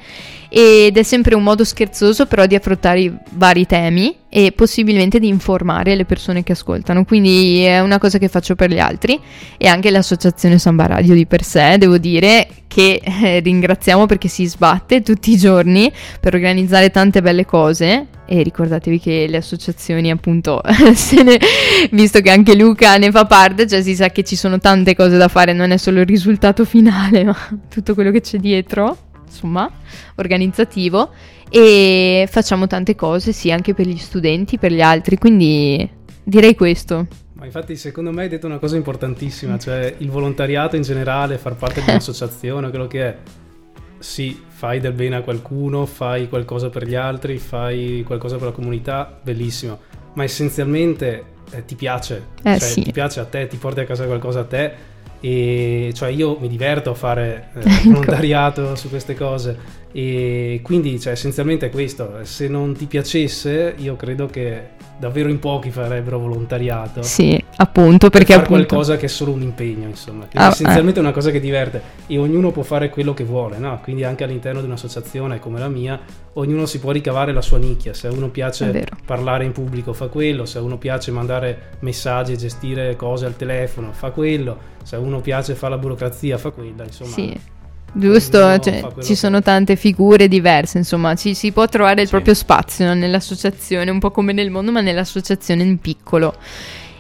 ed 0.50 0.98
è 0.98 1.04
sempre 1.04 1.34
un 1.34 1.44
modo 1.44 1.64
scherzoso 1.64 2.26
però 2.26 2.46
di 2.46 2.56
affrontare 2.56 3.00
i 3.00 3.12
vari 3.32 3.66
temi 3.66 4.16
e 4.30 4.52
possibilmente 4.52 5.20
di 5.20 5.28
informare 5.28 5.96
le 5.96 6.06
persone 6.06 6.44
che 6.44 6.52
ascoltano. 6.52 7.06
Quindi 7.06 7.62
è 7.62 7.80
una 7.80 8.00
cosa 8.00 8.18
che 8.18 8.28
faccio 8.28 8.56
per 8.56 8.70
gli 8.70 8.80
altri 8.80 9.20
e 9.58 9.68
anche 9.68 9.90
l'associazione 9.90 10.60
Samba 10.60 10.88
Radio 10.88 11.14
di 11.14 11.26
per 11.26 11.44
sé, 11.44 11.78
devo 11.78 11.98
dire 11.98 12.48
che 12.68 13.02
eh, 13.04 13.40
ringraziamo 13.40 14.06
perché 14.06 14.28
si 14.28 14.46
sbatte 14.46 15.02
tutti 15.02 15.32
i 15.32 15.38
giorni 15.38 15.92
per 16.20 16.34
organizzare 16.34 16.90
tante 16.90 17.22
belle 17.22 17.46
cose 17.46 18.08
e 18.26 18.42
ricordatevi 18.42 19.00
che 19.00 19.26
le 19.28 19.38
associazioni 19.38 20.10
appunto 20.10 20.62
ne, 21.24 21.40
visto 21.92 22.22
che 22.22 22.30
anche 22.30 22.56
Luca 22.56 22.98
ne 22.98 23.12
fa 23.12 23.26
parte 23.26 23.68
cioè 23.68 23.82
si 23.82 23.96
sa 23.96 24.10
che 24.10 24.24
ci 24.24 24.36
sono 24.36 24.60
tante 24.60 24.96
cose 24.96 25.18
da 25.18 25.28
fare 25.28 25.54
non 25.54 25.72
è 25.72 25.78
solo 25.78 26.00
il 26.00 26.06
risultato 26.06 26.66
finale 26.66 27.24
ma 27.26 27.36
tutto 27.70 27.94
quello 27.94 28.12
che 28.12 28.22
c'è 28.22 28.38
dietro 28.38 28.98
insomma 29.26 29.70
organizzativo 30.16 31.12
e 31.50 32.28
facciamo 32.30 32.66
tante 32.68 32.96
cose 32.96 33.34
sì 33.34 33.52
anche 33.52 33.74
per 33.74 33.88
gli 33.88 33.98
studenti 33.98 34.58
per 34.58 34.72
gli 34.72 34.82
altri 34.82 35.18
quindi 35.18 35.88
direi 36.24 36.56
questo 36.56 37.08
Ma 37.34 37.46
infatti 37.46 37.76
secondo 37.76 38.12
me 38.12 38.24
hai 38.24 38.30
detto 38.30 38.46
una 38.46 38.58
cosa 38.58 38.78
importantissima, 38.78 39.60
cioè 39.60 39.94
il 39.98 40.10
volontariato 40.10 40.78
in 40.78 40.82
generale, 40.82 41.38
far 41.38 41.56
parte 41.56 41.82
di 41.82 41.90
un'associazione, 41.92 42.70
quello 42.70 42.88
che 42.88 43.06
è. 43.06 43.18
Sì, 44.00 44.40
fai 44.64 44.80
del 44.80 44.94
bene 44.94 45.18
a 45.18 45.22
qualcuno, 45.24 45.86
fai 45.86 46.30
qualcosa 46.30 46.70
per 46.70 46.88
gli 46.88 46.96
altri, 46.96 47.38
fai 47.38 48.02
qualcosa 48.08 48.38
per 48.38 48.46
la 48.46 48.54
comunità, 48.54 49.20
bellissimo. 49.22 49.78
Ma 50.14 50.24
essenzialmente 50.24 51.24
eh, 51.52 51.66
ti 51.66 51.76
piace, 51.76 52.28
Eh, 52.44 52.58
cioè, 52.58 52.70
sì. 52.70 52.82
ti 52.82 52.94
piace 52.94 53.20
a 53.20 53.26
te, 53.26 53.48
ti 53.48 53.58
porti 53.58 53.82
a 53.82 53.84
casa 53.84 54.06
qualcosa 54.06 54.40
a 54.40 54.44
te. 54.46 54.72
E 55.20 55.92
cioè 55.94 56.08
io 56.08 56.38
mi 56.40 56.48
diverto 56.48 56.92
a 56.92 56.94
fare 56.94 57.50
eh, 57.56 57.62
volontariato 57.84 58.74
su 58.76 58.88
queste 58.88 59.16
cose. 59.16 59.58
E 59.92 60.62
quindi 60.64 60.98
cioè, 60.98 61.12
essenzialmente 61.12 61.66
è 61.66 61.70
questo, 61.70 62.20
se 62.22 62.48
non 62.48 62.74
ti 62.74 62.86
piacesse 62.86 63.76
io 63.78 63.98
credo 63.98 64.28
che 64.28 64.62
davvero 65.04 65.30
in 65.30 65.40
pochi 65.40 65.70
farebbero 65.70 66.18
volontariato. 66.18 67.04
Sì, 67.04 67.42
appunto, 67.58 68.10
per 68.10 68.20
perché 68.20 68.34
fare 68.34 68.46
appunto... 68.46 68.66
qualcosa 68.68 68.96
che 68.96 69.06
è 69.06 69.10
solo 69.10 69.32
un 69.32 69.42
impegno, 69.42 69.88
insomma. 69.88 70.26
Quindi 70.26 70.38
Ah, 70.38 70.48
essenzialmente 70.48 71.00
è 71.00 71.04
una 71.04 71.12
cosa 71.12 71.30
che 71.30 71.40
diverte 71.42 71.82
e 72.08 72.18
ognuno 72.18 72.52
può 72.52 72.64
fare 72.64 72.90
quello 72.90 73.14
che 73.14 73.24
vuole, 73.26 73.58
no? 73.58 73.80
Quindi 73.84 74.04
anche 74.06 74.24
all'interno 74.24 74.62
di 74.62 74.66
un'associazione 74.68 75.40
come 75.40 75.60
la 75.60 75.68
mia, 75.68 76.00
ognuno 76.34 76.66
si 76.66 76.80
può 76.80 76.92
ricavare 76.92 77.34
la 77.34 77.42
sua 77.42 77.58
nicchia. 77.58 77.94
Se 77.94 78.08
a 78.08 78.12
uno 78.12 78.30
piace 78.30 78.86
parlare 79.06 79.44
in 79.44 79.52
pubblico, 79.52 79.92
fa 79.92 80.08
quello. 80.08 80.46
Se 80.46 80.58
a 80.58 80.62
uno 80.62 80.78
piace 80.78 81.12
mandare 81.12 81.78
messaggi 81.80 82.32
e 82.32 82.38
gestire 82.38 82.96
cose 82.96 83.26
al 83.26 83.36
telefono, 83.36 83.92
fa 83.92 84.12
quello. 84.12 84.58
Se 84.84 84.96
a 84.96 85.00
uno 85.00 85.20
piace 85.20 85.54
fare 85.56 85.74
la 85.74 85.80
burocrazia, 85.80 86.38
fa 86.38 86.52
quella. 86.52 86.84
Insomma, 86.84 87.12
Sì. 87.12 87.38
Giusto, 87.96 88.60
cioè, 88.60 88.88
ci 89.04 89.16
sono 89.16 89.42
tante 89.42 89.76
figure 89.76 90.28
diverse, 90.28 90.80
insomma, 90.80 91.14
ci 91.16 91.36
si 91.36 91.52
può 91.52 91.68
trovare 91.68 92.02
il 92.02 92.10
proprio 92.10 92.34
spazio 92.34 92.88
no? 92.88 92.96
nell'associazione, 92.96 93.92
un 93.92 94.00
po' 94.00 94.10
come 94.10 94.34
nel 94.34 94.50
mondo, 94.50 94.72
ma 94.72 94.82
nell'associazione 94.82 95.62
in 95.62 95.78
piccolo. 95.78 96.36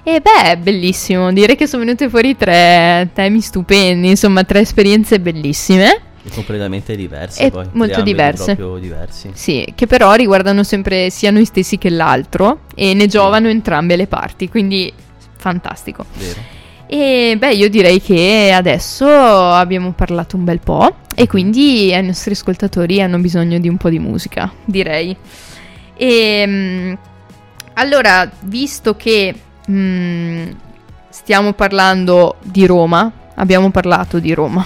E 0.04 0.22
beh, 0.22 0.58
bellissimo, 0.58 1.34
direi 1.34 1.56
che 1.56 1.66
sono 1.66 1.84
venute 1.84 2.10
fuori 2.10 2.38
tre 2.38 3.10
temi 3.14 3.41
stupendi, 3.41 4.10
insomma, 4.10 4.44
tre 4.44 4.60
esperienze 4.60 5.20
bellissime. 5.20 6.02
E 6.26 6.30
completamente 6.30 6.96
diverse 6.96 7.44
E 7.44 7.52
poi. 7.52 7.68
molto 7.72 8.02
diverse. 8.02 8.56
proprio 8.56 8.80
diversi. 8.80 9.32
Sì, 9.34 9.68
che 9.76 9.88
però 9.88 10.14
riguardano 10.14 10.64
sempre 10.64 11.10
sia 11.10 11.32
noi 11.32 11.46
stessi 11.46 11.78
che 11.78 11.89
l'altro 11.89 12.62
e 12.76 12.94
ne 12.94 13.08
giovano 13.08 13.48
entrambe 13.48 13.96
le 13.96 14.08
parti, 14.08 14.48
quindi 14.48 14.94
fantastico. 15.38 16.06
Vero. 16.18 16.62
E 16.96 17.38
beh, 17.39 17.56
io 17.56 17.72
direi 17.72 18.00
che 18.00 18.52
adesso 18.54 19.08
abbiamo 19.08 19.94
parlato 19.94 20.38
un 20.38 20.44
bel 20.44 20.60
po' 20.60 20.98
e 21.16 21.26
quindi 21.26 21.91
ai 21.91 22.06
nostri 22.06 22.34
ascoltatori 22.34 23.02
hanno 23.02 23.18
bisogno 23.18 23.58
di 23.58 23.68
un 23.68 23.78
po' 23.78 23.89
di 23.89 23.98
musica, 23.98 24.54
direi. 24.64 25.18
E 25.98 26.44
mm, 26.46 26.94
allora, 27.74 28.30
visto 28.41 28.96
che 28.96 29.34
mm, 29.72 30.52
stiamo 31.10 31.54
parlando 31.54 32.36
di 32.44 32.68
Roma, 32.68 33.12
abbiamo 33.34 33.72
parlato 33.72 34.20
di 34.20 34.32
Roma. 34.36 34.64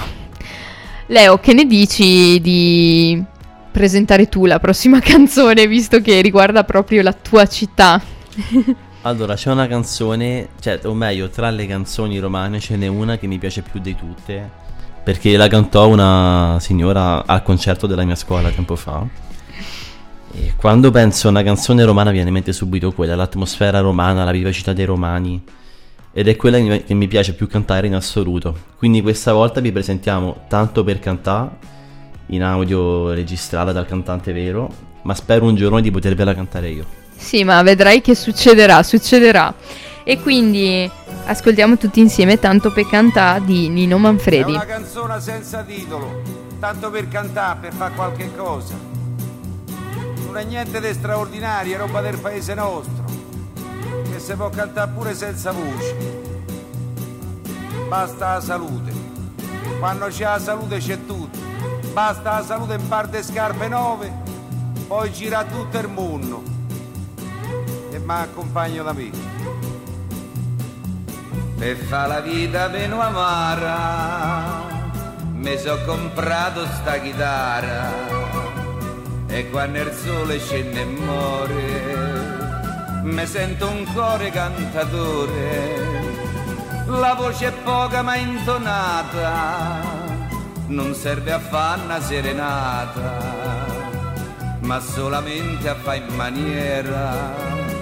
Leo, 1.05 1.39
che 1.39 1.53
ne 1.53 1.63
dici 1.63 2.41
di 2.41 3.23
presentare 3.71 4.27
tu 4.27 4.45
la 4.45 4.59
prossima 4.59 4.99
canzone, 4.99 5.65
visto 5.65 6.01
che 6.01 6.19
riguarda 6.19 6.65
proprio 6.65 7.01
la 7.03 7.13
tua 7.13 7.47
città? 7.47 8.01
Allora, 9.07 9.35
c'è 9.35 9.49
una 9.49 9.67
canzone, 9.67 10.49
cioè, 10.59 10.81
o 10.83 10.93
meglio, 10.93 11.29
tra 11.29 11.49
le 11.49 11.65
canzoni 11.65 12.19
romane 12.19 12.59
ce 12.59 12.75
n'è 12.75 12.87
una 12.87 13.17
che 13.17 13.25
mi 13.25 13.37
piace 13.37 13.61
più 13.61 13.79
di 13.79 13.95
tutte, 13.95 14.49
perché 15.01 15.37
la 15.37 15.47
cantò 15.47 15.87
una 15.87 16.57
signora 16.59 17.25
al 17.25 17.41
concerto 17.41 17.87
della 17.87 18.03
mia 18.03 18.15
scuola 18.15 18.49
tempo 18.49 18.75
fa. 18.75 19.07
E 20.33 20.55
quando 20.57 20.91
penso 20.91 21.27
a 21.27 21.29
una 21.29 21.41
canzone 21.41 21.85
romana 21.85 22.11
viene 22.11 22.27
in 22.27 22.33
mente 22.33 22.51
subito 22.51 22.91
quella, 22.91 23.15
l'atmosfera 23.15 23.79
romana, 23.79 24.25
la 24.25 24.31
vivacità 24.31 24.73
dei 24.73 24.83
romani. 24.83 25.41
Ed 26.11 26.27
è 26.27 26.35
quella 26.35 26.59
che 26.59 26.93
mi- 26.93 27.07
piace 27.07 27.33
più 27.33 27.47
cantare 27.47 27.87
in 27.87 27.95
assoluto. 27.95 28.57
Quindi 28.77 29.01
questa 29.01 29.31
volta 29.31 29.61
vi 29.61 29.71
presentiamo 29.71 30.41
tanto 30.49 30.83
per 30.83 30.99
cantare, 30.99 31.51
in 32.27 32.43
audio 32.43 33.13
registrata 33.13 33.71
dal 33.71 33.85
cantante 33.85 34.33
vero, 34.33 34.69
ma 35.03 35.15
spero 35.15 35.45
un 35.45 35.55
giorno 35.55 35.79
di 35.79 35.91
potervela 35.91 36.35
cantare 36.35 36.69
io. 36.71 37.06
Sì, 37.17 37.43
ma 37.43 37.61
vedrai 37.61 38.01
che 38.01 38.15
succederà, 38.15 38.83
succederà. 38.83 39.53
E 40.03 40.21
quindi 40.21 40.89
ascoltiamo 41.25 41.77
tutti 41.77 41.99
insieme 41.99 42.39
Tanto 42.39 42.71
per 42.71 42.87
cantà 42.87 43.39
di 43.39 43.67
Nino 43.67 43.97
È 43.97 43.99
Manfredi. 43.99 44.51
una 44.51 44.65
canzone 44.65 45.19
senza 45.19 45.63
titolo, 45.63 46.21
tanto 46.59 46.89
per 46.89 47.09
cantare, 47.09 47.59
per 47.59 47.73
fare 47.73 47.93
qualche 47.93 48.33
cosa. 48.35 48.75
Non 50.25 50.37
è 50.37 50.43
niente 50.45 50.79
di 50.79 50.93
straordinario, 50.93 51.75
è 51.75 51.77
roba 51.77 51.99
del 51.99 52.17
paese 52.17 52.53
nostro, 52.53 53.03
che 54.09 54.19
si 54.19 54.33
può 54.35 54.49
cantare 54.49 54.91
pure 54.93 55.13
senza 55.13 55.51
voce. 55.51 55.95
Basta 57.89 58.35
la 58.35 58.41
salute. 58.41 58.91
Quando 59.79 60.07
c'è 60.07 60.23
la 60.23 60.39
salute 60.39 60.77
c'è 60.77 61.05
tutto. 61.05 61.37
Basta 61.91 62.39
la 62.39 62.45
salute 62.45 62.75
in 62.75 62.87
parte 62.87 63.23
scarpe 63.23 63.67
nuove, 63.67 64.11
poi 64.87 65.11
gira 65.11 65.43
tutto 65.43 65.77
il 65.79 65.87
mondo. 65.89 66.43
E 68.07 68.09
mi 68.09 68.21
accompagno 68.21 68.93
me. 68.93 69.11
Per 71.57 71.75
fa 71.75 72.07
la 72.07 72.21
vita 72.21 72.69
meno 72.69 73.01
amara. 73.01 74.63
Mi 75.33 75.57
so 75.57 75.77
comprato 75.85 76.65
sta 76.67 76.99
chitarra. 76.99 77.91
E 79.27 79.49
quando 79.49 79.81
il 79.81 79.91
sole 79.91 80.39
scende 80.39 80.81
e 80.81 80.85
muore 80.85 81.83
Mi 83.03 83.25
sento 83.25 83.67
un 83.67 83.83
cuore 83.91 84.29
cantatore. 84.29 86.15
La 86.85 87.13
voce 87.13 87.47
è 87.47 87.51
poca 87.51 88.01
ma 88.03 88.15
intonata. 88.15 89.81
Non 90.67 90.93
serve 90.93 91.33
a 91.33 91.39
fare 91.39 91.81
una 91.81 92.01
serenata 92.01 93.65
Ma 94.59 94.81
solamente 94.81 95.69
a 95.69 95.75
fare 95.75 95.99
in 95.99 96.13
maniera 96.13 97.76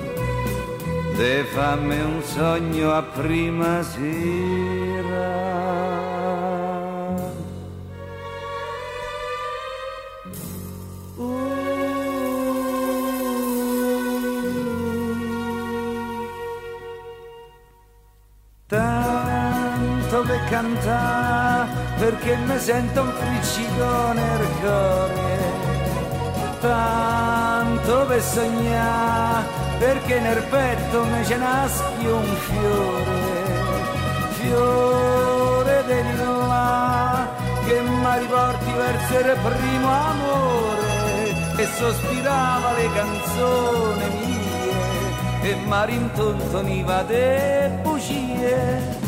De 1.15 1.45
fammi 1.45 1.97
un 1.97 2.21
sogno 2.21 2.91
a 2.91 3.01
prima 3.01 3.81
sera. 3.83 5.53
Tanto 18.67 20.21
per 20.23 20.43
cantare, 20.49 21.69
perché 21.97 22.35
mi 22.45 22.59
sento 22.59 23.01
un 23.03 23.11
friccico 23.11 24.11
nel 24.13 24.47
cuore 24.59 25.34
tanto 26.65 28.05
per 28.07 28.21
sognare, 28.21 29.45
perché 29.77 30.19
nel 30.19 30.41
petto 30.49 31.03
mi 31.05 31.25
ce 31.25 31.37
naschi 31.37 32.05
un 32.07 32.23
fiore, 32.47 33.83
fiore 34.39 35.83
del 35.85 36.17
là, 36.47 37.27
che 37.65 37.81
mi 37.81 38.19
riporti 38.19 38.71
verso 38.71 39.13
il 39.19 39.37
primo 39.43 39.89
amore, 39.89 41.33
e 41.57 41.65
sospirava 41.77 42.71
le 42.73 42.89
canzoni 42.93 44.07
mie, 44.19 45.49
e 45.49 45.55
mi 45.55 45.85
rintontoniva 45.85 47.03
de 47.03 47.79
bugie. 47.83 49.04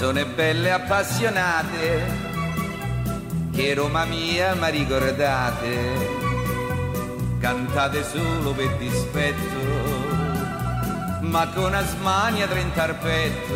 Canzoni 0.00 0.24
belle 0.24 0.72
appassionate, 0.72 2.06
che 3.52 3.74
Roma 3.74 4.06
mia 4.06 4.54
mi 4.54 4.70
ricordate, 4.70 6.08
cantate 7.38 8.02
solo 8.04 8.52
per 8.52 8.76
dispetto, 8.78 9.58
ma 11.20 11.46
con 11.48 11.74
asmania 11.74 12.46
trenta 12.46 12.84
al 12.84 12.94
petto. 12.94 13.52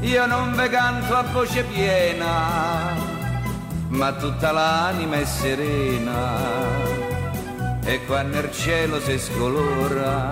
Io 0.00 0.24
non 0.24 0.54
ve 0.54 0.70
canto 0.70 1.14
a 1.14 1.22
voce 1.34 1.64
piena, 1.64 2.96
ma 3.88 4.12
tutta 4.14 4.52
l'anima 4.52 5.16
è 5.16 5.24
serena, 5.26 6.32
e 7.84 8.06
quando 8.06 8.38
il 8.38 8.50
cielo 8.52 8.98
si 9.02 9.18
scolora, 9.18 10.30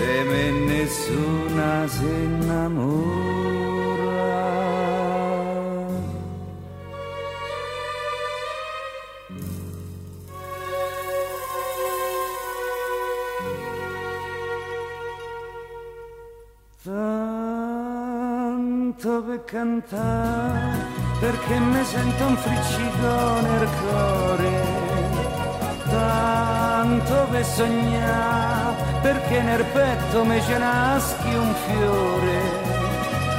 de 0.00 0.52
nessuna 0.66 1.86
si 1.88 2.04
innamora. 2.04 3.18
Tanto 16.82 18.02
per 19.22 19.44
cantare, 19.44 20.78
perché 21.20 21.58
mi 21.58 21.84
sento 21.84 22.24
un 22.26 22.36
friccico 22.36 23.40
nel 23.40 23.68
cuore 23.80 24.80
tanto 25.90 27.26
per 27.30 27.44
sognare, 27.44 28.69
perché 29.00 29.40
nel 29.40 29.64
petto 29.64 30.24
mi 30.24 30.40
ce 30.42 30.58
naschi 30.58 31.34
un 31.34 31.54
fiore, 31.66 32.40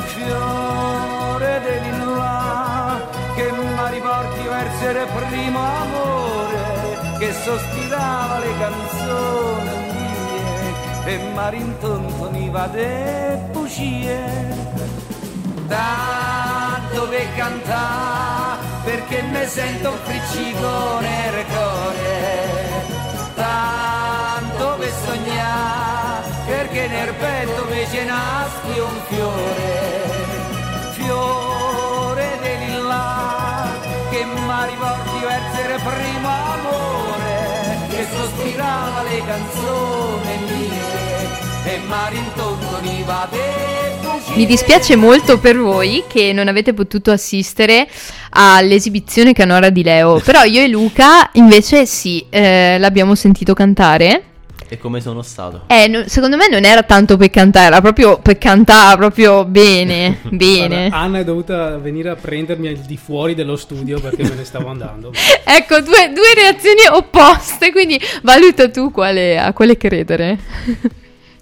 fiore 0.05 1.61
dell'inlà, 1.63 2.99
che 3.35 3.51
mi 3.51 3.89
riporti 3.91 4.47
verso 4.47 4.89
il 4.89 5.07
primo 5.29 5.59
amore, 5.59 7.17
che 7.19 7.33
sospirava 7.33 8.39
le 8.39 8.53
canzoni 8.59 9.69
mie, 9.93 11.13
e 11.13 11.31
marintonto 11.33 12.31
ni 12.31 12.49
va 12.49 12.67
de 12.67 13.39
bugie. 13.51 14.69
Tanto 15.67 17.07
per 17.07 17.33
cantare 17.35 18.59
perché 18.83 19.21
mi 19.21 19.45
sento 19.45 19.89
un 19.91 19.97
friccico 20.03 20.99
nel 20.99 21.45
cuore 21.45 22.51
tanto 23.35 23.80
sognare 25.05 26.29
perché 26.45 26.87
nel 26.87 27.13
petto 27.13 27.65
mi 27.69 27.87
ce 27.91 28.03
nasce 28.05 28.79
un 28.79 29.01
fiore 29.07 30.21
fiore 30.91 32.39
di 32.41 32.65
lilla 32.65 33.71
che 34.09 34.25
mi 34.25 34.65
riporti 34.69 35.19
verso 35.25 35.59
il 35.61 35.81
primo 35.81 36.29
amore 36.29 37.87
che 37.89 38.07
sospirava 38.11 39.03
le 39.03 39.23
canzoni 39.25 40.11
mie 40.47 40.91
Mi 44.35 44.45
dispiace 44.45 44.95
molto 44.95 45.39
per 45.39 45.57
voi 45.57 46.03
che 46.07 46.33
non 46.33 46.47
avete 46.47 46.73
potuto 46.73 47.11
assistere 47.11 47.87
all'esibizione 48.29 49.33
canora 49.33 49.69
di 49.69 49.83
Leo, 49.83 50.19
però 50.19 50.43
io 50.43 50.61
e 50.61 50.67
Luca 50.67 51.29
invece 51.33 51.85
sì, 51.85 52.25
eh, 52.29 52.77
l'abbiamo 52.79 53.15
sentito 53.15 53.53
cantare. 53.53 54.30
E 54.73 54.77
come 54.77 55.01
sono 55.01 55.21
stato? 55.21 55.63
Eh, 55.67 55.89
no- 55.89 56.07
secondo 56.07 56.37
me 56.37 56.47
non 56.47 56.63
era 56.63 56.81
tanto 56.83 57.17
per 57.17 57.29
cantare, 57.29 57.65
era 57.65 57.81
proprio 57.81 58.19
per 58.19 58.37
cantare 58.37 58.95
proprio 58.95 59.43
bene, 59.43 60.19
bene. 60.31 60.87
Guarda, 60.87 60.95
Anna 60.95 61.19
è 61.19 61.23
dovuta 61.25 61.75
venire 61.75 62.07
a 62.09 62.15
prendermi 62.15 62.69
al 62.69 62.77
di 62.77 62.95
fuori 62.95 63.35
dello 63.35 63.57
studio 63.57 63.99
perché 63.99 64.23
me 64.23 64.33
ne 64.33 64.45
stavo 64.45 64.69
andando. 64.69 65.11
Ecco, 65.43 65.81
due, 65.81 66.09
due 66.13 66.33
reazioni 66.33 66.79
opposte, 66.89 67.73
quindi 67.73 67.99
valuta 68.21 68.69
tu 68.69 68.91
quale, 68.91 69.37
a 69.37 69.51
quale 69.51 69.75
credere. 69.75 70.39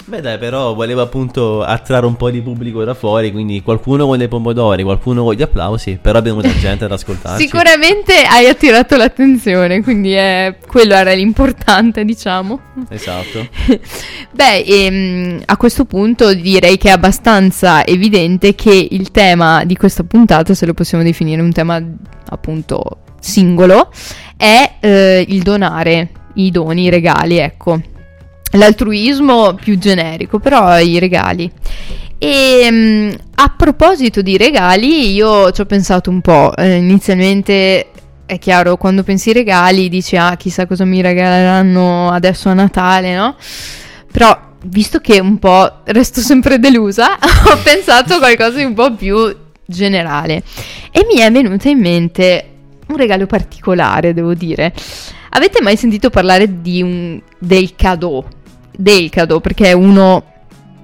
Beh 0.09 0.21
dai, 0.21 0.39
però 0.39 0.73
volevo 0.73 1.03
appunto 1.03 1.61
attrarre 1.61 2.07
un 2.07 2.15
po' 2.15 2.31
di 2.31 2.41
pubblico 2.41 2.83
da 2.83 2.95
fuori, 2.95 3.31
quindi 3.31 3.61
qualcuno 3.61 4.07
con 4.07 4.17
dei 4.17 4.27
pomodori, 4.27 4.81
qualcuno 4.81 5.23
con 5.23 5.35
gli 5.35 5.43
applausi, 5.43 5.99
però 6.01 6.17
abbiamo 6.17 6.41
tanta 6.41 6.57
gente 6.57 6.85
ad 6.85 6.91
ascoltarci. 6.91 7.43
Sicuramente 7.43 8.13
hai 8.27 8.47
attirato 8.47 8.97
l'attenzione, 8.97 9.83
quindi 9.83 10.13
è- 10.13 10.57
quello 10.65 10.95
era 10.95 11.13
l'importante, 11.13 12.03
diciamo. 12.05 12.59
Esatto. 12.89 13.47
Beh, 14.33 14.63
ehm, 14.65 15.41
a 15.45 15.57
questo 15.57 15.85
punto 15.85 16.33
direi 16.33 16.77
che 16.77 16.87
è 16.87 16.91
abbastanza 16.91 17.85
evidente 17.85 18.55
che 18.55 18.87
il 18.89 19.11
tema 19.11 19.63
di 19.63 19.75
questa 19.75 20.03
puntata, 20.03 20.55
se 20.55 20.65
lo 20.65 20.73
possiamo 20.73 21.03
definire 21.03 21.39
un 21.39 21.51
tema 21.51 21.79
appunto 22.29 23.01
singolo, 23.19 23.91
è 24.35 24.71
eh, 24.79 25.23
il 25.27 25.43
donare 25.43 26.09
i 26.33 26.49
doni, 26.49 26.85
i 26.85 26.89
regali, 26.89 27.37
ecco. 27.37 27.79
L'altruismo 28.53 29.53
più 29.53 29.77
generico, 29.77 30.39
però 30.39 30.79
i 30.79 30.97
regali. 30.99 31.51
E 32.17 32.67
mm, 32.69 33.09
a 33.35 33.53
proposito 33.55 34.21
di 34.21 34.37
regali, 34.37 35.13
io 35.13 35.51
ci 35.51 35.61
ho 35.61 35.65
pensato 35.65 36.09
un 36.09 36.21
po'. 36.21 36.55
Eh, 36.55 36.75
inizialmente 36.75 37.87
è 38.25 38.37
chiaro, 38.37 38.77
quando 38.77 39.03
pensi 39.03 39.29
ai 39.29 39.35
regali 39.35 39.89
dici 39.89 40.15
ah, 40.15 40.35
chissà 40.35 40.67
cosa 40.67 40.85
mi 40.85 41.01
regaleranno 41.01 42.11
adesso 42.11 42.49
a 42.49 42.53
Natale, 42.53 43.15
no? 43.15 43.35
Però 44.11 44.37
visto 44.65 44.99
che 44.99 45.19
un 45.19 45.39
po' 45.39 45.81
resto 45.85 46.19
sempre 46.21 46.59
delusa, 46.59 47.17
ho 47.17 47.57
pensato 47.63 48.15
a 48.15 48.19
qualcosa 48.19 48.57
di 48.57 48.65
un 48.65 48.73
po' 48.73 48.93
più 48.93 49.35
generale 49.65 50.43
e 50.91 51.05
mi 51.11 51.19
è 51.21 51.31
venuto 51.31 51.69
in 51.69 51.79
mente 51.79 52.49
un 52.87 52.97
regalo 52.97 53.25
particolare, 53.25 54.13
devo 54.13 54.33
dire. 54.33 54.73
Avete 55.31 55.61
mai 55.61 55.77
sentito 55.77 56.09
parlare 56.09 56.47
un 56.63 57.19
del 57.39 57.75
cadeau? 57.75 58.25
Del 58.75 59.09
cadeau, 59.09 59.39
perché 59.41 59.67
è 59.67 59.71
uno 59.73 60.23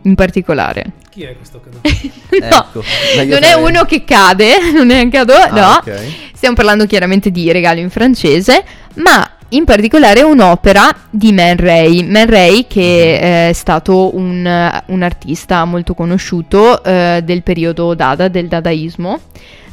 in 0.03 0.15
particolare. 0.15 0.93
Chi 1.09 1.23
è 1.23 1.35
questo 1.37 1.61
cadeau? 1.61 1.81
no, 2.49 2.81
Ecco, 3.17 3.33
non 3.33 3.43
è 3.43 3.53
uno 3.53 3.85
che 3.85 4.03
cade, 4.03 4.71
non 4.73 4.91
è 4.91 5.01
un 5.01 5.09
cadeau, 5.09 5.41
Ah, 5.49 5.59
no. 5.59 5.67
ok. 5.77 6.01
Stiamo 6.33 6.55
parlando 6.55 6.85
chiaramente 6.85 7.31
di 7.31 7.51
regalo 7.51 7.79
in 7.79 7.89
francese, 7.89 8.63
ma 8.95 9.29
in 9.49 9.63
particolare 9.63 10.21
un'opera 10.21 10.93
di 11.09 11.31
Man 11.31 11.55
Ray. 11.55 12.03
Man 12.03 12.27
Ray 12.29 12.67
che 12.67 13.17
Mhm. 13.19 13.49
è 13.49 13.53
stato 13.53 14.15
un, 14.15 14.81
un 14.87 15.01
artista 15.03 15.63
molto 15.65 15.93
conosciuto 15.93 16.83
eh, 16.83 17.21
del 17.23 17.41
periodo 17.43 17.93
Dada, 17.93 18.27
del 18.27 18.47
dadaismo. 18.47 19.19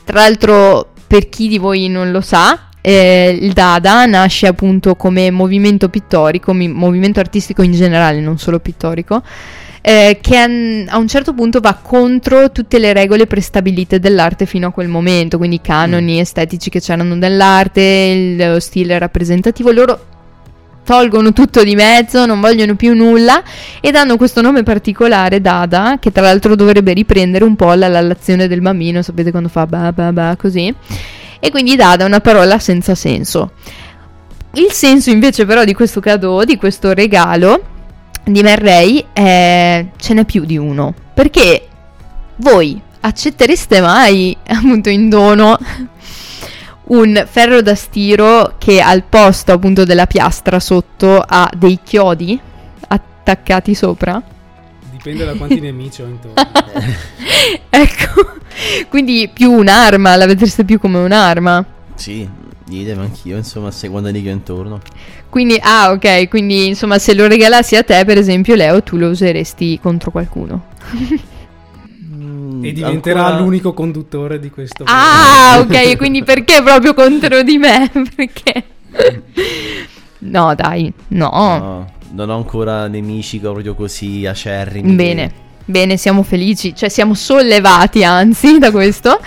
Tra 0.04 0.20
l'altro, 0.20 0.92
per 1.06 1.28
chi 1.28 1.48
di 1.48 1.58
voi 1.58 1.88
non 1.88 2.10
lo 2.12 2.20
sa, 2.20 2.68
eh, 2.82 3.38
il 3.40 3.52
Dada 3.52 4.04
nasce 4.04 4.46
appunto 4.46 4.96
come 4.96 5.30
movimento 5.30 5.88
pittorico, 5.88 6.52
mi- 6.52 6.68
movimento 6.68 7.20
artistico 7.20 7.62
in 7.62 7.72
generale, 7.72 8.20
non 8.20 8.38
solo 8.38 8.58
pittorico, 8.58 9.22
eh, 9.80 10.18
che 10.20 10.36
an- 10.36 10.86
a 10.88 10.98
un 10.98 11.08
certo 11.08 11.32
punto 11.32 11.60
va 11.60 11.78
contro 11.80 12.50
tutte 12.50 12.78
le 12.78 12.92
regole 12.92 13.26
prestabilite 13.26 13.98
dell'arte 14.00 14.46
fino 14.46 14.68
a 14.68 14.72
quel 14.72 14.88
momento, 14.88 15.38
quindi 15.38 15.56
i 15.56 15.60
canoni 15.62 16.20
estetici 16.20 16.70
che 16.70 16.80
c'erano 16.80 17.14
nell'arte, 17.14 17.80
il 17.80 18.36
lo 18.36 18.60
stile 18.60 18.98
rappresentativo, 18.98 19.70
loro 19.70 20.06
tolgono 20.84 21.32
tutto 21.32 21.62
di 21.62 21.76
mezzo, 21.76 22.26
non 22.26 22.40
vogliono 22.40 22.74
più 22.74 22.94
nulla 22.94 23.42
e 23.80 23.92
danno 23.92 24.16
questo 24.16 24.40
nome 24.40 24.64
particolare 24.64 25.40
Dada, 25.40 25.98
che 26.00 26.10
tra 26.10 26.22
l'altro 26.22 26.56
dovrebbe 26.56 26.92
riprendere 26.92 27.44
un 27.44 27.54
po' 27.54 27.72
la 27.74 27.86
lallazione 27.86 28.48
del 28.48 28.60
bambino, 28.60 29.02
sapete 29.02 29.30
quando 29.30 29.48
fa 29.48 29.66
ba 29.66 29.92
ba 29.92 30.12
ba 30.12 30.36
così. 30.36 30.74
E 31.44 31.50
quindi 31.50 31.74
Dada 31.74 32.04
è 32.04 32.06
una 32.06 32.20
parola 32.20 32.60
senza 32.60 32.94
senso. 32.94 33.54
Il 34.52 34.70
senso 34.70 35.10
invece 35.10 35.44
però 35.44 35.64
di 35.64 35.74
questo 35.74 35.98
cadeau, 35.98 36.44
di 36.44 36.56
questo 36.56 36.92
regalo 36.92 37.60
di 38.22 38.44
Merrey, 38.44 39.04
è... 39.12 39.86
ce 39.96 40.14
n'è 40.14 40.24
più 40.24 40.44
di 40.44 40.56
uno. 40.56 40.94
Perché 41.12 41.66
voi 42.36 42.80
accettereste 43.00 43.80
mai 43.80 44.36
appunto 44.46 44.88
in 44.88 45.08
dono 45.08 45.58
un 46.84 47.24
ferro 47.28 47.60
da 47.60 47.74
stiro 47.74 48.54
che 48.58 48.80
al 48.80 49.02
posto 49.02 49.50
appunto 49.50 49.82
della 49.82 50.06
piastra 50.06 50.60
sotto 50.60 51.24
ha 51.26 51.50
dei 51.56 51.80
chiodi 51.82 52.38
attaccati 52.86 53.74
sopra? 53.74 54.22
Dipende 55.02 55.24
da 55.24 55.34
quanti 55.34 55.58
nemici 55.58 56.00
ho 56.00 56.06
intorno. 56.06 56.34
ecco, 57.70 58.36
quindi 58.88 59.28
più 59.32 59.50
un'arma, 59.50 60.14
la 60.14 60.26
vedreste 60.26 60.64
più 60.64 60.78
come 60.78 60.98
un'arma. 60.98 61.64
Sì, 61.96 62.28
idem 62.68 63.00
anch'io, 63.00 63.36
insomma, 63.36 63.72
seguendo 63.72 64.10
lì 64.10 64.22
che 64.22 64.30
ho 64.30 64.32
intorno. 64.32 64.80
Quindi, 65.28 65.58
ah, 65.60 65.90
ok, 65.90 66.28
quindi 66.28 66.68
insomma, 66.68 67.00
se 67.00 67.14
lo 67.14 67.26
regalassi 67.26 67.74
a 67.74 67.82
te, 67.82 68.04
per 68.04 68.16
esempio, 68.16 68.54
Leo, 68.54 68.80
tu 68.84 68.96
lo 68.96 69.08
useresti 69.08 69.80
contro 69.82 70.12
qualcuno. 70.12 70.66
E 72.62 72.72
diventerà 72.72 73.24
Ancora- 73.24 73.40
l'unico 73.40 73.72
conduttore 73.72 74.38
di 74.38 74.50
questo. 74.50 74.84
Ah, 74.86 75.58
ok, 75.58 75.96
quindi 75.96 76.22
perché 76.22 76.62
proprio 76.62 76.94
contro 76.94 77.42
di 77.42 77.58
me? 77.58 77.90
Perché? 78.14 78.64
No, 80.24 80.54
dai, 80.54 80.92
no. 81.08 81.30
No, 81.32 81.92
non 82.12 82.30
ho 82.30 82.36
ancora 82.36 82.86
nemici 82.88 83.38
proprio 83.38 83.74
così 83.74 84.26
acerrimi. 84.26 84.94
Bene, 84.94 85.32
bene, 85.64 85.96
siamo 85.96 86.22
felici, 86.22 86.74
cioè 86.74 86.88
siamo 86.88 87.14
sollevati 87.14 88.04
anzi 88.04 88.58
da 88.58 88.70
questo. 88.70 89.20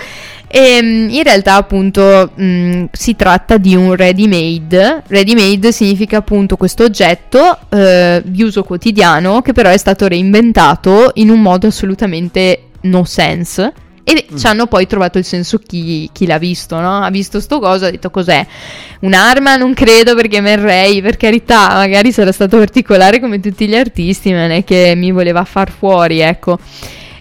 E, 0.47 0.79
mm, 0.81 1.09
in 1.09 1.23
realtà 1.23 1.55
appunto 1.55 2.31
mm, 2.39 2.85
si 2.91 3.15
tratta 3.15 3.57
di 3.57 3.75
un 3.75 3.95
ready 3.95 4.27
made. 4.27 5.03
Ready 5.07 5.33
made 5.33 5.71
significa 5.71 6.17
appunto 6.17 6.55
questo 6.55 6.83
oggetto 6.83 7.59
eh, 7.69 8.21
di 8.23 8.43
uso 8.43 8.63
quotidiano 8.63 9.41
che 9.41 9.53
però 9.53 9.69
è 9.69 9.77
stato 9.77 10.07
reinventato 10.07 11.11
in 11.15 11.29
un 11.29 11.41
modo 11.41 11.67
assolutamente 11.67 12.69
no 12.81 13.03
sense. 13.03 13.73
E 14.07 14.27
ci 14.37 14.45
hanno 14.45 14.67
poi 14.67 14.85
trovato 14.85 15.17
il 15.17 15.23
senso 15.25 15.57
chi, 15.57 16.07
chi 16.13 16.27
l'ha 16.27 16.37
visto, 16.37 16.79
no? 16.79 17.01
Ha 17.01 17.09
visto 17.09 17.39
sto 17.39 17.59
coso, 17.59 17.85
ha 17.85 17.89
detto 17.89 18.11
cos'è? 18.11 18.45
Un'arma? 18.99 19.55
Non 19.55 19.73
credo 19.73 20.13
perché 20.13 20.39
Ray, 20.55 21.01
per 21.01 21.17
carità, 21.17 21.69
magari 21.69 22.11
sarà 22.11 22.31
stato 22.31 22.57
particolare 22.59 23.19
come 23.19 23.39
tutti 23.39 23.67
gli 23.67 23.75
artisti, 23.75 24.31
ma 24.31 24.41
non 24.41 24.51
è 24.51 24.63
che 24.63 24.93
mi 24.95 25.11
voleva 25.11 25.43
far 25.43 25.71
fuori, 25.71 26.19
ecco. 26.19 26.59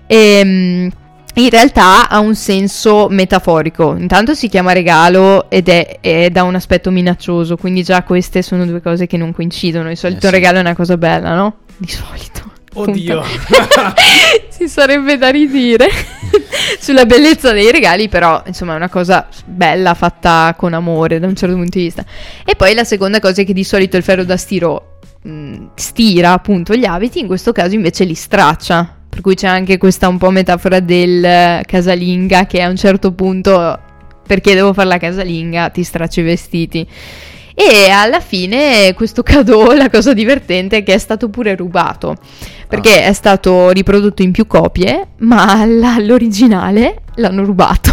Ehm, 0.07 0.91
in 1.37 1.51
realtà 1.51 2.09
ha 2.11 2.19
un 2.19 2.35
senso 2.35 3.09
metaforico. 3.09 3.97
Intanto 3.97 4.35
si 4.35 4.49
chiama 4.49 4.73
regalo 4.73 5.49
ed 5.51 5.69
è, 5.69 6.01
è 6.01 6.29
da 6.29 6.43
un 6.43 6.55
aspetto 6.55 6.91
minaccioso, 6.91 7.57
quindi 7.57 7.83
già 7.83 8.03
queste 8.03 8.43
sono 8.43 8.67
due 8.67 8.83
cose 8.83 9.07
che 9.07 9.17
non 9.17 9.33
coincidono. 9.33 9.89
Di 9.89 9.97
solito 9.97 10.19
Eh 10.19 10.21
sì. 10.21 10.27
un 10.27 10.33
regalo 10.33 10.59
è 10.59 10.61
una 10.61 10.77
cosa 10.77 10.99
bella, 10.99 11.35
no? 11.35 11.57
Di 11.79 11.89
solito. 11.91 12.53
Oddio. 12.75 13.23
si 14.51 14.69
sarebbe 14.69 15.17
da 15.17 15.31
ridire 15.31 15.89
sulla 16.79 17.07
bellezza 17.07 17.53
dei 17.53 17.71
regali, 17.71 18.09
però 18.09 18.43
insomma 18.47 18.75
è 18.75 18.77
una 18.77 18.89
cosa 18.89 19.29
bella 19.45 19.95
fatta 19.95 20.55
con 20.57 20.75
amore 20.75 21.19
da 21.19 21.27
un 21.27 21.37
certo 21.37 21.55
punto 21.55 21.79
di 21.79 21.85
vista. 21.85 22.05
E 22.45 22.55
poi 22.57 22.75
la 22.75 22.85
seconda 22.85 23.21
cosa 23.21 23.43
è 23.43 23.45
che 23.45 23.53
di 23.53 23.65
solito 23.65 23.97
il 23.97 24.03
ferro 24.03 24.25
da 24.25 24.37
stiro 24.37 24.99
mh, 25.23 25.69
stira 25.75 26.33
appunto 26.33 26.75
gli 26.75 26.85
abiti, 26.85 27.21
in 27.21 27.27
questo 27.27 27.53
caso 27.53 27.75
invece 27.75 28.05
li 28.05 28.15
straccia. 28.15 28.97
Per 29.09 29.21
cui 29.21 29.37
c'è 29.37 29.47
anche 29.47 29.79
questa 29.79 30.09
un 30.09 30.19
po' 30.19 30.31
metafora 30.31 30.81
del 30.81 31.63
casalinga 31.65 32.47
che 32.47 32.61
a 32.61 32.69
un 32.69 32.77
certo 32.77 33.13
punto, 33.13 33.79
perché 34.27 34.55
devo 34.55 34.73
fare 34.73 34.89
la 34.89 34.99
casalinga, 34.99 35.71
ti 35.71 35.85
straccio 35.85 36.21
i 36.21 36.25
vestiti. 36.25 36.89
E 37.55 37.89
alla 37.89 38.19
fine 38.19 38.93
questo 38.95 39.23
cadeau, 39.25 39.73
la 39.73 39.89
cosa 39.89 40.13
divertente 40.13 40.79
è 40.79 40.83
che 40.83 40.95
è 40.95 40.99
stato 40.99 41.29
pure 41.29 41.55
rubato, 41.55 42.17
perché 42.75 43.05
è 43.05 43.13
stato 43.13 43.71
riprodotto 43.71 44.23
in 44.23 44.33
più 44.33 44.47
copie, 44.47 45.09
ma 45.19 45.65
l'originale 46.01 47.03
l'hanno 47.17 47.45
rubato. 47.45 47.93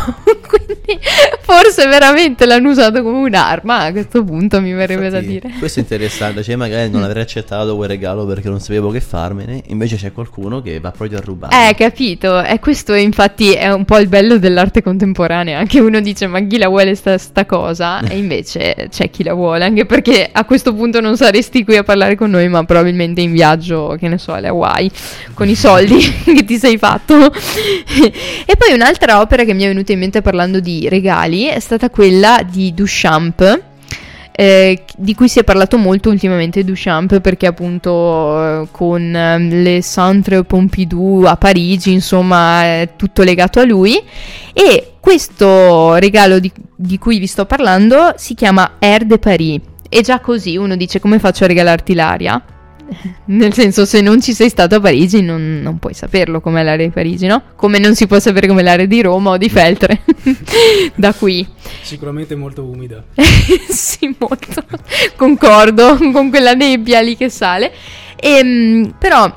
Quindi 0.83 1.03
forse 1.41 1.85
veramente 1.87 2.45
l'hanno 2.45 2.69
usato 2.69 3.03
come 3.03 3.19
un'arma, 3.27 3.79
a 3.79 3.91
questo 3.91 4.23
punto 4.23 4.59
mi 4.61 4.73
verrebbe 4.73 5.09
da 5.09 5.19
dire. 5.19 5.51
Questo 5.59 5.79
è 5.79 5.83
interessante, 5.83 6.43
cioè 6.43 6.55
magari 6.55 6.89
non 6.89 7.03
avrei 7.03 7.23
accettato 7.23 7.75
quel 7.75 7.89
regalo 7.89 8.25
perché 8.25 8.49
non 8.49 8.59
sapevo 8.59 8.89
che 8.89 9.01
farmene, 9.01 9.61
invece 9.67 9.95
c'è 9.95 10.11
qualcuno 10.11 10.61
che 10.61 10.79
va 10.79 10.91
proprio 10.91 11.19
a 11.19 11.21
rubare. 11.23 11.69
Eh, 11.69 11.75
capito. 11.75 12.41
E 12.41 12.59
questo 12.59 12.93
infatti 12.93 13.53
è 13.53 13.71
un 13.71 13.85
po' 13.85 13.97
il 13.99 14.07
bello 14.07 14.37
dell'arte 14.37 14.81
contemporanea. 14.81 15.59
Anche 15.59 15.79
uno 15.79 15.99
dice, 15.99 16.27
ma 16.27 16.39
chi 16.41 16.57
la 16.57 16.67
vuole 16.67 16.95
sta, 16.95 17.17
sta 17.17 17.45
cosa? 17.45 17.99
E 18.11 18.17
invece 18.17 18.87
c'è 18.89 19.09
chi 19.09 19.23
la 19.23 19.33
vuole, 19.33 19.63
anche 19.63 19.85
perché 19.85 20.27
a 20.31 20.43
questo 20.43 20.73
punto 20.73 20.99
non 20.99 21.15
saresti 21.15 21.63
qui 21.63 21.77
a 21.77 21.83
parlare 21.83 22.15
con 22.15 22.29
noi, 22.29 22.49
ma 22.49 22.63
probabilmente 22.65 23.21
in 23.21 23.31
viaggio, 23.31 23.95
che 23.97 24.09
ne 24.09 24.17
so, 24.17 24.33
alle 24.33 24.47
Hawaii, 24.47 24.91
con 25.33 25.47
i 25.47 25.55
soldi 25.55 25.97
che 26.25 26.43
ti 26.43 26.57
sei 26.57 26.77
fatto. 26.77 27.31
e 27.31 28.55
poi 28.57 28.73
un'altra 28.73 29.21
opera 29.21 29.43
che 29.45 29.53
mi 29.53 29.63
è 29.63 29.67
venuta 29.67 29.93
in 29.93 29.99
mente 29.99 30.21
parlando 30.21 30.59
di 30.59 30.70
regali 30.89 31.45
è 31.45 31.59
stata 31.59 31.89
quella 31.89 32.45
di 32.49 32.73
Duchamp. 32.73 33.63
eh, 34.33 34.83
di 34.95 35.13
cui 35.13 35.27
si 35.27 35.39
è 35.39 35.43
parlato 35.43 35.77
molto 35.77 36.09
ultimamente 36.09 36.63
Duchamp 36.63 37.19
perché 37.19 37.47
appunto 37.47 38.61
eh, 38.61 38.67
con 38.71 39.13
ehm, 39.13 39.61
le 39.61 39.81
Centre 39.81 40.43
Pompidou 40.45 41.23
a 41.23 41.35
Parigi 41.35 41.91
insomma 41.91 42.63
è 42.63 42.89
tutto 42.95 43.23
legato 43.23 43.59
a 43.59 43.65
lui 43.65 44.01
e 44.53 44.93
questo 45.01 45.95
regalo 45.95 46.39
di, 46.39 46.51
di 46.75 46.97
cui 46.97 47.19
vi 47.19 47.27
sto 47.27 47.45
parlando 47.45 48.13
si 48.15 48.33
chiama 48.33 48.77
Air 48.79 49.03
de 49.03 49.19
Paris 49.19 49.59
e 49.89 50.01
già 50.01 50.21
così 50.21 50.55
uno 50.55 50.77
dice 50.77 51.01
come 51.01 51.19
faccio 51.19 51.43
a 51.43 51.47
regalarti 51.47 51.93
l'aria? 51.93 52.41
Nel 53.25 53.53
senso, 53.53 53.85
se 53.85 54.01
non 54.01 54.21
ci 54.21 54.33
sei 54.33 54.49
stato 54.49 54.75
a 54.75 54.79
Parigi, 54.79 55.21
non, 55.21 55.61
non 55.61 55.79
puoi 55.79 55.93
saperlo 55.93 56.41
com'è 56.41 56.63
l'area 56.63 56.85
di 56.85 56.91
Parigi, 56.91 57.27
no? 57.27 57.41
Come 57.55 57.79
non 57.79 57.95
si 57.95 58.07
può 58.07 58.19
sapere 58.19 58.47
com'è 58.47 58.61
l'area 58.61 58.85
di 58.85 59.01
Roma 59.01 59.31
o 59.31 59.37
di 59.37 59.49
Feltre. 59.49 60.01
da 60.95 61.13
qui. 61.13 61.47
Sicuramente 61.81 62.35
molto 62.35 62.63
umida. 62.63 63.03
sì, 63.69 64.15
molto. 64.17 64.63
Concordo 65.15 65.97
con 66.11 66.29
quella 66.29 66.53
nebbia 66.53 67.01
lì 67.01 67.15
che 67.15 67.29
sale. 67.29 67.71
Ehm, 68.17 68.95
però, 68.97 69.33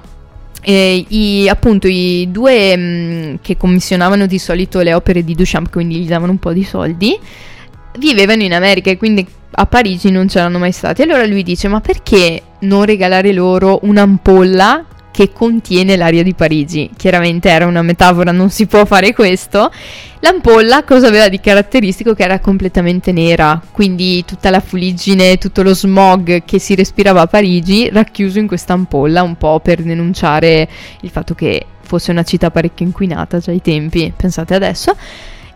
eh, 0.60 1.04
i, 1.08 1.48
appunto, 1.48 1.86
i 1.86 2.28
due 2.30 2.76
mm, 2.76 3.34
che 3.40 3.56
commissionavano 3.56 4.26
di 4.26 4.38
solito 4.38 4.80
le 4.80 4.94
opere 4.94 5.24
di 5.24 5.34
Duchamp, 5.34 5.70
quindi 5.70 5.96
gli 5.96 6.08
davano 6.08 6.32
un 6.32 6.38
po' 6.38 6.52
di 6.52 6.64
soldi, 6.64 7.18
vivevano 7.98 8.42
in 8.42 8.52
America 8.52 8.90
e 8.90 8.96
quindi 8.96 9.24
a 9.54 9.66
Parigi 9.66 10.10
non 10.10 10.26
c'erano 10.26 10.58
mai 10.58 10.72
stati. 10.72 11.02
Allora 11.02 11.26
lui 11.26 11.42
dice: 11.42 11.68
Ma 11.68 11.80
perché 11.80 12.42
non 12.60 12.84
regalare 12.84 13.32
loro 13.32 13.80
un'ampolla 13.82 14.84
che 15.10 15.32
contiene 15.32 15.96
l'aria 15.96 16.22
di 16.22 16.34
Parigi? 16.34 16.90
Chiaramente 16.96 17.48
era 17.48 17.66
una 17.66 17.82
metafora, 17.82 18.32
non 18.32 18.50
si 18.50 18.66
può 18.66 18.84
fare 18.84 19.12
questo. 19.12 19.70
L'ampolla 20.20 20.82
cosa 20.84 21.06
aveva 21.06 21.28
di 21.28 21.38
caratteristico? 21.38 22.14
Che 22.14 22.22
era 22.24 22.40
completamente 22.40 23.12
nera, 23.12 23.62
quindi 23.70 24.24
tutta 24.24 24.50
la 24.50 24.60
fuliggine, 24.60 25.36
tutto 25.38 25.62
lo 25.62 25.74
smog 25.74 26.44
che 26.44 26.58
si 26.58 26.74
respirava 26.74 27.20
a 27.20 27.26
Parigi 27.26 27.90
racchiuso 27.90 28.38
in 28.38 28.46
questa 28.46 28.72
ampolla, 28.72 29.22
un 29.22 29.36
po' 29.36 29.60
per 29.60 29.82
denunciare 29.82 30.68
il 31.02 31.10
fatto 31.10 31.34
che 31.34 31.66
fosse 31.82 32.10
una 32.10 32.22
città 32.24 32.50
parecchio 32.50 32.86
inquinata 32.86 33.38
già 33.38 33.50
ai 33.50 33.60
tempi, 33.60 34.12
pensate 34.16 34.54
adesso. 34.54 34.96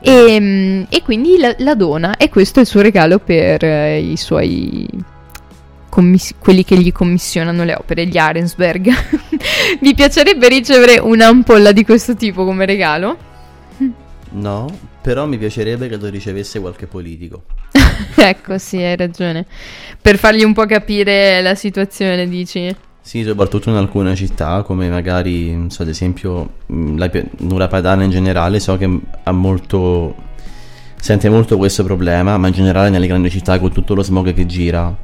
E, 0.01 0.41
mm, 0.41 0.83
e 0.89 1.03
quindi 1.03 1.39
la, 1.39 1.55
la 1.59 1.75
dona 1.75 2.17
e 2.17 2.29
questo 2.29 2.61
è 2.61 2.63
il 2.63 2.69
suo 2.69 2.81
regalo 2.81 3.19
per 3.19 3.65
eh, 3.65 3.99
i 3.99 4.17
suoi 4.17 4.87
commiss- 5.89 6.35
quelli 6.39 6.65
che 6.65 6.77
gli 6.77 6.93
commissionano 6.93 7.65
le 7.65 7.75
opere, 7.75 8.07
gli 8.07 8.17
Arensberg. 8.17 8.91
Vi 9.81 9.95
piacerebbe 9.95 10.49
ricevere 10.49 10.99
un'ampolla 10.99 11.73
di 11.73 11.85
questo 11.85 12.15
tipo 12.15 12.45
come 12.45 12.67
regalo? 12.67 13.27
No, 14.31 14.67
però 15.01 15.27
mi 15.27 15.39
piacerebbe 15.39 15.89
che 15.89 15.97
lo 15.97 16.09
ricevesse 16.09 16.61
qualche 16.61 16.87
politico. 16.87 17.45
ecco, 18.15 18.59
sì, 18.59 18.77
hai 18.77 18.97
ragione. 18.97 19.47
Per 20.01 20.19
fargli 20.19 20.45
un 20.45 20.53
po' 20.53 20.67
capire 20.67 21.41
la 21.41 21.55
situazione, 21.55 22.29
dici? 22.29 22.75
Sì, 23.09 23.25
soprattutto 23.25 23.71
in 23.71 23.77
alcune 23.77 24.15
città, 24.15 24.61
come 24.61 24.91
magari, 24.91 25.51
non 25.51 25.71
so, 25.71 25.81
ad 25.81 25.89
esempio, 25.89 26.51
mh, 26.67 26.99
la 26.99 27.09
pianura 27.09 27.67
padana 27.67 28.03
in 28.05 28.11
generale, 28.11 28.61
so 28.61 28.77
che 28.77 29.01
ha 29.23 29.33
molto... 29.33 30.15
sente 31.01 31.31
molto 31.31 31.57
questo 31.57 31.85
problema, 31.85 32.37
ma 32.37 32.49
in 32.49 32.53
generale 32.53 32.91
nelle 32.91 33.07
grandi 33.07 33.31
città 33.31 33.59
con 33.59 33.73
tutto 33.73 33.95
lo 33.95 34.03
smog 34.03 34.35
che 34.35 34.45
gira. 34.45 34.95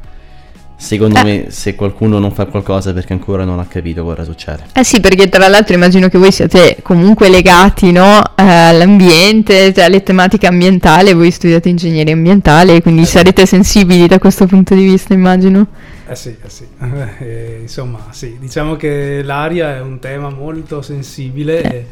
Secondo 0.77 1.21
Eh. 1.21 1.23
me, 1.23 1.47
se 1.49 1.75
qualcuno 1.77 2.19
non 2.19 2.31
fa 2.33 2.45
qualcosa 2.45 2.93
perché 2.93 3.15
ancora 3.15 3.47
non 3.47 3.59
ha 3.59 3.65
capito 3.65 4.05
cosa 4.05 4.23
succede. 4.23 4.65
Eh 4.75 4.85
sì, 4.85 5.01
perché 5.01 5.31
tra 5.31 5.49
l'altro 5.49 5.75
immagino 5.75 6.09
che 6.11 6.19
voi 6.19 6.31
siate 6.31 6.77
comunque 6.83 7.31
legati, 7.31 7.91
no, 7.91 8.23
eh, 8.37 8.43
all'ambiente, 8.43 9.73
cioè 9.73 9.85
alle 9.85 10.03
tematiche 10.03 10.47
ambientali, 10.47 11.15
voi 11.15 11.31
studiate 11.31 11.71
ingegneria 11.71 12.13
ambientale, 12.13 12.83
quindi 12.83 13.07
sarete 13.07 13.47
sensibili 13.47 14.07
da 14.07 14.19
questo 14.19 14.45
punto 14.45 14.75
di 14.75 14.85
vista, 14.85 15.15
immagino. 15.15 15.69
Eh 16.07 16.15
sì, 16.17 16.37
eh 16.43 16.49
sì. 16.49 16.67
Eh, 17.21 17.59
insomma, 17.63 18.09
sì, 18.11 18.37
diciamo 18.39 18.77
che 18.77 19.23
l'aria 19.23 19.77
è 19.77 19.81
un 19.81 19.99
tema 19.99 20.29
molto 20.31 20.83
sensibile, 20.83 21.63
e, 21.63 21.87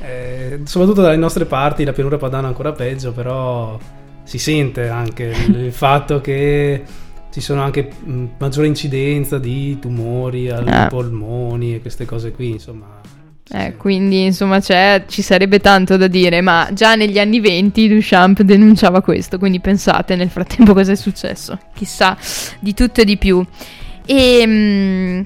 eh, 0.00 0.60
soprattutto 0.64 1.00
dalle 1.02 1.16
nostre 1.16 1.46
parti, 1.46 1.84
la 1.84 1.92
pianura 1.92 2.16
padana 2.16 2.46
ancora 2.48 2.72
peggio, 2.72 3.12
però 3.12 3.78
si 4.22 4.38
sente 4.38 4.88
anche 4.88 5.24
il, 5.48 5.56
il 5.66 5.72
fatto 5.72 6.20
che 6.20 6.82
ci 7.30 7.40
sono 7.40 7.62
anche 7.62 7.90
mh, 8.02 8.24
maggiore 8.38 8.66
incidenza 8.68 9.38
di 9.38 9.78
tumori 9.78 10.48
ai 10.50 10.64
Ah. 10.68 10.86
polmoni 10.86 11.74
e 11.74 11.80
queste 11.80 12.04
cose 12.04 12.30
qui, 12.32 12.50
insomma. 12.50 12.86
Eh, 13.48 13.76
quindi 13.76 14.24
insomma 14.24 14.58
c'è, 14.58 15.04
ci 15.06 15.22
sarebbe 15.22 15.60
tanto 15.60 15.96
da 15.96 16.08
dire, 16.08 16.40
ma 16.40 16.68
già 16.72 16.96
negli 16.96 17.18
anni 17.18 17.38
20 17.38 17.88
Duchamp 17.88 18.42
denunciava 18.42 19.00
questo, 19.02 19.38
quindi 19.38 19.60
pensate 19.60 20.16
nel 20.16 20.30
frattempo 20.30 20.74
cosa 20.74 20.92
è 20.92 20.96
successo, 20.96 21.56
chissà 21.74 22.16
di 22.58 22.74
tutto 22.74 23.02
e 23.02 23.04
di 23.04 23.16
più. 23.16 23.44
E, 24.04 24.42
mm, 24.44 25.20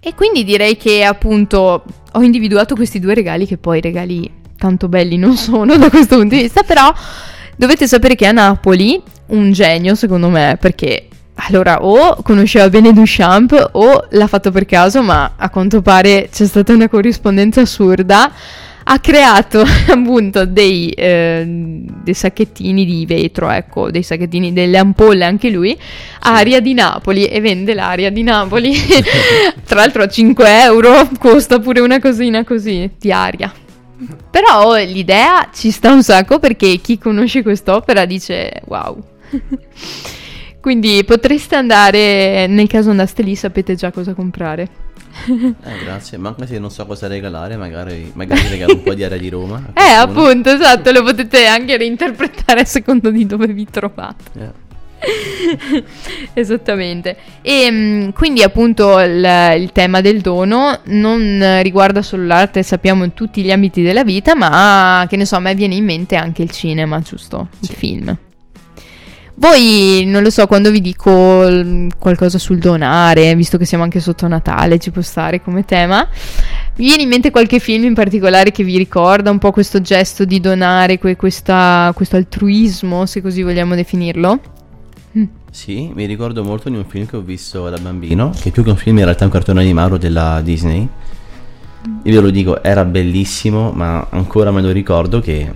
e 0.00 0.14
quindi 0.14 0.44
direi 0.44 0.78
che 0.78 1.04
appunto 1.04 1.84
ho 2.12 2.22
individuato 2.22 2.74
questi 2.74 2.98
due 2.98 3.12
regali 3.12 3.46
che 3.46 3.58
poi 3.58 3.82
regali 3.82 4.38
tanto 4.56 4.88
belli 4.88 5.18
non 5.18 5.36
sono 5.36 5.76
da 5.76 5.90
questo 5.90 6.16
punto 6.16 6.34
di 6.34 6.42
vista, 6.42 6.62
però 6.62 6.90
dovete 7.54 7.86
sapere 7.86 8.14
che 8.14 8.26
a 8.26 8.32
Napoli 8.32 9.00
un 9.26 9.52
genio 9.52 9.94
secondo 9.94 10.30
me, 10.30 10.56
perché 10.58 11.09
allora 11.46 11.84
o 11.84 12.22
conosceva 12.22 12.68
bene 12.68 12.92
Duchamp 12.92 13.70
o 13.72 14.06
l'ha 14.10 14.26
fatto 14.26 14.50
per 14.50 14.66
caso, 14.66 15.02
ma 15.02 15.32
a 15.36 15.48
quanto 15.50 15.80
pare 15.80 16.28
c'è 16.30 16.46
stata 16.46 16.72
una 16.72 16.88
corrispondenza 16.88 17.62
assurda. 17.62 18.32
Ha 18.82 18.98
creato 18.98 19.62
appunto 19.88 20.46
dei, 20.46 20.90
eh, 20.90 21.44
dei 21.46 22.14
sacchettini 22.14 22.84
di 22.84 23.06
vetro, 23.06 23.48
ecco, 23.50 23.90
dei 23.90 24.02
sacchettini, 24.02 24.52
delle 24.52 24.78
ampolle 24.78 25.24
anche 25.24 25.50
lui, 25.50 25.78
aria 26.20 26.60
di 26.60 26.74
Napoli 26.74 27.26
e 27.26 27.40
vende 27.40 27.74
l'aria 27.74 28.10
di 28.10 28.22
Napoli. 28.22 28.74
Tra 29.64 29.80
l'altro 29.80 30.02
a 30.02 30.08
5 30.08 30.62
euro 30.62 31.08
costa 31.18 31.60
pure 31.60 31.80
una 31.80 32.00
cosina 32.00 32.42
così 32.44 32.90
di 32.98 33.12
aria. 33.12 33.52
Però 34.30 34.76
l'idea 34.76 35.50
ci 35.54 35.70
sta 35.70 35.92
un 35.92 36.02
sacco 36.02 36.38
perché 36.38 36.78
chi 36.78 36.98
conosce 36.98 37.42
quest'opera 37.42 38.06
dice 38.06 38.62
wow. 38.66 38.98
Quindi 40.60 41.02
potreste 41.04 41.56
andare, 41.56 42.46
nel 42.46 42.68
caso 42.68 42.90
andaste 42.90 43.22
lì 43.22 43.34
sapete 43.34 43.74
già 43.74 43.90
cosa 43.90 44.14
comprare. 44.14 44.88
Eh, 45.62 45.84
grazie, 45.84 46.18
ma 46.18 46.28
anche 46.28 46.46
se 46.46 46.58
non 46.58 46.70
so 46.70 46.86
cosa 46.86 47.08
regalare, 47.08 47.56
magari, 47.56 48.10
magari 48.14 48.46
regalo 48.48 48.74
un 48.74 48.82
po' 48.82 48.94
di 48.94 49.02
aria 49.02 49.18
di 49.18 49.28
Roma. 49.28 49.72
Eh, 49.74 49.92
appunto, 49.92 50.50
esatto, 50.50 50.92
lo 50.92 51.02
potete 51.02 51.46
anche 51.46 51.76
reinterpretare 51.76 52.60
a 52.60 52.64
seconda 52.64 53.10
di 53.10 53.26
dove 53.26 53.48
vi 53.48 53.66
trovate. 53.68 54.24
Eh. 54.38 54.68
Esattamente. 56.34 57.16
E 57.42 57.70
mh, 57.70 58.12
quindi 58.12 58.42
appunto 58.42 59.00
il, 59.00 59.54
il 59.58 59.72
tema 59.72 60.00
del 60.00 60.20
dono 60.20 60.78
non 60.84 61.60
riguarda 61.62 62.02
solo 62.02 62.26
l'arte, 62.26 62.62
sappiamo 62.62 63.04
in 63.04 63.14
tutti 63.14 63.42
gli 63.42 63.50
ambiti 63.50 63.82
della 63.82 64.04
vita, 64.04 64.34
ma 64.34 65.04
che 65.08 65.16
ne 65.16 65.24
so, 65.24 65.36
a 65.36 65.40
me 65.40 65.54
viene 65.54 65.74
in 65.74 65.84
mente 65.84 66.16
anche 66.16 66.42
il 66.42 66.50
cinema, 66.50 67.00
giusto? 67.00 67.48
Il 67.60 67.68
film. 67.68 68.16
Voi, 69.40 70.04
non 70.04 70.22
lo 70.22 70.28
so, 70.28 70.46
quando 70.46 70.70
vi 70.70 70.82
dico 70.82 71.48
l- 71.48 71.88
qualcosa 71.98 72.36
sul 72.36 72.58
donare, 72.58 73.34
visto 73.34 73.56
che 73.56 73.64
siamo 73.64 73.82
anche 73.82 73.98
sotto 73.98 74.28
Natale, 74.28 74.78
ci 74.78 74.90
può 74.90 75.00
stare 75.00 75.40
come 75.40 75.64
tema, 75.64 76.06
mi 76.76 76.84
viene 76.84 77.04
in 77.04 77.08
mente 77.08 77.30
qualche 77.30 77.58
film 77.58 77.84
in 77.84 77.94
particolare 77.94 78.50
che 78.50 78.62
vi 78.64 78.76
ricorda 78.76 79.30
un 79.30 79.38
po' 79.38 79.50
questo 79.50 79.80
gesto 79.80 80.26
di 80.26 80.40
donare, 80.40 80.98
que- 80.98 81.16
questa- 81.16 81.90
questo 81.94 82.16
altruismo, 82.16 83.06
se 83.06 83.22
così 83.22 83.42
vogliamo 83.42 83.74
definirlo? 83.74 84.40
Sì, 85.50 85.90
mi 85.94 86.04
ricordo 86.04 86.44
molto 86.44 86.68
di 86.68 86.76
un 86.76 86.84
film 86.84 87.06
che 87.06 87.16
ho 87.16 87.22
visto 87.22 87.70
da 87.70 87.78
bambino, 87.78 88.32
che 88.38 88.50
più 88.50 88.62
che 88.62 88.68
un 88.68 88.76
film 88.76 88.98
in 88.98 89.04
realtà 89.04 89.22
è 89.22 89.24
un 89.24 89.32
cartone 89.32 89.60
animato 89.60 89.96
della 89.96 90.42
Disney. 90.42 90.86
Io 92.02 92.14
ve 92.14 92.20
lo 92.20 92.28
dico, 92.30 92.62
era 92.62 92.84
bellissimo, 92.84 93.72
ma 93.72 94.06
ancora 94.10 94.50
me 94.50 94.60
lo 94.60 94.70
ricordo 94.70 95.18
che 95.20 95.50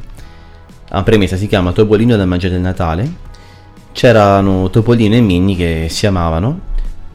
a 0.89 1.03
premessa 1.03 1.37
si 1.37 1.47
chiama 1.47 1.73
Topolino 1.73 2.17
da 2.17 2.25
mangiare 2.25 2.55
del 2.55 2.63
Natale, 2.63 3.33
c'erano 3.95 4.71
Topolino 4.71 5.15
e 5.15 5.21
Minnie 5.21 5.55
che 5.55 5.87
si 5.89 6.05
amavano 6.05 6.59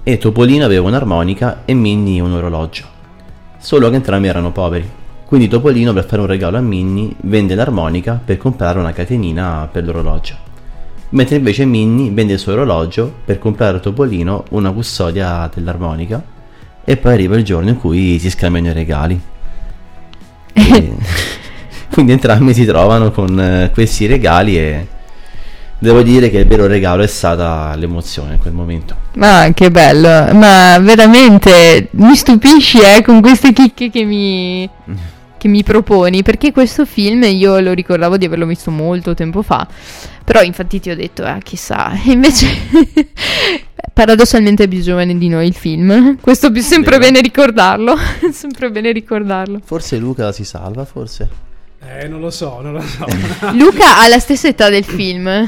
e 0.02 0.18
Topolino 0.18 0.64
aveva 0.64 0.88
un'armonica 0.88 1.64
e 1.66 1.74
Minnie 1.74 2.22
un 2.22 2.32
orologio. 2.32 2.86
Solo 3.58 3.90
che 3.90 3.98
entrambi 3.98 4.28
erano 4.28 4.54
poveri. 4.54 4.90
Quindi 5.26 5.50
Topolino 5.50 5.92
per 5.92 6.06
fare 6.06 6.22
un 6.22 6.28
regalo 6.28 6.56
a 6.58 6.62
Minnie 6.62 7.12
vende 7.24 7.54
l'armonica 7.54 8.20
per 8.24 8.38
comprare 8.38 8.80
una 8.80 8.94
catenina 8.94 9.68
per 9.70 9.84
l'orologio. 9.84 10.36
Mentre 11.10 11.36
invece 11.36 11.66
Minnie 11.66 12.12
vende 12.12 12.34
il 12.34 12.40
suo 12.40 12.54
orologio 12.54 13.14
per 13.26 13.40
comprare 13.40 13.78
a 13.78 13.82
Topolino 13.82 14.46
una 14.52 14.72
custodia 14.72 15.52
dell'armonica 15.54 16.24
e 16.86 16.96
poi 16.96 17.12
arriva 17.12 17.36
il 17.36 17.44
giorno 17.44 17.70
in 17.70 17.78
cui 17.78 18.18
si 18.20 18.30
scambiano 18.30 18.70
i 18.70 18.74
regali. 18.74 19.22
E- 20.54 20.96
quindi 21.92 22.12
entrambi 22.14 22.54
si 22.54 22.64
trovano 22.66 23.12
con 23.12 23.38
eh, 23.38 23.72
questi 23.74 24.06
regali 24.06 24.58
e 24.58 24.88
devo 25.80 26.02
dire 26.02 26.30
che 26.30 26.40
il 26.40 26.46
vero 26.46 26.68
regalo 26.68 27.02
è 27.04 27.08
stata 27.08 27.74
l'emozione 27.76 28.34
in 28.34 28.40
quel 28.40 28.54
momento. 28.54 28.96
Ma 29.16 29.50
che 29.54 29.72
bello, 29.72 30.34
ma 30.34 30.78
veramente 30.80 31.88
mi 31.92 32.16
stupisci 32.16 32.80
eh, 32.80 33.02
con 33.02 33.22
queste 33.22 33.54
chicche 33.54 33.90
che 33.90 34.04
mi, 34.04 34.70
che 35.38 35.48
mi 35.48 35.64
proponi, 35.64 36.22
perché 36.22 36.52
questo 36.52 36.86
film 36.86 37.24
io 37.24 37.60
lo 37.60 37.74
ricordavo 37.74 38.18
di 38.18 38.26
averlo 38.26 38.46
visto 38.46 38.70
molto 38.70 39.14
tempo 39.14 39.42
fa, 39.42 39.68
però 40.24 40.42
infatti 40.42 40.80
ti 40.80 40.90
ho 40.92 40.96
detto, 40.96 41.26
eh, 41.26 41.38
chissà, 41.42 41.94
e 41.94 42.12
invece 42.12 42.48
paradossalmente 43.94 44.66
è 44.66 44.68
più 44.68 44.82
giovane 44.82 45.18
di 45.18 45.30
noi 45.30 45.48
il 45.48 45.56
film, 45.56 46.18
questo 46.20 46.54
è 46.54 46.62
sempre 46.62 47.00
bene 47.00 47.22
ricordarlo, 47.22 47.96
sempre 48.32 48.70
bene 48.70 48.92
ricordarlo. 48.92 49.60
Forse 49.64 49.98
Luca 49.98 50.32
si 50.32 50.44
salva, 50.44 50.86
forse. 50.86 51.48
Eh, 51.82 52.08
non 52.10 52.20
lo 52.20 52.30
so, 52.30 52.60
non 52.62 52.74
lo 52.74 52.82
so. 52.82 53.06
Luca 53.56 54.00
ha 54.00 54.08
la 54.10 54.20
stessa 54.20 54.48
età 54.50 54.70
del 54.70 54.84
film, 54.84 55.28
Eh, 55.28 55.48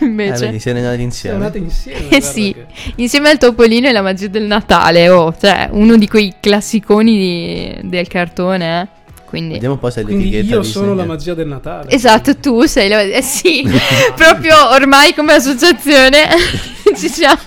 invece. 0.00 0.46
vedi, 0.46 0.58
siete 0.60 0.80
nati 0.80 0.96
Siamo 0.96 1.02
insieme. 1.04 1.34
andati 1.36 1.58
insieme. 1.58 2.08
Eh 2.10 2.20
sì, 2.20 2.52
che- 2.54 2.66
insieme 2.96 3.30
al 3.30 3.38
Topolino 3.38 3.88
e 3.88 3.92
la 3.92 4.02
magia 4.02 4.28
del 4.28 4.42
Natale, 4.44 5.08
oh, 5.08 5.34
cioè 5.40 5.68
uno 5.72 5.96
di 5.96 6.06
quei 6.08 6.34
classiconi 6.40 7.16
di- 7.16 7.88
del 7.88 8.06
cartone, 8.06 8.80
eh. 8.82 9.00
Quindi 9.24 9.54
Vediamo 9.54 9.74
un 9.74 9.80
po' 9.80 9.88
se 9.88 10.02
Quindi 10.02 10.24
l'etichetta 10.30 10.54
io 10.56 10.62
sono 10.62 10.92
la 10.94 11.06
magia 11.06 11.32
del 11.32 11.46
Natale. 11.46 11.88
Esatto, 11.90 12.36
tu 12.36 12.64
sei 12.66 12.90
la... 12.90 13.00
Eh 13.00 13.22
sì, 13.22 13.66
proprio 14.14 14.54
ormai 14.72 15.14
come 15.14 15.32
associazione 15.32 16.28
ci 16.94 17.08
siamo. 17.08 17.40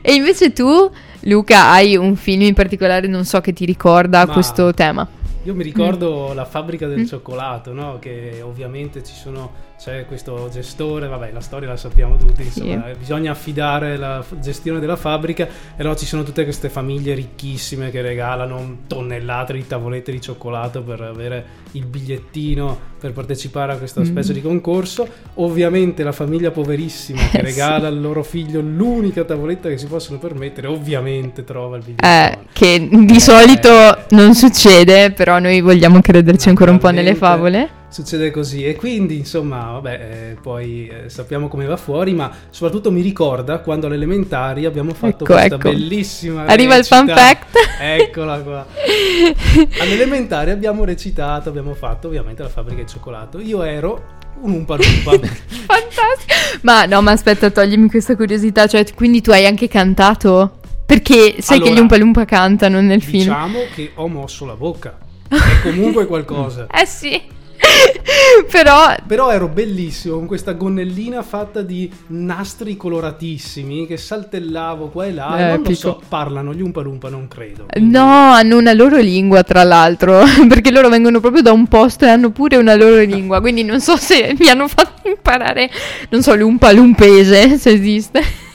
e 0.00 0.14
invece 0.14 0.52
tu, 0.52 0.88
Luca, 1.22 1.70
hai 1.70 1.96
un 1.96 2.14
film 2.14 2.42
in 2.42 2.54
particolare, 2.54 3.08
non 3.08 3.24
so, 3.24 3.40
che 3.40 3.52
ti 3.52 3.64
ricorda 3.64 4.24
Ma- 4.26 4.32
questo 4.32 4.72
tema. 4.72 5.04
Io 5.44 5.54
mi 5.54 5.62
ricordo 5.62 6.32
la 6.34 6.44
fabbrica 6.44 6.86
del 6.86 7.00
Mm. 7.00 7.04
cioccolato, 7.06 7.72
no? 7.72 7.98
Che 7.98 8.42
ovviamente 8.42 9.02
ci 9.02 9.14
sono. 9.14 9.66
C'è 9.80 10.06
questo 10.06 10.48
gestore, 10.52 11.06
vabbè, 11.06 11.30
la 11.32 11.40
storia 11.40 11.68
la 11.68 11.76
sappiamo 11.76 12.16
tutti, 12.16 12.42
insomma, 12.42 12.82
Sì. 12.86 12.90
eh, 12.90 12.94
bisogna 12.98 13.30
affidare 13.30 13.96
la 13.96 14.24
gestione 14.40 14.80
della 14.80 14.96
fabbrica 14.96 15.44
e 15.46 15.50
allora 15.78 15.94
ci 15.94 16.04
sono 16.04 16.24
tutte 16.24 16.42
queste 16.42 16.68
famiglie 16.68 17.14
ricchissime 17.14 17.90
che 17.92 18.02
regalano 18.02 18.78
tonnellate 18.88 19.52
di 19.52 19.64
tavolette 19.68 20.10
di 20.10 20.20
cioccolato 20.20 20.82
per 20.82 21.00
avere 21.02 21.44
il 21.72 21.84
bigliettino 21.86 22.76
per 22.98 23.12
partecipare 23.12 23.72
a 23.72 23.76
questa 23.76 24.00
Mm. 24.00 24.04
specie 24.04 24.32
di 24.32 24.42
concorso. 24.42 25.06
Ovviamente 25.34 26.02
la 26.02 26.10
famiglia 26.12 26.50
poverissima 26.50 27.20
che 27.30 27.38
Eh, 27.38 27.42
regala 27.42 27.86
al 27.86 28.00
loro 28.00 28.24
figlio 28.24 28.60
l'unica 28.60 29.22
tavoletta 29.22 29.68
che 29.68 29.78
si 29.78 29.86
possono 29.86 30.18
permettere, 30.18 30.66
ovviamente 30.66 31.44
trova 31.44 31.76
il 31.76 31.84
Eh, 31.86 31.94
bigliettino. 31.94 32.46
che 32.52 32.88
di 33.06 33.20
solito 33.20 33.70
non 34.10 34.34
succede, 34.34 35.12
però 35.12 35.38
noi 35.38 35.60
vogliamo 35.60 36.00
crederci 36.00 36.48
ancora 36.48 36.72
un 36.72 36.78
po' 36.78 36.90
nelle 36.90 37.14
favole. 37.14 37.77
Succede 37.90 38.30
così 38.30 38.64
e 38.66 38.74
quindi 38.76 39.16
insomma, 39.16 39.70
vabbè, 39.72 39.92
eh, 40.32 40.36
poi 40.40 40.88
eh, 40.88 41.08
sappiamo 41.08 41.48
come 41.48 41.64
va 41.64 41.78
fuori, 41.78 42.12
ma 42.12 42.30
soprattutto 42.50 42.90
mi 42.90 43.00
ricorda 43.00 43.60
quando 43.60 43.86
alle 43.86 43.94
elementari 43.94 44.66
abbiamo 44.66 44.92
fatto 44.92 45.24
Ecco, 45.24 45.32
questa 45.32 45.54
ecco. 45.54 45.70
bellissima 45.70 46.44
Arriva 46.44 46.76
il 46.76 46.84
fun 46.84 47.06
recita. 47.06 47.16
fact. 47.18 47.56
Eccola 47.80 48.38
qua. 48.40 48.66
Alle 49.80 49.92
elementari 49.92 50.50
abbiamo 50.50 50.84
recitato, 50.84 51.48
abbiamo 51.48 51.72
fatto 51.72 52.08
ovviamente 52.08 52.42
la 52.42 52.50
fabbrica 52.50 52.82
di 52.82 52.88
cioccolato. 52.88 53.40
Io 53.40 53.62
ero 53.62 54.16
un 54.42 54.52
Umpa. 54.52 54.76
Fantastico. 54.78 56.34
Ma 56.62 56.84
no, 56.84 57.00
ma 57.00 57.12
aspetta, 57.12 57.50
toglimi 57.50 57.88
questa 57.88 58.16
curiosità. 58.16 58.66
Cioè, 58.66 58.84
quindi 58.94 59.20
tu 59.22 59.30
hai 59.30 59.46
anche 59.46 59.66
cantato? 59.66 60.58
Perché 60.84 61.36
sai 61.40 61.58
che 61.58 61.64
Allora, 61.64 61.70
gli 61.74 61.82
Umpa 61.82 61.96
Lumpa 61.96 62.24
cantano 62.26 62.80
nel 62.80 63.02
film? 63.02 63.24
diciamo 63.24 63.60
che 63.74 63.92
ho 63.94 64.08
mosso 64.08 64.44
la 64.44 64.54
bocca. 64.54 64.96
È 65.28 65.36
comunque 65.62 66.06
qualcosa. 66.06 66.66
Eh 66.72 66.86
sì. 66.86 67.36
Però 68.50 68.94
Però 69.06 69.30
ero 69.30 69.48
bellissimo 69.48 70.16
con 70.16 70.26
questa 70.26 70.52
gonnellina 70.52 71.22
fatta 71.22 71.62
di 71.62 71.90
nastri 72.08 72.76
coloratissimi 72.76 73.86
che 73.86 73.96
saltellavo 73.96 74.88
qua 74.88 75.06
e 75.06 75.12
là. 75.12 75.38
Eh, 75.38 75.56
non 75.56 75.62
lo 75.62 75.74
so, 75.74 76.00
parlano 76.08 76.54
gli 76.54 76.60
Umpa 76.60 76.80
Lumpa, 76.80 77.08
non 77.08 77.28
credo. 77.28 77.66
No, 77.80 78.32
hanno 78.32 78.56
una 78.56 78.72
loro 78.72 78.98
lingua, 78.98 79.42
tra 79.42 79.64
l'altro, 79.64 80.22
perché 80.48 80.70
loro 80.70 80.88
vengono 80.88 81.20
proprio 81.20 81.42
da 81.42 81.52
un 81.52 81.66
posto 81.66 82.04
e 82.04 82.08
hanno 82.08 82.30
pure 82.30 82.56
una 82.56 82.74
loro 82.74 83.00
lingua, 83.00 83.40
quindi 83.40 83.64
non 83.64 83.80
so 83.80 83.96
se 83.96 84.34
mi 84.38 84.48
hanno 84.48 84.68
fatto 84.68 85.08
imparare, 85.08 85.70
non 86.10 86.22
so, 86.22 86.34
l'umpa 86.34 86.72
lumpese, 86.72 87.56
se 87.58 87.70
esiste. 87.70 88.46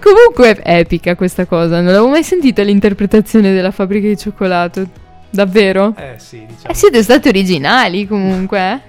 Comunque 0.00 0.56
è 0.56 0.78
epica 0.78 1.14
questa 1.14 1.46
cosa, 1.46 1.76
non 1.76 1.86
l'avevo 1.86 2.08
mai 2.08 2.24
sentita 2.24 2.62
l'interpretazione 2.62 3.52
della 3.52 3.70
fabbrica 3.70 4.08
di 4.08 4.16
cioccolato. 4.16 5.02
Davvero? 5.34 5.94
Eh 5.96 6.14
sì, 6.18 6.46
diciamo. 6.46 6.68
Eh, 6.68 6.74
siete 6.74 7.02
stati 7.02 7.28
originali 7.28 8.06
comunque. 8.06 8.58
eh? 8.60 8.80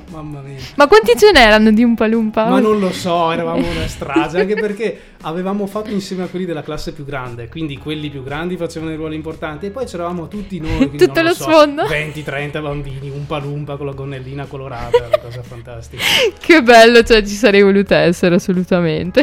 Mamma 0.10 0.40
mia. 0.40 0.56
Ma 0.76 0.86
quanti 0.86 1.12
ce 1.16 1.30
n'erano 1.32 1.72
di 1.72 1.82
Umpa 1.82 2.06
Lumpa? 2.06 2.46
Ma 2.46 2.60
non 2.60 2.78
lo 2.78 2.90
so, 2.92 3.30
eravamo 3.32 3.68
una 3.68 3.86
strage, 3.86 4.40
anche 4.40 4.54
perché 4.54 5.00
avevamo 5.22 5.66
fatto 5.66 5.90
insieme 5.90 6.22
a 6.22 6.26
quelli 6.28 6.44
della 6.44 6.62
classe 6.62 6.92
più 6.92 7.04
grande, 7.04 7.48
quindi 7.48 7.76
quelli 7.78 8.08
più 8.10 8.22
grandi 8.22 8.56
facevano 8.56 8.92
i 8.92 8.96
ruoli 8.96 9.16
importanti 9.16 9.66
e 9.66 9.70
poi 9.70 9.84
c'eravamo 9.86 10.28
tutti 10.28 10.60
noi, 10.60 10.88
Tutto 10.96 11.12
non 11.14 11.24
lo 11.24 11.34
so, 11.34 11.42
sfondo. 11.50 11.82
20-30 11.82 12.62
bambini, 12.62 13.10
un 13.10 13.26
palumpa 13.26 13.76
con 13.76 13.86
la 13.86 13.92
gonnellina 13.92 14.46
colorata, 14.46 15.04
una 15.06 15.18
cosa 15.18 15.42
fantastica. 15.46 16.02
Che 16.38 16.62
bello, 16.62 17.02
cioè 17.02 17.20
ci 17.22 17.34
sarei 17.34 17.62
voluta 17.62 17.96
essere 17.96 18.36
assolutamente. 18.36 19.22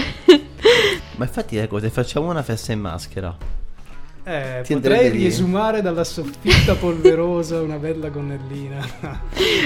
Ma 1.15 1.25
infatti, 1.25 1.55
ecco, 1.57 1.79
se 1.79 1.89
facciamo 1.89 2.29
una 2.29 2.43
festa 2.43 2.71
in 2.73 2.79
maschera. 2.81 3.35
Eh, 4.23 4.61
Ti 4.63 4.73
potrei 4.75 5.09
riesumare 5.09 5.81
dalla 5.81 6.03
soffitta 6.03 6.75
polverosa 6.79 7.59
una 7.59 7.77
bella 7.77 8.09
gonnellina. 8.09 8.77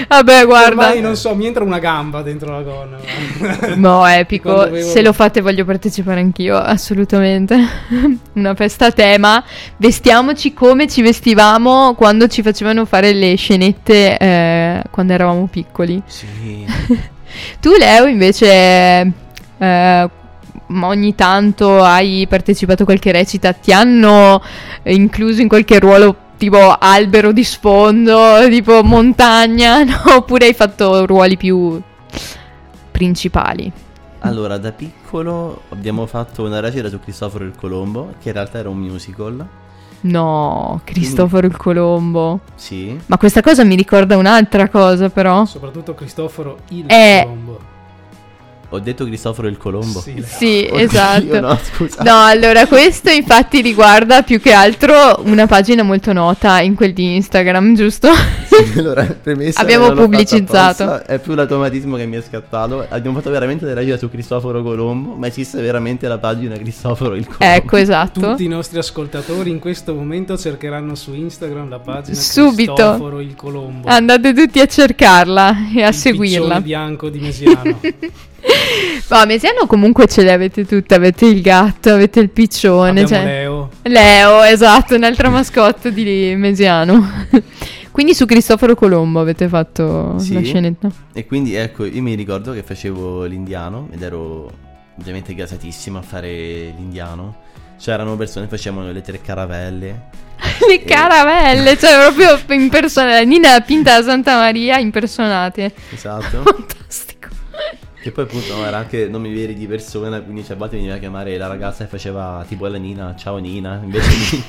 Vabbè, 0.08 0.46
guarda. 0.46 0.68
Ormai 0.68 1.00
non 1.02 1.14
so, 1.14 1.34
mi 1.34 1.44
entra 1.46 1.62
una 1.62 1.78
gamba 1.78 2.22
dentro 2.22 2.52
la 2.52 2.62
gonna. 2.62 2.96
No, 3.76 4.06
epico. 4.06 4.60
Avevo- 4.60 4.88
Se 4.88 5.02
lo 5.02 5.12
fate 5.12 5.42
voglio 5.42 5.66
partecipare 5.66 6.20
anch'io, 6.20 6.56
assolutamente. 6.56 7.54
Una 8.32 8.54
festa 8.54 8.86
a 8.86 8.92
tema. 8.92 9.44
Vestiamoci 9.76 10.54
come 10.54 10.88
ci 10.88 11.02
vestivamo 11.02 11.94
quando 11.94 12.26
ci 12.26 12.40
facevano 12.42 12.86
fare 12.86 13.12
le 13.12 13.34
scenette 13.36 14.16
eh, 14.16 14.82
quando 14.90 15.12
eravamo 15.12 15.46
piccoli. 15.50 16.02
Sì. 16.06 16.64
Tu, 17.60 17.72
Leo, 17.78 18.06
invece, 18.06 19.12
eh, 19.58 20.10
ogni 20.68 21.14
tanto 21.14 21.82
hai 21.82 22.26
partecipato 22.28 22.82
a 22.82 22.86
qualche 22.86 23.12
recita? 23.12 23.52
Ti 23.52 23.72
hanno 23.72 24.42
incluso 24.84 25.40
in 25.40 25.48
qualche 25.48 25.78
ruolo 25.78 26.16
tipo 26.36 26.58
albero 26.78 27.32
di 27.32 27.44
sfondo, 27.44 28.46
tipo 28.48 28.82
montagna? 28.82 29.82
No? 29.84 30.02
Oppure 30.16 30.46
hai 30.46 30.54
fatto 30.54 31.06
ruoli 31.06 31.36
più 31.36 31.80
principali? 32.90 33.70
Allora, 34.20 34.58
da 34.58 34.72
piccolo 34.72 35.62
abbiamo 35.68 36.06
fatto 36.06 36.42
una 36.44 36.60
recita 36.60 36.88
su 36.88 36.98
Cristoforo 36.98 37.44
il 37.44 37.54
Colombo, 37.56 38.14
che 38.20 38.28
in 38.28 38.34
realtà 38.34 38.58
era 38.58 38.68
un 38.68 38.78
musical. 38.78 39.46
No, 40.00 40.80
Cristoforo 40.84 41.46
il 41.46 41.56
Colombo. 41.56 42.40
Sì. 42.54 42.98
Ma 43.06 43.16
questa 43.18 43.40
cosa 43.40 43.64
mi 43.64 43.74
ricorda 43.76 44.16
un'altra 44.16 44.68
cosa, 44.68 45.08
però. 45.10 45.44
Soprattutto 45.44 45.94
Cristoforo 45.94 46.58
il 46.70 46.84
Eh. 46.88 47.20
Colombo. 47.24 47.74
Ho 48.70 48.80
detto 48.80 49.04
Cristoforo 49.04 49.46
il 49.48 49.56
Colombo. 49.58 50.00
Sì, 50.00 50.22
Sì, 50.26 50.68
Oddio, 50.70 50.84
esatto. 50.84 51.40
no, 51.40 51.58
scusa. 51.62 52.02
No, 52.02 52.24
allora 52.24 52.66
questo 52.66 53.10
infatti 53.10 53.60
riguarda 53.60 54.22
più 54.22 54.40
che 54.40 54.52
altro 54.52 55.20
una 55.24 55.46
pagina 55.46 55.82
molto 55.84 56.12
nota 56.12 56.60
in 56.60 56.74
quel 56.74 56.92
di 56.92 57.14
Instagram, 57.14 57.74
giusto? 57.76 58.08
allora, 58.76 59.04
premessa 59.04 59.60
Abbiamo 59.60 59.92
pubblicizzato. 59.92 60.82
apposta, 60.82 61.06
È 61.06 61.18
più 61.20 61.34
l'automatismo 61.34 61.96
che 61.96 62.06
mi 62.06 62.16
è 62.16 62.22
scattato. 62.22 62.84
Abbiamo 62.88 63.16
fatto 63.18 63.30
veramente 63.30 63.64
della 63.64 63.78
recita 63.80 63.98
su 63.98 64.10
Cristoforo 64.10 64.62
Colombo, 64.62 65.14
ma 65.14 65.26
esiste 65.28 65.60
veramente 65.62 66.08
la 66.08 66.18
pagina 66.18 66.56
Cristoforo 66.56 67.14
il 67.14 67.24
Colombo. 67.26 67.44
ecco, 67.56 67.76
esatto. 67.76 68.20
Tutti 68.20 68.44
i 68.44 68.48
nostri 68.48 68.78
ascoltatori 68.78 69.50
in 69.50 69.58
questo 69.60 69.94
momento 69.94 70.36
cercheranno 70.36 70.94
su 70.96 71.14
Instagram 71.14 71.68
la 71.68 71.78
pagina 71.78 72.16
Subito. 72.16 72.74
Cristoforo 72.74 73.20
il 73.20 73.34
Colombo. 73.36 73.88
Andate 73.88 74.32
tutti 74.34 74.58
a 74.60 74.66
cercarla 74.66 75.54
e 75.74 75.82
a 75.82 75.88
il 75.88 75.94
seguirla. 75.94 76.36
piccione 76.38 76.60
bianco 76.62 77.08
di 77.08 77.18
Mesiano. 77.20 77.80
Ma 79.08 79.20
a 79.20 79.24
Mesiano 79.26 79.66
comunque 79.66 80.06
ce 80.06 80.22
le 80.22 80.32
avete 80.32 80.64
tutte, 80.66 80.94
avete 80.94 81.26
il 81.26 81.40
gatto, 81.40 81.90
avete 81.90 82.20
il 82.20 82.30
piccione, 82.30 83.02
Abbiamo 83.02 83.08
cioè- 83.08 83.24
Leo. 83.24 83.70
Leo, 83.82 84.42
esatto, 84.42 84.94
un'altra 84.96 85.28
mascotte 85.30 85.92
di 85.92 86.34
Mesiano. 86.36 87.26
Quindi 87.92 88.14
su 88.14 88.26
Cristoforo 88.26 88.74
Colombo 88.74 89.20
avete 89.20 89.48
fatto 89.48 90.18
Sì. 90.18 90.34
la 90.34 90.42
scenetta. 90.42 90.88
E 91.14 91.24
quindi 91.24 91.54
ecco, 91.54 91.84
io 91.86 92.02
mi 92.02 92.14
ricordo 92.14 92.52
che 92.52 92.62
facevo 92.62 93.24
l'indiano 93.24 93.88
ed 93.92 94.02
ero 94.02 94.50
ovviamente 94.98 95.34
gasatissimo 95.34 95.98
a 95.98 96.02
fare 96.02 96.28
l'indiano. 96.76 97.36
C'erano 97.78 98.16
persone 98.16 98.48
che 98.48 98.56
facevano 98.56 98.90
le 98.92 99.00
tre 99.02 99.20
caravelle. 99.22 100.24
Le 100.68 100.82
caravelle, 100.84 101.78
cioè 101.78 101.92
proprio 102.12 102.38
impersonate. 102.54 103.24
Nina 103.24 103.58
Pinta 103.60 103.98
da 103.98 104.04
Santa 104.04 104.36
Maria 104.36 104.76
impersonate. 104.78 105.72
Esatto. 105.94 106.42
Fantastico. 106.44 107.15
Che 108.06 108.12
poi 108.12 108.22
appunto 108.22 108.54
no, 108.54 108.64
era 108.64 108.76
anche 108.76 109.08
nomi 109.08 109.34
veri 109.34 109.54
di 109.54 109.66
persona, 109.66 110.20
quindi 110.20 110.44
cioè, 110.44 110.54
a 110.54 110.58
volte 110.58 110.76
veniva 110.76 110.94
a 110.94 110.98
chiamare 110.98 111.36
la 111.36 111.48
ragazza 111.48 111.82
che 111.82 111.90
faceva 111.90 112.44
tipo 112.46 112.68
la 112.68 112.78
Nina, 112.78 113.16
ciao 113.16 113.38
Nina, 113.38 113.80
invece 113.82 114.10
di... 114.10 114.42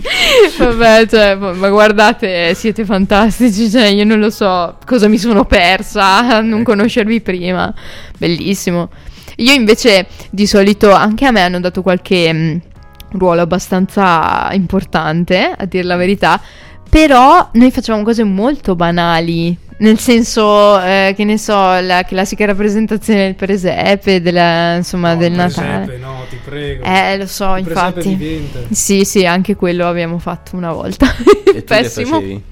Vabbè, 0.56 1.06
cioè, 1.08 1.34
ma 1.34 1.52
ma 1.52 1.68
guardate, 1.68 2.54
siete 2.54 2.86
fantastici. 2.86 3.68
Cioè, 3.68 3.88
io 3.88 4.04
non 4.04 4.18
lo 4.18 4.30
so 4.30 4.78
cosa 4.86 5.08
mi 5.08 5.18
sono 5.18 5.44
persa 5.44 6.36
a 6.36 6.40
non 6.40 6.62
conoscervi 6.62 7.20
prima. 7.20 7.70
Bellissimo. 8.16 8.88
Io 9.36 9.52
invece, 9.52 10.06
di 10.30 10.46
solito, 10.46 10.90
anche 10.90 11.26
a 11.26 11.30
me 11.30 11.42
hanno 11.42 11.60
dato 11.60 11.82
qualche 11.82 12.32
mh, 12.32 12.60
ruolo 13.18 13.42
abbastanza 13.42 14.48
importante, 14.52 15.52
a 15.54 15.66
dire 15.66 15.84
la 15.84 15.96
verità. 15.96 16.40
Però 16.88 17.50
noi 17.52 17.70
facevamo 17.70 18.02
cose 18.04 18.24
molto 18.24 18.74
banali. 18.74 19.56
Nel 19.80 19.98
senso, 20.00 20.80
eh, 20.80 21.12
che 21.16 21.22
ne 21.22 21.38
so, 21.38 21.52
la 21.54 22.02
classica 22.02 22.44
rappresentazione 22.46 23.26
del 23.26 23.34
presepe, 23.36 24.20
della, 24.20 24.74
insomma, 24.74 25.14
del 25.14 25.30
Natale. 25.30 25.84
Presepe, 25.84 25.98
no, 26.04 26.24
ti 26.28 26.36
prego. 26.44 26.84
Eh, 26.84 27.16
lo 27.16 27.26
so, 27.28 27.54
Il 27.56 27.62
presepe 27.62 27.86
infatti. 28.00 28.14
vivente. 28.16 28.66
Sì, 28.70 29.04
sì, 29.04 29.24
anche 29.24 29.54
quello 29.54 29.86
abbiamo 29.86 30.18
fatto 30.18 30.56
una 30.56 30.72
volta. 30.72 31.06
E 31.54 31.62
tu 31.62 31.62
Pessimo. 31.74 32.14
facevi? 32.14 32.42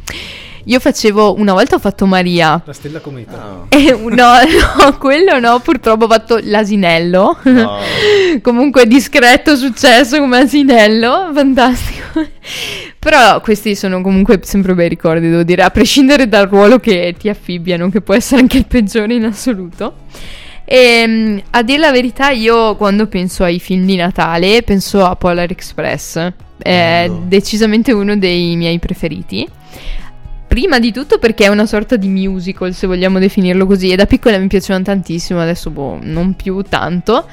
Io 0.69 0.81
facevo, 0.81 1.39
una 1.39 1.53
volta 1.53 1.77
ho 1.77 1.79
fatto 1.79 2.07
Maria. 2.07 2.61
La 2.65 2.73
stella 2.73 2.99
cometa. 2.99 3.41
Ah. 3.41 3.65
E 3.77 3.93
no, 3.93 4.09
no, 4.09 4.99
quello 4.99 5.39
no, 5.39 5.61
purtroppo 5.61 6.07
ho 6.07 6.09
fatto 6.09 6.41
l'asinello. 6.43 7.39
No. 7.45 7.79
Comunque 8.43 8.87
discreto 8.87 9.55
successo 9.55 10.19
come 10.19 10.39
asinello, 10.39 11.31
fantastico. 11.33 12.27
Però 12.99 13.41
questi 13.41 13.77
sono 13.77 14.01
comunque 14.01 14.41
sempre 14.43 14.75
bei 14.75 14.89
ricordi, 14.89 15.29
devo 15.29 15.45
dire, 15.45 15.63
a 15.63 15.71
prescindere 15.71 16.29
dal 16.29 16.49
ruolo 16.49 16.81
che 16.81 17.15
ti 17.17 17.29
affibbiano, 17.29 17.89
che 17.89 18.01
può 18.01 18.15
essere 18.15 18.41
anche 18.41 18.57
il 18.57 18.67
peggiore 18.67 19.15
in 19.15 19.25
assoluto. 19.25 19.95
E 20.65 21.45
a 21.51 21.63
dire 21.63 21.79
la 21.79 21.93
verità, 21.93 22.31
io 22.31 22.75
quando 22.75 23.07
penso 23.07 23.45
ai 23.45 23.61
film 23.61 23.87
di 23.87 23.95
Natale 23.95 24.63
penso 24.65 25.05
a 25.05 25.15
Polar 25.15 25.49
Express. 25.49 26.17
È 26.17 26.33
Bello. 27.07 27.23
decisamente 27.27 27.93
uno 27.93 28.17
dei 28.17 28.57
miei 28.57 28.81
preferiti. 28.81 29.49
Prima 30.57 30.79
di 30.79 30.91
tutto 30.91 31.19
perché 31.19 31.45
è 31.45 31.49
una 31.49 31.67
sorta 31.67 31.97
di 31.97 32.09
musical, 32.09 32.73
se 32.73 32.87
vogliamo 32.87 33.19
definirlo 33.19 33.67
così, 33.67 33.91
e 33.91 33.97
da 33.97 34.07
piccola 34.07 34.39
mi 34.39 34.47
piacevano 34.47 34.85
tantissimo, 34.85 35.39
adesso 35.39 35.69
boh, 35.69 35.99
non 36.01 36.33
più 36.33 36.63
tanto. 36.63 37.27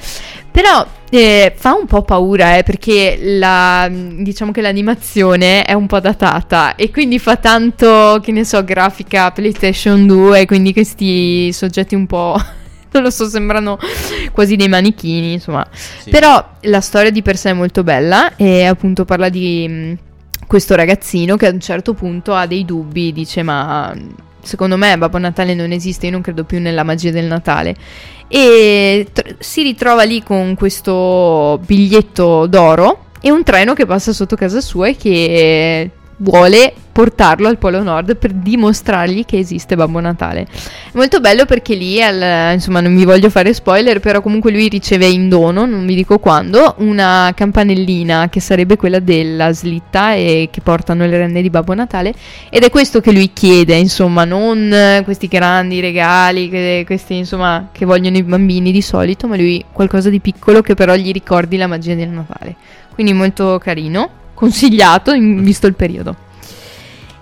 Però 0.52 0.86
eh, 1.10 1.54
fa 1.56 1.74
un 1.74 1.86
po' 1.86 2.02
paura, 2.02 2.58
eh, 2.58 2.64
perché 2.64 3.18
la, 3.22 3.90
diciamo 3.90 4.52
che 4.52 4.60
l'animazione 4.60 5.64
è 5.64 5.72
un 5.72 5.88
po' 5.88 6.02
datata 6.02 6.76
e 6.76 6.92
quindi 6.92 7.18
fa 7.18 7.38
tanto, 7.38 8.20
che 8.22 8.34
ne 8.34 8.44
so, 8.44 8.62
grafica 8.66 9.32
PlayStation 9.32 10.06
2, 10.06 10.46
quindi 10.46 10.74
questi 10.74 11.54
soggetti 11.54 11.96
un 11.96 12.06
po'... 12.06 12.36
non 12.92 13.04
lo 13.04 13.10
so, 13.10 13.30
sembrano 13.30 13.80
quasi 14.34 14.58
dei 14.58 14.68
manichini, 14.68 15.32
insomma. 15.32 15.66
Sì. 15.72 16.10
Però 16.10 16.46
la 16.64 16.82
storia 16.82 17.10
di 17.10 17.22
per 17.22 17.38
sé 17.38 17.52
è 17.52 17.54
molto 17.54 17.84
bella 17.84 18.36
e 18.36 18.66
appunto 18.66 19.06
parla 19.06 19.30
di 19.30 20.12
questo 20.48 20.76
ragazzino 20.76 21.36
che 21.36 21.48
a 21.48 21.52
un 21.52 21.60
certo 21.60 21.94
punto 21.94 22.34
ha 22.34 22.46
dei 22.46 22.66
dubbi, 22.66 23.12
dice 23.14 23.44
ma 23.44 23.96
secondo 24.42 24.78
me 24.78 24.98
Babbo 24.98 25.18
Natale 25.18 25.54
non 25.54 25.72
esiste, 25.72 26.06
io 26.06 26.12
non 26.12 26.22
credo 26.22 26.44
più 26.44 26.60
nella 26.60 26.84
magia 26.84 27.12
del 27.12 27.26
Natale. 27.26 27.76
E 28.28 29.08
tr- 29.12 29.36
si 29.40 29.64
ritrova 29.64 30.04
lì 30.04 30.22
con 30.24 30.56
questo 30.56 31.60
biglietto 31.66 32.46
d'oro 32.48 33.06
e 33.22 33.32
un 33.32 33.44
treno 33.44 33.74
che 33.74 33.86
passa 33.86 34.12
sotto 34.12 34.36
casa 34.36 34.62
sua 34.62 34.88
e 34.90 34.96
che 34.96 35.90
vuole 36.18 36.74
portarlo 36.94 37.48
al 37.48 37.58
Polo 37.58 37.82
Nord 37.82 38.16
per 38.16 38.32
dimostrargli 38.32 39.26
che 39.26 39.40
esiste 39.40 39.76
Babbo 39.76 40.00
Natale. 40.00 40.44
È 40.44 40.92
molto 40.94 41.20
bello 41.20 41.46
perché 41.46 41.74
lì, 41.74 42.02
al- 42.02 42.54
insomma, 42.54 42.80
non 42.82 42.94
mi 42.94 43.04
voglio 43.04 43.32
fare 43.32 43.52
spoiler, 43.52 44.00
però 44.00 44.22
comunque 44.22 44.52
lui 44.52 44.70
riceve 44.70 45.08
in 45.08 45.28
dono, 45.28 45.66
non 45.66 45.86
vi 45.88 45.96
dico 45.96 46.20
quando, 46.20 46.76
una 46.78 47.34
campanellina 47.36 48.30
che 48.30 48.40
sarebbe 48.40 48.78
quella 48.78 49.00
della 49.00 49.52
slitta 49.52 50.14
e 50.14 50.50
che 50.52 50.62
portano 50.62 51.06
le 51.06 51.18
renne 51.18 51.42
di 51.42 51.50
Babbo 51.50 51.74
Natale 51.74 52.14
ed 52.50 52.64
è 52.64 52.70
questo 52.70 53.02
che 53.02 53.12
lui 53.12 53.32
chiede, 53.34 53.74
insomma, 53.74 54.24
non 54.24 54.72
eh, 54.72 55.02
questi 55.04 55.28
grandi 55.28 55.80
regali, 55.80 56.48
che, 56.48 56.84
questi 56.86 57.16
insomma 57.16 57.70
che 57.72 57.86
vogliono 57.86 58.18
i 58.18 58.24
bambini 58.24 58.72
di 58.72 58.84
solito, 58.84 59.28
ma 59.28 59.36
lui 59.36 59.66
qualcosa 59.72 60.12
di 60.12 60.20
piccolo 60.20 60.62
che 60.62 60.76
però 60.76 60.94
gli 60.94 61.12
ricordi 61.12 61.58
la 61.58 61.66
magia 61.66 61.96
del 61.96 62.10
Natale. 62.10 62.56
Quindi 62.94 63.14
molto 63.14 63.58
carino, 63.58 64.08
consigliato 64.36 65.12
in- 65.14 65.42
visto 65.42 65.66
il 65.66 65.74
periodo. 65.74 66.23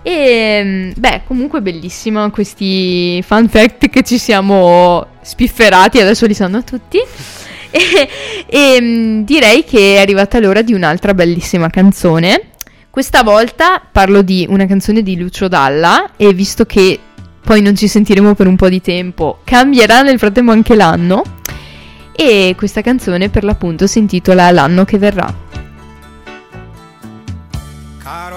E 0.02 0.92
beh, 0.96 1.22
comunque 1.26 1.62
bellissimo 1.62 2.28
questi 2.30 3.22
fun 3.22 3.48
fact 3.48 3.88
che 3.88 4.02
ci 4.02 4.18
siamo 4.18 5.06
spifferati, 5.22 6.00
adesso 6.00 6.26
li 6.26 6.34
sanno 6.34 6.62
tutti. 6.64 6.98
E, 7.74 8.06
e, 8.48 8.78
mm, 8.82 9.22
direi 9.22 9.64
che 9.64 9.96
è 9.96 10.00
arrivata 10.00 10.38
l'ora 10.38 10.60
di 10.60 10.74
un'altra 10.74 11.14
bellissima 11.14 11.70
canzone. 11.70 12.50
Questa 12.90 13.22
volta 13.22 13.80
parlo 13.90 14.20
di 14.20 14.44
una 14.46 14.66
canzone 14.66 15.02
di 15.02 15.16
Lucio 15.16 15.48
Dalla 15.48 16.10
e 16.18 16.34
visto 16.34 16.66
che 16.66 17.00
poi 17.42 17.62
non 17.62 17.74
ci 17.74 17.88
sentiremo 17.88 18.34
per 18.34 18.46
un 18.46 18.56
po' 18.56 18.68
di 18.68 18.82
tempo, 18.82 19.38
cambierà 19.42 20.02
nel 20.02 20.18
frattempo 20.18 20.52
anche 20.52 20.74
l'anno. 20.74 21.22
E 22.14 22.54
questa 22.58 22.82
canzone 22.82 23.30
per 23.30 23.42
l'appunto 23.42 23.86
si 23.86 23.98
intitola 23.98 24.50
L'anno 24.50 24.84
che 24.84 24.98
verrà. 24.98 25.34
Caro 28.02 28.36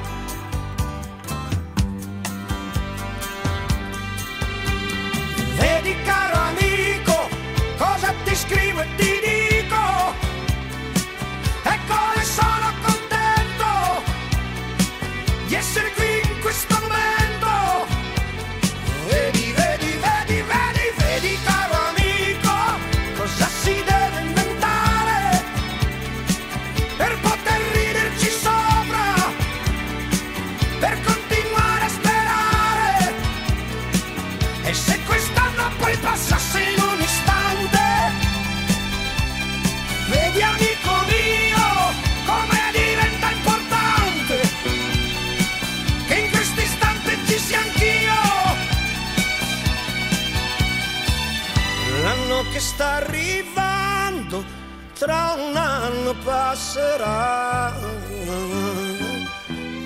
Passerà. 56.23 57.73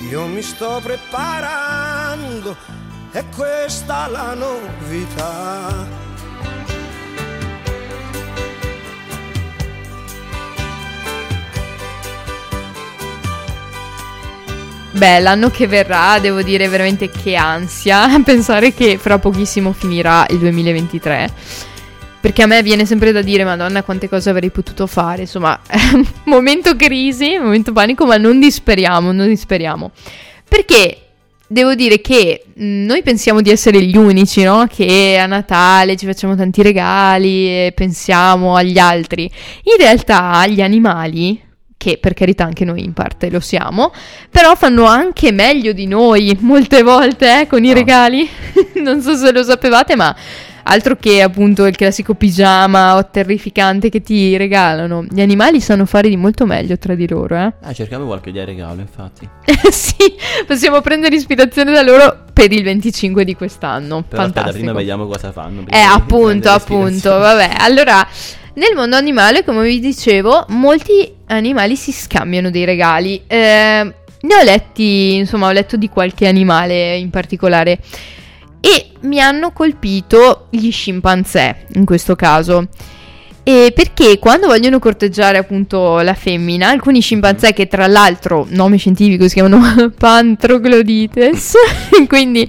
Io 0.10 0.26
mi 0.28 0.42
sto 0.42 0.80
preparando, 0.84 2.56
è 3.12 3.24
questa 3.36 4.08
la 4.08 4.34
novità. 4.34 6.04
Beh, 14.92 15.20
l'anno 15.20 15.50
che 15.50 15.68
verrà, 15.68 16.20
devo 16.20 16.42
dire 16.42 16.70
veramente 16.70 17.10
che 17.10 17.36
ansia 17.36 18.08
pensare 18.24 18.74
che 18.74 18.98
fra 18.98 19.20
pochissimo 19.20 19.74
finirà 19.74 20.26
il 20.30 20.38
2023. 20.38 21.34
Perché 22.26 22.42
a 22.42 22.48
me 22.48 22.64
viene 22.64 22.88
sempre 22.88 23.12
da 23.12 23.22
dire, 23.22 23.44
Madonna, 23.44 23.84
quante 23.84 24.10
cose 24.10 24.32
avrei 24.32 24.50
potuto 24.50 24.88
fare. 24.88 25.22
Insomma, 25.22 25.60
momento 26.26 26.76
crisi, 26.76 27.38
momento 27.38 27.72
panico, 27.72 28.04
ma 28.08 28.18
non 28.18 28.40
disperiamo, 28.40 29.12
non 29.12 29.28
disperiamo. 29.28 29.92
Perché 30.50 31.02
devo 31.46 31.76
dire 31.76 32.02
che 32.02 32.46
mh, 32.52 32.86
noi 32.86 33.04
pensiamo 33.04 33.42
di 33.42 33.52
essere 33.52 33.80
gli 33.84 33.96
unici, 33.96 34.42
no? 34.42 34.66
Che 34.68 35.20
a 35.22 35.28
Natale 35.28 35.96
ci 35.98 36.08
facciamo 36.08 36.36
tanti 36.36 36.64
regali 36.64 37.48
e 37.48 37.74
pensiamo 37.76 38.56
agli 38.56 38.80
altri. 38.80 39.26
In 39.26 39.78
realtà 39.78 40.48
gli 40.48 40.62
animali, 40.62 41.40
che 41.78 42.00
per 42.00 42.16
carità 42.16 42.44
anche 42.44 42.66
noi 42.66 42.84
in 42.84 42.94
parte 42.94 43.30
lo 43.30 43.40
siamo, 43.40 43.94
però 44.32 44.56
fanno 44.56 44.86
anche 44.86 45.32
meglio 45.32 45.74
di 45.74 45.86
noi 45.86 46.36
molte 46.40 46.82
volte 46.82 47.42
eh, 47.42 47.48
con 47.48 47.64
i 47.64 47.72
regali. 47.72 48.28
non 48.82 49.00
so 49.04 49.16
se 49.16 49.32
lo 49.32 49.44
sapevate, 49.44 49.96
ma 49.96 50.16
altro 50.68 50.96
che 50.96 51.22
appunto 51.22 51.66
il 51.66 51.76
classico 51.76 52.14
pigiama 52.14 52.96
o 52.96 53.10
terrificante 53.10 53.90
che 53.90 54.02
ti 54.02 54.38
regalano. 54.38 55.06
Gli 55.10 55.22
animali 55.22 55.60
sanno 55.60 55.86
fare 55.86 56.10
di 56.10 56.18
molto 56.18 56.46
meglio 56.46 56.78
tra 56.78 56.96
di 56.96 57.08
loro, 57.08 57.36
eh. 57.36 57.54
Ah, 57.62 57.74
cerchiamo 57.74 58.06
qualche 58.06 58.30
idea 58.30 58.46
regalo, 58.46 58.82
infatti. 58.82 59.28
sì, 59.72 60.14
possiamo 60.46 60.82
prendere 60.82 61.16
ispirazione 61.16 61.72
da 61.72 61.82
loro 61.82 62.24
per 62.34 62.52
il 62.52 62.64
25 62.64 63.24
di 63.24 63.36
quest'anno. 63.36 64.04
Però 64.08 64.22
aspetta, 64.22 64.42
Fantastico. 64.42 64.54
prima 64.54 64.74
vediamo 64.74 65.08
cosa 65.08 65.32
fanno. 65.32 65.66
Eh, 65.70 65.78
appunto, 65.78 66.50
appunto, 66.50 67.10
vabbè. 67.10 67.56
Allora, 67.60 68.06
nel 68.56 68.74
mondo 68.76 68.96
animale, 68.96 69.44
come 69.44 69.68
vi 69.68 69.80
dicevo, 69.80 70.46
molti 70.50 71.14
animali 71.28 71.76
si 71.76 71.92
scambiano 71.92 72.50
dei 72.50 72.66
regali. 72.66 73.22
Eh, 73.28 73.94
ne 74.26 74.36
ho 74.36 74.44
letti, 74.44 75.16
insomma, 75.16 75.48
ho 75.48 75.52
letto 75.52 75.78
di 75.78 75.90
qualche 75.90 76.28
animale 76.28 76.98
in 76.98 77.10
particolare. 77.10 77.80
E 78.60 78.92
mi 79.02 79.20
hanno 79.20 79.52
colpito 79.52 80.48
gli 80.50 80.72
scimpanzé, 80.72 81.66
in 81.74 81.86
questo 81.86 82.16
caso. 82.16 82.68
E 83.48 83.74
perché 83.76 84.18
quando 84.18 84.48
vogliono 84.48 84.80
corteggiare 84.80 85.38
appunto 85.38 86.00
la 86.00 86.16
femmina, 86.16 86.70
alcuni 86.70 87.00
scimpanzé 87.00 87.54
che 87.54 87.68
tra 87.68 87.86
l'altro, 87.86 88.48
nome 88.50 88.78
scientifico, 88.78 89.28
si 89.28 89.36
chiamano 89.36 89.92
Pantroglodites, 89.96 91.54
quindi 92.10 92.48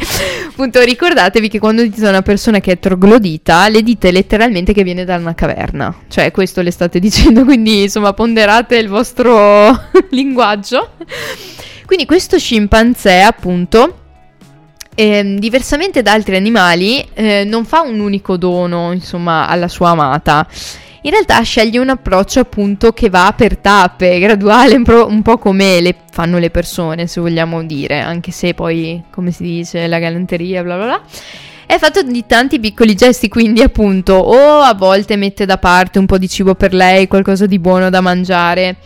appunto 0.49 0.81
ricordatevi 0.81 1.51
che 1.51 1.59
quando 1.59 1.83
dite 1.83 2.07
a 2.07 2.09
una 2.09 2.23
persona 2.23 2.61
che 2.61 2.73
è 2.73 2.79
troglodita, 2.79 3.69
le 3.69 3.83
dite 3.83 4.11
letteralmente 4.11 4.73
che 4.73 4.85
viene 4.85 5.05
da 5.05 5.17
una 5.17 5.35
caverna, 5.35 5.95
cioè 6.09 6.31
questo 6.31 6.63
le 6.63 6.71
state 6.71 6.99
dicendo, 6.99 7.45
quindi 7.45 7.83
insomma 7.83 8.15
ponderate 8.15 8.79
il 8.79 8.89
vostro 8.89 9.79
linguaggio. 10.13 10.93
Quindi 11.85 12.07
questo 12.07 12.39
scimpanzé 12.39 13.21
appunto 13.21 14.05
ehm, 14.97 15.39
diversamente 15.39 16.03
da 16.03 16.13
altri 16.13 16.35
animali, 16.35 17.07
eh, 17.15 17.45
non 17.45 17.65
fa 17.65 17.83
un 17.83 18.01
unico 18.01 18.37
dono, 18.37 18.91
insomma, 18.93 19.47
alla 19.47 19.69
sua 19.69 19.91
amata. 19.91 20.49
In 21.03 21.13
realtà 21.13 21.41
sceglie 21.43 21.79
un 21.79 21.91
approccio 21.91 22.41
appunto 22.41 22.91
che 22.91 23.09
va 23.09 23.33
per 23.37 23.59
tappe, 23.59 24.19
graduale, 24.19 24.75
un 24.75 25.23
po' 25.23 25.39
come 25.39 25.81
le 25.81 25.95
fanno 26.11 26.39
le 26.39 26.51
persone, 26.51 27.07
se 27.07 27.21
vogliamo 27.21 27.63
dire, 27.63 28.01
anche 28.01 28.33
se 28.33 28.55
poi, 28.55 29.05
come 29.13 29.31
si 29.31 29.45
dice, 29.45 29.87
la 29.87 30.01
galanteria, 30.01 30.65
bla 30.65 30.75
bla 30.75 30.85
bla. 30.85 31.03
È 31.65 31.79
fatto 31.79 32.03
di 32.03 32.25
tanti 32.27 32.59
piccoli 32.59 32.95
gesti, 32.95 33.29
quindi 33.29 33.61
appunto 33.61 34.15
o 34.15 34.61
a 34.61 34.75
volte 34.75 35.15
mette 35.15 35.47
da 35.47 35.59
parte 35.59 36.01
un 36.01 36.07
po' 36.07 36.19
di 36.19 36.29
cibo 36.29 36.57
per 36.57 36.73
lei, 36.75 37.07
qualcosa 37.07 37.47
di 37.47 37.61
buono 37.61 37.89
da 37.89 38.01
mangiare, 38.01 38.77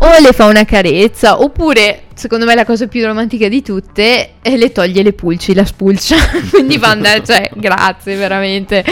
o 0.00 0.18
le 0.20 0.32
fa 0.32 0.44
una 0.44 0.64
carezza, 0.64 1.40
oppure, 1.40 2.04
secondo 2.14 2.44
me 2.44 2.54
la 2.54 2.64
cosa 2.64 2.86
più 2.86 3.04
romantica 3.04 3.48
di 3.48 3.62
tutte, 3.62 4.34
è 4.40 4.56
le 4.56 4.70
toglie 4.70 5.02
le 5.02 5.12
pulci, 5.12 5.54
la 5.54 5.64
spulcia. 5.64 6.16
Quindi 6.50 6.78
fa 6.78 6.90
andare, 6.90 7.24
cioè, 7.24 7.50
grazie, 7.54 8.14
veramente. 8.14 8.84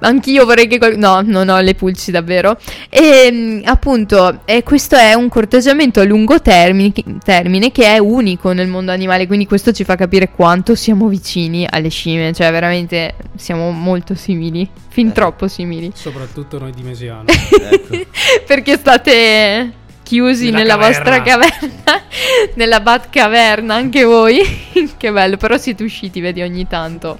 Anch'io 0.00 0.44
vorrei 0.44 0.66
che... 0.66 0.78
qual- 0.78 0.96
no, 0.96 1.20
non 1.24 1.48
ho 1.48 1.60
le 1.60 1.76
pulci 1.76 2.10
davvero. 2.10 2.58
E 2.88 3.28
mm, 3.30 3.60
appunto, 3.66 4.40
eh, 4.46 4.64
questo 4.64 4.96
è 4.96 5.14
un 5.14 5.28
corteggiamento 5.28 6.00
a 6.00 6.04
lungo 6.04 6.40
termine, 6.40 6.92
termine 7.22 7.70
che 7.70 7.84
è 7.84 7.98
unico 7.98 8.50
nel 8.50 8.66
mondo 8.66 8.90
animale, 8.90 9.28
quindi 9.28 9.46
questo 9.46 9.70
ci 9.70 9.84
fa 9.84 9.94
capire 9.94 10.30
quanto 10.30 10.74
siamo 10.74 11.06
vicini 11.06 11.66
alle 11.70 11.88
scimmie, 11.88 12.32
cioè 12.32 12.50
veramente 12.50 13.14
siamo 13.36 13.70
molto 13.70 14.16
simili, 14.16 14.68
fin 14.88 15.12
troppo 15.12 15.46
simili. 15.46 15.92
Soprattutto 15.94 16.58
noi 16.58 16.72
di 16.72 16.82
Mesiano. 16.82 17.26
Perché 18.44 18.76
state 18.76 19.77
chiusi 20.08 20.46
Nella 20.46 20.58
nella, 20.58 20.76
vostra 20.76 21.20
caverna. 21.20 22.02
nella 22.56 22.80
Bat 22.80 23.10
caverna, 23.10 23.74
anche 23.74 24.04
voi. 24.04 24.40
che 24.96 25.12
bello, 25.12 25.36
però 25.36 25.58
siete 25.58 25.84
usciti, 25.84 26.22
vedi, 26.22 26.40
ogni 26.40 26.66
tanto. 26.66 27.18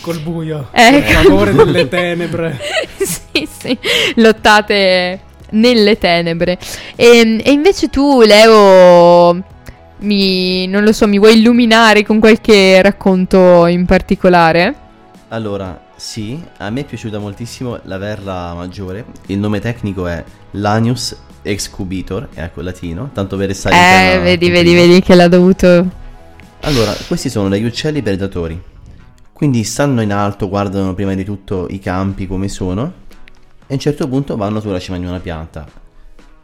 Col 0.00 0.20
buio. 0.20 0.68
Eh, 0.72 1.02
Col 1.02 1.24
favore 1.24 1.52
delle 1.52 1.88
tenebre. 1.88 2.60
sì, 2.96 3.48
sì, 3.58 3.76
lottate 4.16 5.20
nelle 5.50 5.98
tenebre. 5.98 6.58
E, 6.94 7.40
e 7.42 7.50
invece 7.50 7.88
tu, 7.88 8.22
Leo, 8.22 9.42
mi, 9.98 10.68
non 10.68 10.84
lo 10.84 10.92
so, 10.92 11.08
mi 11.08 11.18
vuoi 11.18 11.38
illuminare 11.38 12.04
con 12.04 12.20
qualche 12.20 12.80
racconto 12.82 13.66
in 13.66 13.84
particolare? 13.84 14.74
Allora, 15.28 15.86
sì, 15.96 16.40
a 16.58 16.70
me 16.70 16.82
è 16.82 16.84
piaciuta 16.84 17.18
moltissimo 17.18 17.80
la 17.82 17.98
verla 17.98 18.54
maggiore. 18.54 19.04
Il 19.26 19.38
nome 19.38 19.58
tecnico 19.58 20.06
è 20.06 20.22
Lanius 20.52 21.16
excubitor, 21.44 22.28
è 22.34 22.42
ecco 22.42 22.60
il 22.60 22.66
latino, 22.66 23.10
tanto 23.12 23.36
per 23.36 23.48
restare 23.48 23.74
Eh, 23.74 24.18
vedi, 24.18 24.50
vedi, 24.50 24.70
prima. 24.70 24.86
vedi 24.86 25.00
che 25.00 25.14
l'ha 25.14 25.28
dovuto... 25.28 26.02
Allora, 26.60 26.94
questi 27.06 27.28
sono 27.28 27.48
degli 27.48 27.64
uccelli 27.64 28.02
predatori. 28.02 28.60
Quindi 29.32 29.64
stanno 29.64 30.00
in 30.00 30.12
alto, 30.12 30.48
guardano 30.48 30.94
prima 30.94 31.14
di 31.14 31.24
tutto 31.24 31.66
i 31.68 31.78
campi 31.78 32.26
come 32.26 32.48
sono 32.48 33.02
e 33.66 33.70
a 33.70 33.74
un 33.74 33.78
certo 33.78 34.08
punto 34.08 34.36
vanno 34.36 34.60
sulla 34.60 34.78
cima 34.78 34.96
di 34.96 35.04
una 35.04 35.20
pianta. 35.20 35.66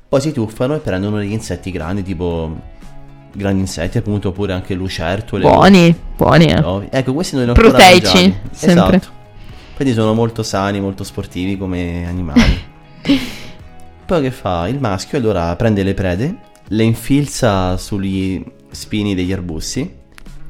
Poi 0.08 0.20
si 0.20 0.32
tuffano 0.32 0.74
e 0.74 0.78
prendono 0.78 1.18
degli 1.18 1.32
insetti 1.32 1.70
grandi, 1.70 2.02
tipo 2.02 2.58
grandi 3.32 3.60
insetti 3.60 3.98
appunto, 3.98 4.28
oppure 4.28 4.52
anche 4.52 4.74
lucertole. 4.74 5.42
Buoni, 5.42 5.94
buoni, 6.16 6.46
eh. 6.46 6.88
Ecco, 6.90 7.14
questi 7.14 7.36
non 7.36 7.48
ho 7.48 7.52
ancora 7.52 7.68
Proteici, 7.68 8.36
sempre. 8.50 8.96
Esatto. 8.96 9.18
Quindi 9.76 9.94
sono 9.94 10.12
molto 10.12 10.42
sani, 10.42 10.80
molto 10.80 11.04
sportivi 11.04 11.56
come 11.56 12.06
animali. 12.06 12.68
Poi 14.10 14.22
che 14.22 14.32
fa? 14.32 14.66
Il 14.66 14.80
maschio 14.80 15.18
allora 15.18 15.54
prende 15.54 15.84
le 15.84 15.94
prede, 15.94 16.34
le 16.66 16.82
infilza 16.82 17.76
sugli 17.76 18.44
spini 18.68 19.14
degli 19.14 19.32
arbusti 19.32 19.88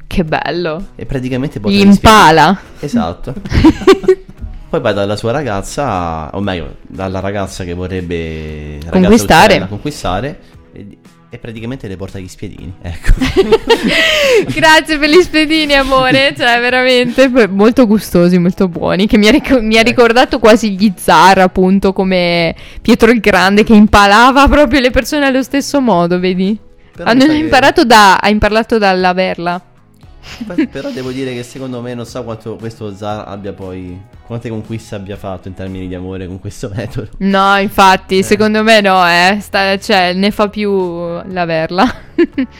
Che 0.07 0.23
bello. 0.23 0.87
e 0.95 1.05
praticamente 1.05 1.59
Gli 1.59 1.75
spini- 1.75 1.83
impala. 1.83 2.59
Esatto. 2.79 3.35
Poi 4.67 4.79
va 4.81 4.93
dalla 4.93 5.15
sua 5.15 5.29
ragazza, 5.31 6.35
o 6.35 6.39
meglio, 6.39 6.77
dalla 6.87 7.19
ragazza 7.19 7.63
che 7.63 7.75
vorrebbe 7.75 8.79
Conquistare. 8.89 9.51
uccella, 9.53 9.67
conquistare 9.67 10.39
e, 11.33 11.37
praticamente 11.37 11.87
le 11.87 11.95
porta 11.95 12.19
gli 12.19 12.27
spiedini. 12.27 12.73
Ecco. 12.83 13.13
Grazie 14.53 14.97
per 14.97 15.09
gli 15.09 15.21
spiedini, 15.21 15.73
amore. 15.73 16.33
Cioè, 16.37 16.59
veramente 16.59 17.29
molto 17.47 17.87
gustosi, 17.87 18.37
molto 18.37 18.67
buoni. 18.67 19.07
Che 19.07 19.17
mi 19.17 19.27
ha, 19.27 19.31
ric- 19.31 19.59
mi 19.61 19.77
ha 19.77 19.81
ricordato 19.81 20.39
quasi 20.39 20.71
gli 20.77 20.91
zar, 20.95 21.39
appunto, 21.39 21.93
come 21.93 22.53
Pietro 22.81 23.11
il 23.11 23.19
Grande 23.21 23.63
che 23.63 23.73
impalava 23.73 24.47
proprio 24.47 24.81
le 24.81 24.91
persone 24.91 25.25
allo 25.25 25.41
stesso 25.41 25.79
modo, 25.79 26.19
vedi? 26.19 26.57
Però 26.93 27.09
Hanno 27.09 27.21
sa 27.21 27.27
che- 27.27 27.33
imparato 27.35 27.85
da. 27.85 28.17
Ha 28.17 28.29
imparato 28.29 28.77
dall'averla. 28.77 29.61
Però 30.71 30.89
devo 30.91 31.11
dire 31.11 31.33
che 31.33 31.43
secondo 31.43 31.81
me 31.81 31.93
non 31.95 32.05
so 32.05 32.23
quanto 32.23 32.55
questo 32.57 32.93
zar 32.95 33.27
abbia 33.27 33.53
poi. 33.53 33.99
Quante 34.31 34.47
conquiste 34.47 34.95
abbia 34.95 35.17
fatto 35.17 35.49
in 35.49 35.53
termini 35.53 35.89
di 35.89 35.93
amore 35.95 36.25
con 36.25 36.39
questo 36.39 36.71
metodo. 36.73 37.09
No, 37.17 37.57
infatti, 37.57 38.23
secondo 38.23 38.63
me 38.63 38.79
no, 38.79 39.05
eh. 39.05 39.37
Sta- 39.41 39.77
cioè, 39.77 40.13
ne 40.13 40.31
fa 40.31 40.47
più 40.47 40.71
l'averla. 40.71 42.09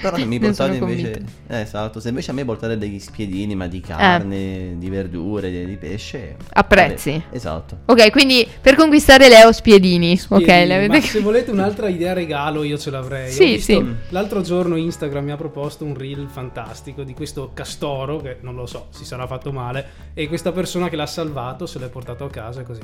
Però 0.02 0.18
se 0.18 0.26
mi 0.26 0.38
portate 0.38 0.76
invece. 0.76 1.24
Eh, 1.48 1.60
esatto. 1.62 2.00
Se 2.02 2.10
invece 2.10 2.32
a 2.32 2.34
me 2.34 2.44
portate 2.46 2.78
degli 2.78 3.00
spiedini, 3.00 3.56
ma 3.56 3.68
di 3.68 3.80
carne, 3.80 4.76
di 4.78 4.90
verdure, 4.90 5.50
di, 5.50 5.66
di 5.66 5.78
pesce. 5.78 6.36
Apprezzi. 6.52 7.12
vabbè, 7.12 7.36
esatto. 7.36 7.78
Ok, 7.86 8.10
quindi 8.12 8.46
per 8.60 8.76
conquistare 8.76 9.30
Leo 9.30 9.52
spiedini. 9.54 10.18
Spiedini, 10.18 10.66
le 10.68 10.88
ma 10.88 11.00
se 11.00 11.20
volete 11.22 11.52
un'altra 11.52 11.88
idea 11.88 12.12
regalo 12.14 12.64
io 12.64 12.78
ce 12.78 12.90
l'avrei. 12.90 13.30
Ho 13.30 13.34
Sì, 13.34 13.46
visto- 13.46 13.74
sì. 13.74 13.86
L'altro 14.10 14.42
giorno 14.42 14.76
Instagram 14.76 15.24
mi 15.26 15.32
ha 15.32 15.38
proposto 15.38 15.86
un 15.86 15.96
reel 15.96 16.28
fantastico 16.30 17.04
di 17.04 17.14
questo 17.14 17.52
castoro 17.54 18.18
che 18.18 18.38
non 18.42 18.56
lo 18.56 18.66
so, 18.66 18.88
si 18.90 19.06
sarà 19.06 19.26
fatto 19.28 19.52
male 19.54 19.86
e 20.14 20.28
questa 20.28 20.52
persona 20.52 20.90
che 20.90 20.96
l'ha 20.96 21.06
salvato 21.06 21.61
se 21.66 21.80
l'è 21.80 21.88
portato 21.88 22.24
a 22.26 22.30
casa 22.30 22.62
e 22.62 22.64
così. 22.64 22.82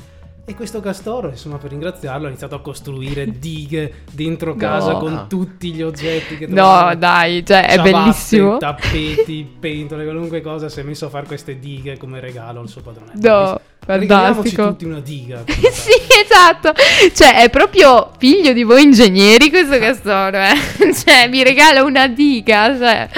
E 0.49 0.55
questo 0.55 0.79
castoro, 0.79 1.27
insomma, 1.27 1.57
per 1.57 1.71
ringraziarlo, 1.71 2.25
ha 2.25 2.29
iniziato 2.29 2.55
a 2.55 2.61
costruire 2.61 3.27
dighe 3.37 4.03
dentro 4.13 4.55
casa 4.55 4.93
No. 4.93 4.99
con 4.99 5.25
tutti 5.27 5.73
gli 5.73 5.81
oggetti 5.81 6.37
che 6.37 6.47
No, 6.47 6.53
trovava. 6.53 6.95
dai, 6.95 7.45
cioè, 7.45 7.65
è 7.67 7.75
Ciabatte, 7.75 7.91
bellissimo. 7.91 8.57
Tappeti, 8.57 9.43
pentole, 9.59 10.05
qualunque 10.05 10.39
cosa. 10.41 10.69
Si 10.69 10.79
è 10.79 10.83
messo 10.83 11.07
a 11.07 11.09
fare 11.09 11.25
queste 11.27 11.59
dighe 11.59 11.97
come 11.97 12.21
regalo 12.21 12.61
al 12.61 12.69
suo 12.69 12.79
padrone. 12.79 13.11
No, 13.15 13.59
Regaliamoci 13.87 14.33
fantastico. 14.55 14.67
tutti 14.69 14.85
una 14.85 14.99
diga. 15.01 15.43
sì, 15.71 15.91
esatto. 16.23 16.73
Cioè, 17.13 17.41
è 17.43 17.49
proprio 17.49 18.11
figlio 18.17 18.53
di 18.53 18.63
voi 18.63 18.83
ingegneri 18.83 19.49
questo 19.49 19.77
castoro, 19.79 20.37
eh. 20.37 20.93
cioè, 20.93 21.27
mi 21.27 21.43
regala 21.43 21.83
una 21.83 22.07
diga, 22.07 22.73
cioè. 22.77 23.09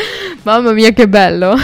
Mamma 0.42 0.72
mia, 0.72 0.90
che 0.94 1.08
bello. 1.08 1.56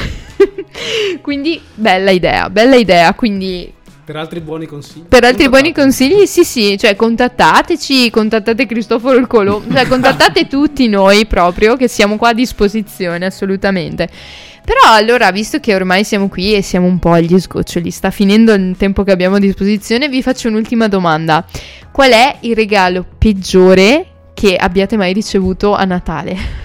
quindi, 1.21 1.59
bella 1.73 2.11
idea, 2.11 2.49
bella 2.51 2.75
idea. 2.75 3.13
Quindi, 3.13 3.71
Per 4.05 4.15
altri 4.15 4.39
buoni 4.39 4.67
consigli. 4.67 5.05
per 5.09 5.23
altri 5.23 5.49
buoni 5.49 5.73
consigli, 5.73 6.27
sì, 6.27 6.43
sì, 6.43 6.77
cioè, 6.77 6.95
contattateci, 6.95 8.11
contattate 8.11 8.67
Cristoforo 8.67 9.17
il 9.17 9.25
Colombo, 9.25 9.73
cioè, 9.73 9.87
contattate 9.89 10.45
tutti 10.45 10.87
noi 10.87 11.25
proprio, 11.25 11.75
che 11.75 11.87
siamo 11.87 12.15
qua 12.15 12.29
a 12.29 12.33
disposizione, 12.33 13.25
assolutamente. 13.25 14.07
Però 14.63 14.93
allora, 14.93 15.31
visto 15.31 15.59
che 15.59 15.73
ormai 15.73 16.03
siamo 16.03 16.29
qui 16.29 16.53
e 16.53 16.61
siamo 16.61 16.85
un 16.85 16.99
po' 16.99 17.13
agli 17.13 17.39
sgoccioli, 17.39 17.89
sta 17.89 18.11
finendo 18.11 18.53
il 18.53 18.75
tempo 18.77 19.03
che 19.03 19.11
abbiamo 19.11 19.37
a 19.37 19.39
disposizione, 19.39 20.07
vi 20.07 20.21
faccio 20.21 20.49
un'ultima 20.49 20.87
domanda. 20.87 21.43
Qual 21.91 22.11
è 22.11 22.37
il 22.41 22.55
regalo 22.55 23.05
peggiore 23.17 24.05
che 24.35 24.55
abbiate 24.55 24.97
mai 24.97 25.13
ricevuto 25.13 25.73
a 25.73 25.83
Natale? 25.83 26.64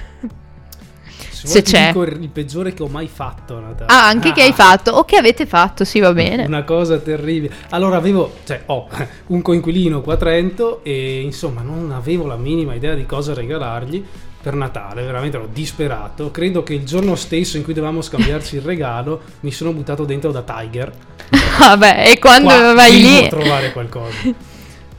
Se, 1.40 1.46
Se 1.46 1.62
c'è. 1.62 1.86
dico 1.86 2.02
il 2.02 2.28
peggiore 2.28 2.74
che 2.74 2.82
ho 2.82 2.88
mai 2.88 3.08
fatto 3.08 3.56
a 3.56 3.60
Natale. 3.60 3.90
Ah, 3.90 4.06
anche 4.06 4.32
che 4.32 4.42
hai 4.42 4.52
fatto 4.52 4.90
o 4.90 5.04
che 5.04 5.16
avete 5.16 5.46
fatto, 5.46 5.84
sì, 5.84 5.98
va 5.98 6.12
bene. 6.12 6.44
Una 6.44 6.64
cosa 6.64 6.98
terribile. 6.98 7.54
Allora 7.70 7.96
avevo, 7.96 8.34
cioè 8.44 8.62
ho 8.66 8.88
un 9.28 9.40
coinquilino 9.40 10.02
qua 10.02 10.14
a 10.14 10.16
Trento 10.18 10.80
e 10.84 11.22
insomma 11.22 11.62
non 11.62 11.92
avevo 11.92 12.26
la 12.26 12.36
minima 12.36 12.74
idea 12.74 12.94
di 12.94 13.06
cosa 13.06 13.32
regalargli 13.32 14.04
per 14.42 14.54
Natale, 14.54 15.02
veramente 15.02 15.38
ero 15.38 15.48
disperato. 15.50 16.30
Credo 16.30 16.62
che 16.62 16.74
il 16.74 16.84
giorno 16.84 17.14
stesso 17.14 17.56
in 17.56 17.62
cui 17.62 17.72
dovevamo 17.72 18.02
scambiarci 18.02 18.56
il 18.56 18.62
regalo 18.62 19.22
mi 19.40 19.50
sono 19.50 19.72
buttato 19.72 20.04
dentro 20.04 20.32
da 20.32 20.42
Tiger. 20.42 20.92
Vabbè, 21.58 22.10
e 22.10 22.18
quando 22.18 22.48
Qua 22.48 22.74
vai 22.74 23.00
lì... 23.00 23.28
trovare 23.28 23.72
qualcosa. 23.72 24.48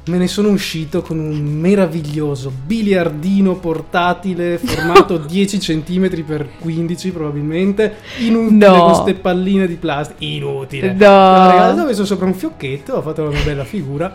Me 0.04 0.18
ne 0.18 0.28
sono 0.28 0.50
uscito 0.50 1.04
con 1.04 1.20
un 1.20 1.40
meraviglioso 1.40 2.52
biliardino 2.66 3.56
portatile 3.58 4.58
formato 4.64 5.18
10 5.18 5.60
cm 5.60 6.24
per 6.26 6.48
15 6.60 7.12
probabilmente, 7.12 7.98
inutile 8.18 8.68
No. 8.68 8.74
con 8.80 8.92
queste 8.94 9.14
palline 9.14 9.68
di 9.68 9.76
plastica, 9.76 10.18
inutile. 10.26 10.94
No. 10.94 11.74
L'ho 11.76 11.86
messo 11.86 12.04
sopra 12.06 12.26
un 12.26 12.34
fiocchetto, 12.34 12.94
ho 12.94 13.02
fatto 13.04 13.22
una 13.24 13.40
bella 13.44 13.64
figura. 13.64 14.12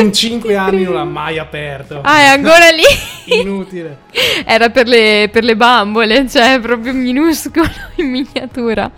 In 0.00 0.12
5 0.12 0.54
anni 0.56 0.82
non 0.82 0.94
l'ha 0.94 1.04
mai 1.04 1.38
aperto. 1.38 2.00
Ah, 2.02 2.18
è 2.18 2.26
ancora 2.26 2.68
lì? 2.70 2.82
Inutile. 3.40 4.00
Era 4.44 4.68
per 4.68 4.86
le, 4.86 5.30
per 5.32 5.44
le 5.44 5.56
bambole, 5.56 6.28
cioè 6.28 6.58
proprio 6.60 6.92
minuscolo 6.92 7.66
in 7.96 8.10
miniatura. 8.10 8.90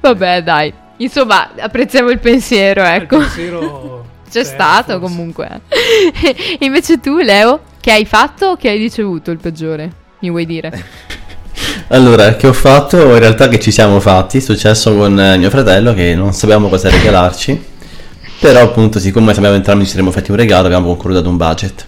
Vabbè, 0.00 0.42
dai. 0.42 0.72
Insomma, 0.98 1.50
apprezziamo 1.58 2.08
il 2.10 2.18
pensiero, 2.18 2.82
ecco. 2.82 3.16
Il 3.16 3.20
pensiero 3.22 4.06
C'è 4.32 4.40
c'è, 4.40 4.44
stato 4.44 4.98
forse. 4.98 5.00
comunque. 5.00 5.60
invece 6.60 7.00
tu, 7.00 7.18
Leo, 7.18 7.60
che 7.80 7.92
hai 7.92 8.06
fatto 8.06 8.46
o 8.46 8.56
che 8.56 8.70
hai 8.70 8.78
ricevuto 8.78 9.30
il 9.30 9.38
peggiore? 9.38 9.92
Mi 10.20 10.30
vuoi 10.30 10.46
dire? 10.46 10.70
Allora, 11.88 12.36
che 12.36 12.46
ho 12.46 12.52
fatto? 12.54 12.96
In 12.96 13.18
realtà 13.18 13.48
che 13.48 13.60
ci 13.60 13.70
siamo 13.70 14.00
fatti, 14.00 14.38
è 14.38 14.40
successo 14.40 14.96
con 14.96 15.18
eh, 15.20 15.36
mio 15.36 15.50
fratello 15.50 15.92
che 15.92 16.14
non 16.14 16.32
sapevamo 16.32 16.68
cosa 16.70 16.88
regalarci, 16.88 17.62
però 18.40 18.62
appunto 18.62 18.98
siccome 18.98 19.34
sapevamo 19.34 19.56
entrambi 19.56 19.84
ci 19.84 19.90
saremmo 19.90 20.10
fatti 20.10 20.30
un 20.30 20.38
regalo 20.38 20.66
abbiamo 20.66 20.86
concordato 20.86 21.28
un 21.28 21.36
budget. 21.36 21.86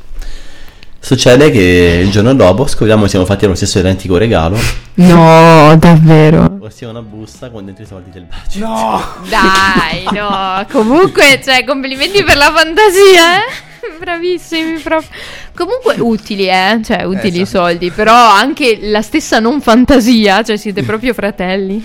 Succede 1.04 1.50
che 1.50 2.00
il 2.02 2.10
giorno 2.10 2.34
dopo 2.34 2.66
scopriamo 2.66 3.02
che 3.02 3.08
siamo 3.10 3.26
fatti 3.26 3.44
lo 3.46 3.54
stesso 3.54 3.78
identico 3.78 4.16
regalo, 4.16 4.56
No, 4.94 5.76
davvero. 5.78 6.56
ossia 6.62 6.88
una 6.88 7.02
busta 7.02 7.50
con 7.50 7.66
dentro 7.66 7.84
i 7.84 7.86
soldi 7.86 8.08
del 8.10 8.22
budget. 8.24 8.62
No! 8.62 9.02
Dai, 9.28 10.04
no. 10.12 10.64
Comunque, 10.72 11.42
cioè, 11.44 11.62
complimenti 11.64 12.24
per 12.24 12.36
la 12.36 12.50
fantasia, 12.56 13.36
eh. 13.36 13.72
Bravissimi 14.00 14.78
proprio. 14.80 15.10
Comunque 15.54 15.96
utili, 15.98 16.48
eh. 16.48 16.80
Cioè, 16.82 17.02
utili 17.04 17.36
i 17.38 17.42
Esatto. 17.42 17.66
soldi. 17.66 17.90
Però 17.90 18.14
anche 18.14 18.78
la 18.80 19.02
stessa 19.02 19.40
non 19.40 19.60
fantasia. 19.60 20.42
Cioè, 20.42 20.56
siete 20.56 20.82
proprio 20.84 21.12
fratelli. 21.12 21.82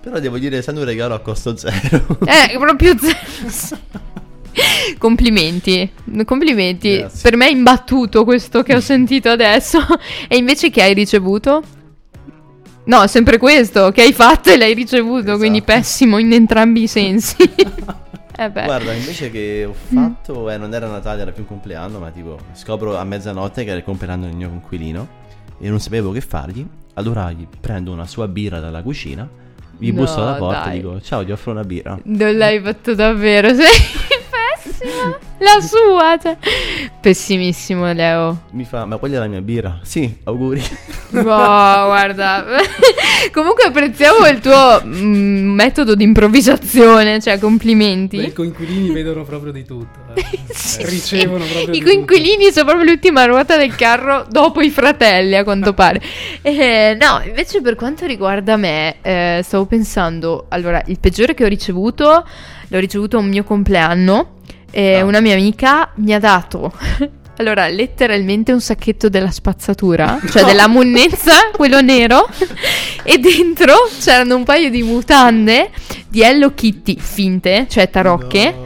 Però 0.00 0.18
devo 0.18 0.38
dire, 0.38 0.58
essendo 0.58 0.80
un 0.80 0.86
regalo 0.86 1.14
a 1.14 1.20
costo 1.20 1.56
zero. 1.56 2.18
eh, 2.26 2.56
proprio 2.58 2.96
zero. 3.00 3.78
Complimenti, 4.98 5.90
complimenti. 6.24 6.96
Grazie. 6.98 7.20
Per 7.22 7.36
me 7.36 7.46
è 7.48 7.50
imbattuto 7.50 8.24
questo 8.24 8.62
che 8.62 8.74
ho 8.74 8.80
sentito 8.80 9.28
adesso. 9.28 9.78
E 10.28 10.36
invece 10.36 10.70
che 10.70 10.82
hai 10.82 10.94
ricevuto? 10.94 11.62
No, 12.84 13.06
sempre 13.08 13.38
questo 13.38 13.90
che 13.90 14.02
hai 14.02 14.12
fatto 14.12 14.50
e 14.50 14.56
l'hai 14.56 14.72
ricevuto, 14.74 15.36
quindi 15.36 15.58
Esatto. 15.58 15.72
pessimo 15.78 16.18
in 16.18 16.32
entrambi 16.32 16.82
i 16.84 16.86
sensi. 16.86 17.36
eh. 17.42 18.50
Guarda, 18.50 18.92
invece 18.92 19.30
che 19.30 19.64
ho 19.68 19.74
fatto, 19.74 20.48
eh, 20.50 20.56
non 20.56 20.72
era 20.72 20.86
Natale, 20.86 21.22
era 21.22 21.32
più 21.32 21.42
un 21.42 21.48
compleanno, 21.48 21.98
ma 21.98 22.10
tipo 22.10 22.38
scopro 22.54 22.96
a 22.96 23.02
mezzanotte 23.04 23.64
che 23.64 23.70
era 23.70 23.78
il 23.78 23.84
compleanno 23.84 24.26
del 24.26 24.36
mio 24.36 24.48
conquilino 24.50 25.08
e 25.58 25.68
non 25.68 25.80
sapevo 25.80 26.12
che 26.12 26.20
fargli. 26.20 26.64
Allora 26.94 27.30
gli 27.32 27.46
prendo 27.60 27.90
una 27.92 28.06
sua 28.06 28.28
birra 28.28 28.60
dalla 28.60 28.82
cucina, 28.82 29.28
gli 29.78 29.88
No, 29.90 30.00
busso 30.02 30.22
alla 30.22 30.34
porta 30.36 30.64
dai. 30.66 30.78
e 30.78 30.80
dico 30.80 31.00
ciao, 31.00 31.24
ti 31.24 31.32
offro 31.32 31.50
una 31.50 31.64
birra. 31.64 31.98
Non 32.04 32.36
l'hai 32.36 32.60
fatto 32.60 32.94
davvero, 32.94 33.48
sei 33.52 33.66
la 35.38 35.60
sua. 35.60 36.18
cioè. 36.20 36.36
Pessimissimo, 37.00 37.92
Leo. 37.92 38.42
Mi 38.52 38.64
fa, 38.64 38.84
ma 38.84 38.96
quella 38.96 39.16
è 39.16 39.18
la 39.20 39.26
mia 39.26 39.40
birra. 39.40 39.78
Sì, 39.82 40.16
auguri. 40.24 40.62
Wow, 41.10 41.22
guarda. 41.86 42.44
Comunque 43.32 43.64
apprezziamo 43.64 44.26
il 44.26 44.40
tuo 44.40 44.82
mm, 44.84 45.54
metodo 45.54 45.94
di 45.94 46.04
improvvisazione, 46.04 47.20
cioè 47.20 47.38
complimenti. 47.38 48.16
I 48.18 48.32
coinquilini 48.32 48.90
vedono 48.90 49.24
proprio 49.24 49.52
di 49.52 49.64
tutto. 49.64 49.98
eh. 50.14 50.24
Eh, 50.78 50.84
Ricevono 50.86 51.44
proprio 51.44 51.68
I 51.74 51.78
di 51.78 51.82
coinquilini 51.82 52.50
sono 52.50 52.66
proprio 52.66 52.84
l'ultima 52.90 53.24
ruota 53.24 53.56
del 53.56 53.74
carro 53.76 54.26
dopo 54.28 54.60
i 54.60 54.68
fratelli, 54.70 55.36
a 55.36 55.44
quanto 55.44 55.72
pare. 55.74 56.02
Eh, 56.42 56.96
no, 57.00 57.22
invece 57.24 57.60
per 57.62 57.76
quanto 57.76 58.04
riguarda 58.06 58.56
me, 58.56 58.96
eh, 59.00 59.40
stavo 59.42 59.64
pensando, 59.66 60.46
allora, 60.48 60.82
il 60.86 60.98
peggiore 60.98 61.34
che 61.34 61.44
ho 61.44 61.48
ricevuto, 61.48 62.26
l'ho 62.68 62.78
ricevuto 62.78 63.16
a 63.16 63.20
un 63.20 63.28
mio 63.28 63.44
compleanno. 63.44 64.34
E 64.76 65.00
Una 65.00 65.20
mia 65.20 65.32
amica 65.32 65.90
mi 65.94 66.12
ha 66.12 66.18
dato, 66.18 66.70
allora, 67.38 67.66
letteralmente 67.66 68.52
un 68.52 68.60
sacchetto 68.60 69.08
della 69.08 69.30
spazzatura, 69.30 70.20
cioè 70.28 70.44
della 70.44 70.66
monnezza, 70.66 71.48
quello 71.52 71.80
nero, 71.80 72.28
e 73.02 73.16
dentro 73.16 73.88
c'erano 73.98 74.36
un 74.36 74.44
paio 74.44 74.68
di 74.68 74.82
mutande 74.82 75.70
di 76.08 76.20
Hello 76.20 76.52
Kitty 76.52 76.98
finte, 76.98 77.64
cioè 77.70 77.88
tarocche. 77.88 78.64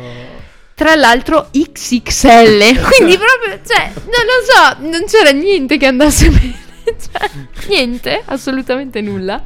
Tra 0.74 0.97
l'altro 0.97 1.51
XXL, 1.53 2.81
quindi 2.91 3.16
proprio, 3.16 3.61
cioè, 3.65 3.93
non 3.95 4.24
lo 4.27 4.43
so, 4.43 4.77
non 4.91 5.05
c'era 5.07 5.31
niente 5.31 5.77
che 5.77 5.87
andasse 5.87 6.28
bene, 6.28 6.59
cioè, 6.85 7.31
niente, 7.69 8.20
assolutamente 8.24 9.01
nulla. 9.01 9.45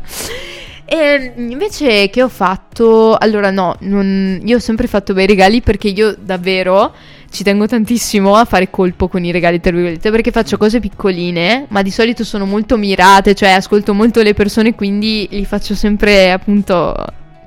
E 0.87 1.33
invece 1.37 2.11
che 2.11 2.23
ho 2.23 2.29
fatto, 2.29 3.17
allora 3.17 3.51
no, 3.51 3.75
non- 3.81 4.41
io 4.45 4.57
ho 4.57 4.61
sempre 4.61 4.87
fatto 4.87 5.15
bei 5.15 5.27
regali 5.27 5.63
perché 5.63 5.89
io 5.89 6.15
davvero 6.19 6.95
ci 7.31 7.43
tengo 7.43 7.67
tantissimo 7.67 8.37
a 8.37 8.45
fare 8.45 8.71
colpo 8.71 9.09
con 9.09 9.25
i 9.25 9.33
regali, 9.33 9.61
tra 9.61 9.73
virgolette, 9.73 10.11
perché 10.11 10.31
faccio 10.31 10.57
cose 10.57 10.81
piccoline, 10.81 11.67
ma 11.71 11.83
di 11.83 11.91
solito 11.91 12.23
sono 12.23 12.45
molto 12.45 12.77
mirate, 12.77 13.35
cioè 13.35 13.51
ascolto 13.51 13.93
molto 13.95 14.23
le 14.23 14.35
persone, 14.35 14.75
quindi 14.75 15.27
li 15.31 15.45
faccio 15.45 15.75
sempre 15.75 16.31
appunto, 16.31 16.95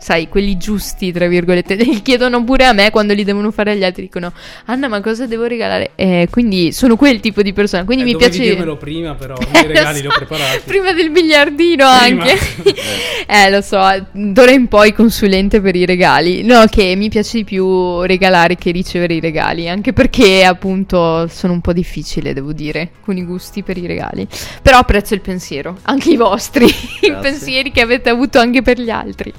sai, 0.07 0.29
quelli 0.29 0.55
giusti, 0.55 1.11
tra 1.11 1.27
virgolette. 1.27 1.75
Li 1.75 1.99
chiedono 2.01 2.41
pure 2.45 2.63
a 2.63 2.71
me 2.71 2.91
quando 2.91 3.13
li 3.13 3.25
devono 3.25 3.51
fare 3.51 3.71
agli 3.71 3.83
altri, 3.83 4.03
dicono 4.03 4.31
Anna, 4.65 4.87
ma 4.87 5.01
cosa 5.01 5.27
devo 5.27 5.43
regalare? 5.43 5.91
Eh, 5.95 6.29
quindi 6.31 6.71
sono 6.71 6.95
quel 6.95 7.19
tipo 7.19 7.41
di 7.41 7.51
persona, 7.51 7.83
quindi 7.83 8.03
Eh, 8.03 8.07
mi 8.13 8.15
piace... 8.15 8.39
dirmelo 8.39 8.77
prima, 8.77 9.15
però, 9.15 9.35
i 9.35 9.45
Eh, 9.51 9.61
lo 9.63 9.67
regali 9.73 9.99
li 9.99 10.07
ho 10.07 10.11
so. 10.11 10.17
preparati. 10.17 10.61
Prima 10.63 10.93
del 10.93 11.09
biliardino 11.09 11.85
Prima. 11.99 12.23
anche. 12.23 12.37
eh, 13.27 13.49
lo 13.49 13.59
so, 13.59 13.81
d'ora 14.13 14.51
in 14.51 14.67
poi 14.67 14.93
consulente 14.93 15.59
per 15.59 15.75
i 15.75 15.85
regali. 15.85 16.41
No, 16.43 16.63
che 16.69 16.95
mi 16.95 17.09
piace 17.09 17.39
di 17.39 17.43
più 17.43 18.01
regalare 18.03 18.55
che 18.55 18.71
ricevere 18.71 19.13
i 19.15 19.19
regali, 19.19 19.67
anche 19.67 19.91
perché 19.91 20.45
appunto 20.45 21.27
sono 21.27 21.51
un 21.51 21.59
po' 21.59 21.73
difficile, 21.73 22.31
devo 22.31 22.53
dire, 22.53 22.91
con 23.01 23.17
i 23.17 23.25
gusti 23.25 23.61
per 23.61 23.77
i 23.77 23.85
regali. 23.85 24.25
Però 24.61 24.77
apprezzo 24.77 25.13
il 25.15 25.21
pensiero, 25.21 25.77
anche 25.81 26.11
i 26.11 26.15
vostri, 26.15 26.65
i 26.65 27.11
pensieri 27.21 27.71
che 27.73 27.81
avete 27.81 28.09
avuto 28.09 28.39
anche 28.39 28.61
per 28.61 28.79
gli 28.79 28.89
altri. 28.89 29.33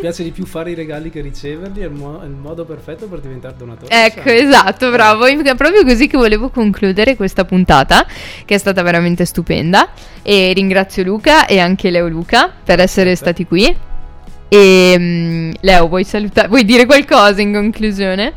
piace 0.01 0.23
di 0.23 0.31
più 0.31 0.47
fare 0.47 0.71
i 0.71 0.73
regali 0.73 1.11
che 1.11 1.21
riceverli, 1.21 1.81
è 1.81 1.85
il, 1.85 1.91
mo- 1.91 2.21
è 2.21 2.25
il 2.25 2.31
modo 2.31 2.65
perfetto 2.65 3.07
per 3.07 3.19
diventare 3.19 3.53
donatore. 3.55 4.05
Ecco, 4.05 4.29
esatto, 4.29 4.89
bravo. 4.89 5.25
È 5.25 5.55
proprio 5.55 5.83
così 5.83 6.07
che 6.07 6.17
volevo 6.17 6.49
concludere 6.49 7.15
questa 7.15 7.45
puntata, 7.45 8.05
che 8.43 8.55
è 8.55 8.57
stata 8.57 8.81
veramente 8.81 9.25
stupenda. 9.25 9.89
E 10.23 10.51
ringrazio 10.53 11.03
Luca 11.03 11.45
e 11.45 11.59
anche 11.59 11.91
Leo 11.91 12.07
Luca 12.07 12.51
per 12.63 12.79
essere 12.79 13.15
stati 13.15 13.45
qui. 13.45 13.73
E 14.49 14.95
mm, 14.97 15.51
Leo, 15.61 15.87
vuoi 15.87 16.03
salutare? 16.03 16.47
Vuoi 16.47 16.65
dire 16.65 16.87
qualcosa 16.87 17.39
in 17.39 17.53
conclusione? 17.53 18.33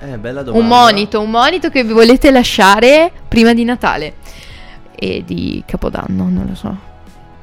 Eh, 0.00 0.18
bella 0.18 0.42
domanda. 0.42 0.58
Un 0.58 0.66
monito, 0.66 1.20
un 1.20 1.30
monito 1.30 1.70
che 1.70 1.84
vi 1.84 1.92
volete 1.92 2.32
lasciare 2.32 3.12
prima 3.28 3.54
di 3.54 3.64
Natale 3.64 4.14
e 4.96 5.22
di 5.24 5.62
Capodanno, 5.64 6.28
non 6.28 6.46
lo 6.48 6.54
so. 6.56 6.89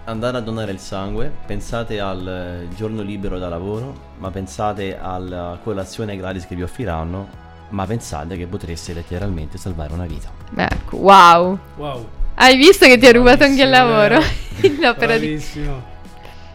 Andare 0.07 0.37
a 0.37 0.39
donare 0.39 0.71
il 0.71 0.79
sangue, 0.79 1.29
pensate 1.45 1.99
al 1.99 2.25
eh, 2.25 2.73
giorno 2.77 3.01
libero 3.01 3.39
da 3.39 3.49
lavoro, 3.49 4.13
ma 4.19 4.31
pensate 4.31 4.97
alla 4.97 5.59
colazione 5.61 6.15
gratis 6.15 6.47
che 6.47 6.55
vi 6.55 6.63
offriranno, 6.63 7.27
ma 7.71 7.85
pensate 7.85 8.37
che 8.37 8.47
potreste 8.47 8.93
letteralmente 8.93 9.57
salvare 9.57 9.91
una 9.91 10.05
vita. 10.05 10.31
Ecco, 10.55 10.95
wow. 10.95 11.59
Wow. 11.75 12.07
Hai 12.35 12.55
visto 12.55 12.85
che 12.85 12.97
ti 12.97 13.05
ha 13.05 13.11
rubato 13.11 13.43
anche 13.43 13.61
il 13.61 13.69
lavoro? 13.69 14.21
L'opera 14.79 15.17
di- 15.17 15.27
Bravissimo. 15.27 15.83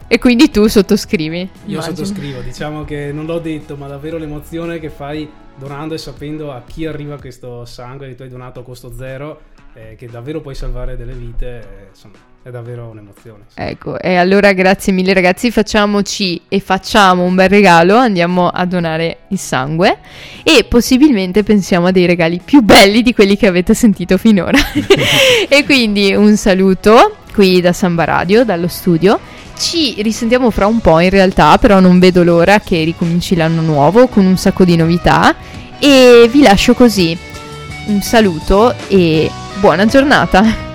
E 0.07 0.19
quindi 0.19 0.51
tu 0.51 0.67
sottoscrivi. 0.67 1.41
Io 1.41 1.49
immagino. 1.67 1.95
sottoscrivo, 1.95 2.41
diciamo 2.41 2.85
che 2.85 3.13
non 3.13 3.27
l'ho 3.27 3.39
detto, 3.39 3.77
ma 3.77 3.87
davvero 3.87 4.17
l'emozione 4.17 4.79
che 4.79 4.89
fai 4.89 5.31
donando 5.57 5.93
e 5.93 5.99
sapendo 5.99 6.53
a 6.53 6.63
chi 6.67 6.87
arriva 6.87 7.19
questo 7.19 7.67
sangue 7.67 8.09
che 8.09 8.15
tu 8.15 8.23
hai 8.23 8.31
donato 8.31 8.61
a 8.61 8.63
costo 8.63 8.95
zero, 8.97 9.43
eh, 9.75 9.95
che 9.95 10.07
davvero 10.07 10.41
puoi 10.41 10.55
salvare 10.55 10.97
delle 10.97 11.13
vite, 11.13 11.59
eh, 11.59 11.89
insomma, 11.91 12.32
è 12.43 12.51
davvero 12.51 12.89
un'emozione. 12.89 13.45
Ecco, 13.55 14.01
e 14.01 14.17
allora 14.17 14.53
grazie 14.53 14.93
mille 14.93 15.13
ragazzi, 15.13 15.53
facciamoci 15.53 16.41
e 16.49 16.59
facciamo 16.59 17.23
un 17.23 17.37
bel 17.37 17.49
regalo, 17.49 17.95
andiamo 17.97 18.49
a 18.49 18.65
donare 18.67 19.19
il 19.29 19.39
sangue 19.39 19.99
e 20.43 20.65
possibilmente 20.65 21.45
pensiamo 21.45 21.87
a 21.87 21.91
dei 21.93 22.05
regali 22.05 22.41
più 22.45 22.61
belli 22.63 23.03
di 23.03 23.15
quelli 23.15 23.37
che 23.37 23.47
avete 23.47 23.75
sentito 23.75 24.19
finora. 24.19 24.59
e 25.49 25.65
quindi 25.65 26.15
un 26.15 26.37
saluto 26.37 27.19
qui 27.33 27.61
da 27.61 27.73
Samba 27.73 28.05
Radio, 28.05 28.45
dallo 28.45 28.69
studio. 28.69 29.21
Ci 29.57 30.03
risentiamo 30.03 30.51
fra 30.51 30.67
un 30.67 30.81
po' 30.81 30.99
in 30.99 31.11
realtà, 31.11 31.57
però 31.59 31.79
non 31.79 32.01
vedo 32.01 32.25
l'ora 32.25 32.59
che 32.59 32.83
ricominci 32.83 33.37
l'anno 33.37 33.61
nuovo 33.61 34.09
con 34.09 34.27
un 34.27 34.37
sacco 34.37 34.65
di 34.65 34.75
novità 34.75 35.37
e 35.79 36.29
vi 36.29 36.43
lascio 36.43 36.75
così. 36.75 37.17
Un 37.87 38.01
saluto 38.01 38.75
e 38.89 39.31
buona 39.61 39.87
giornata. 39.87 40.72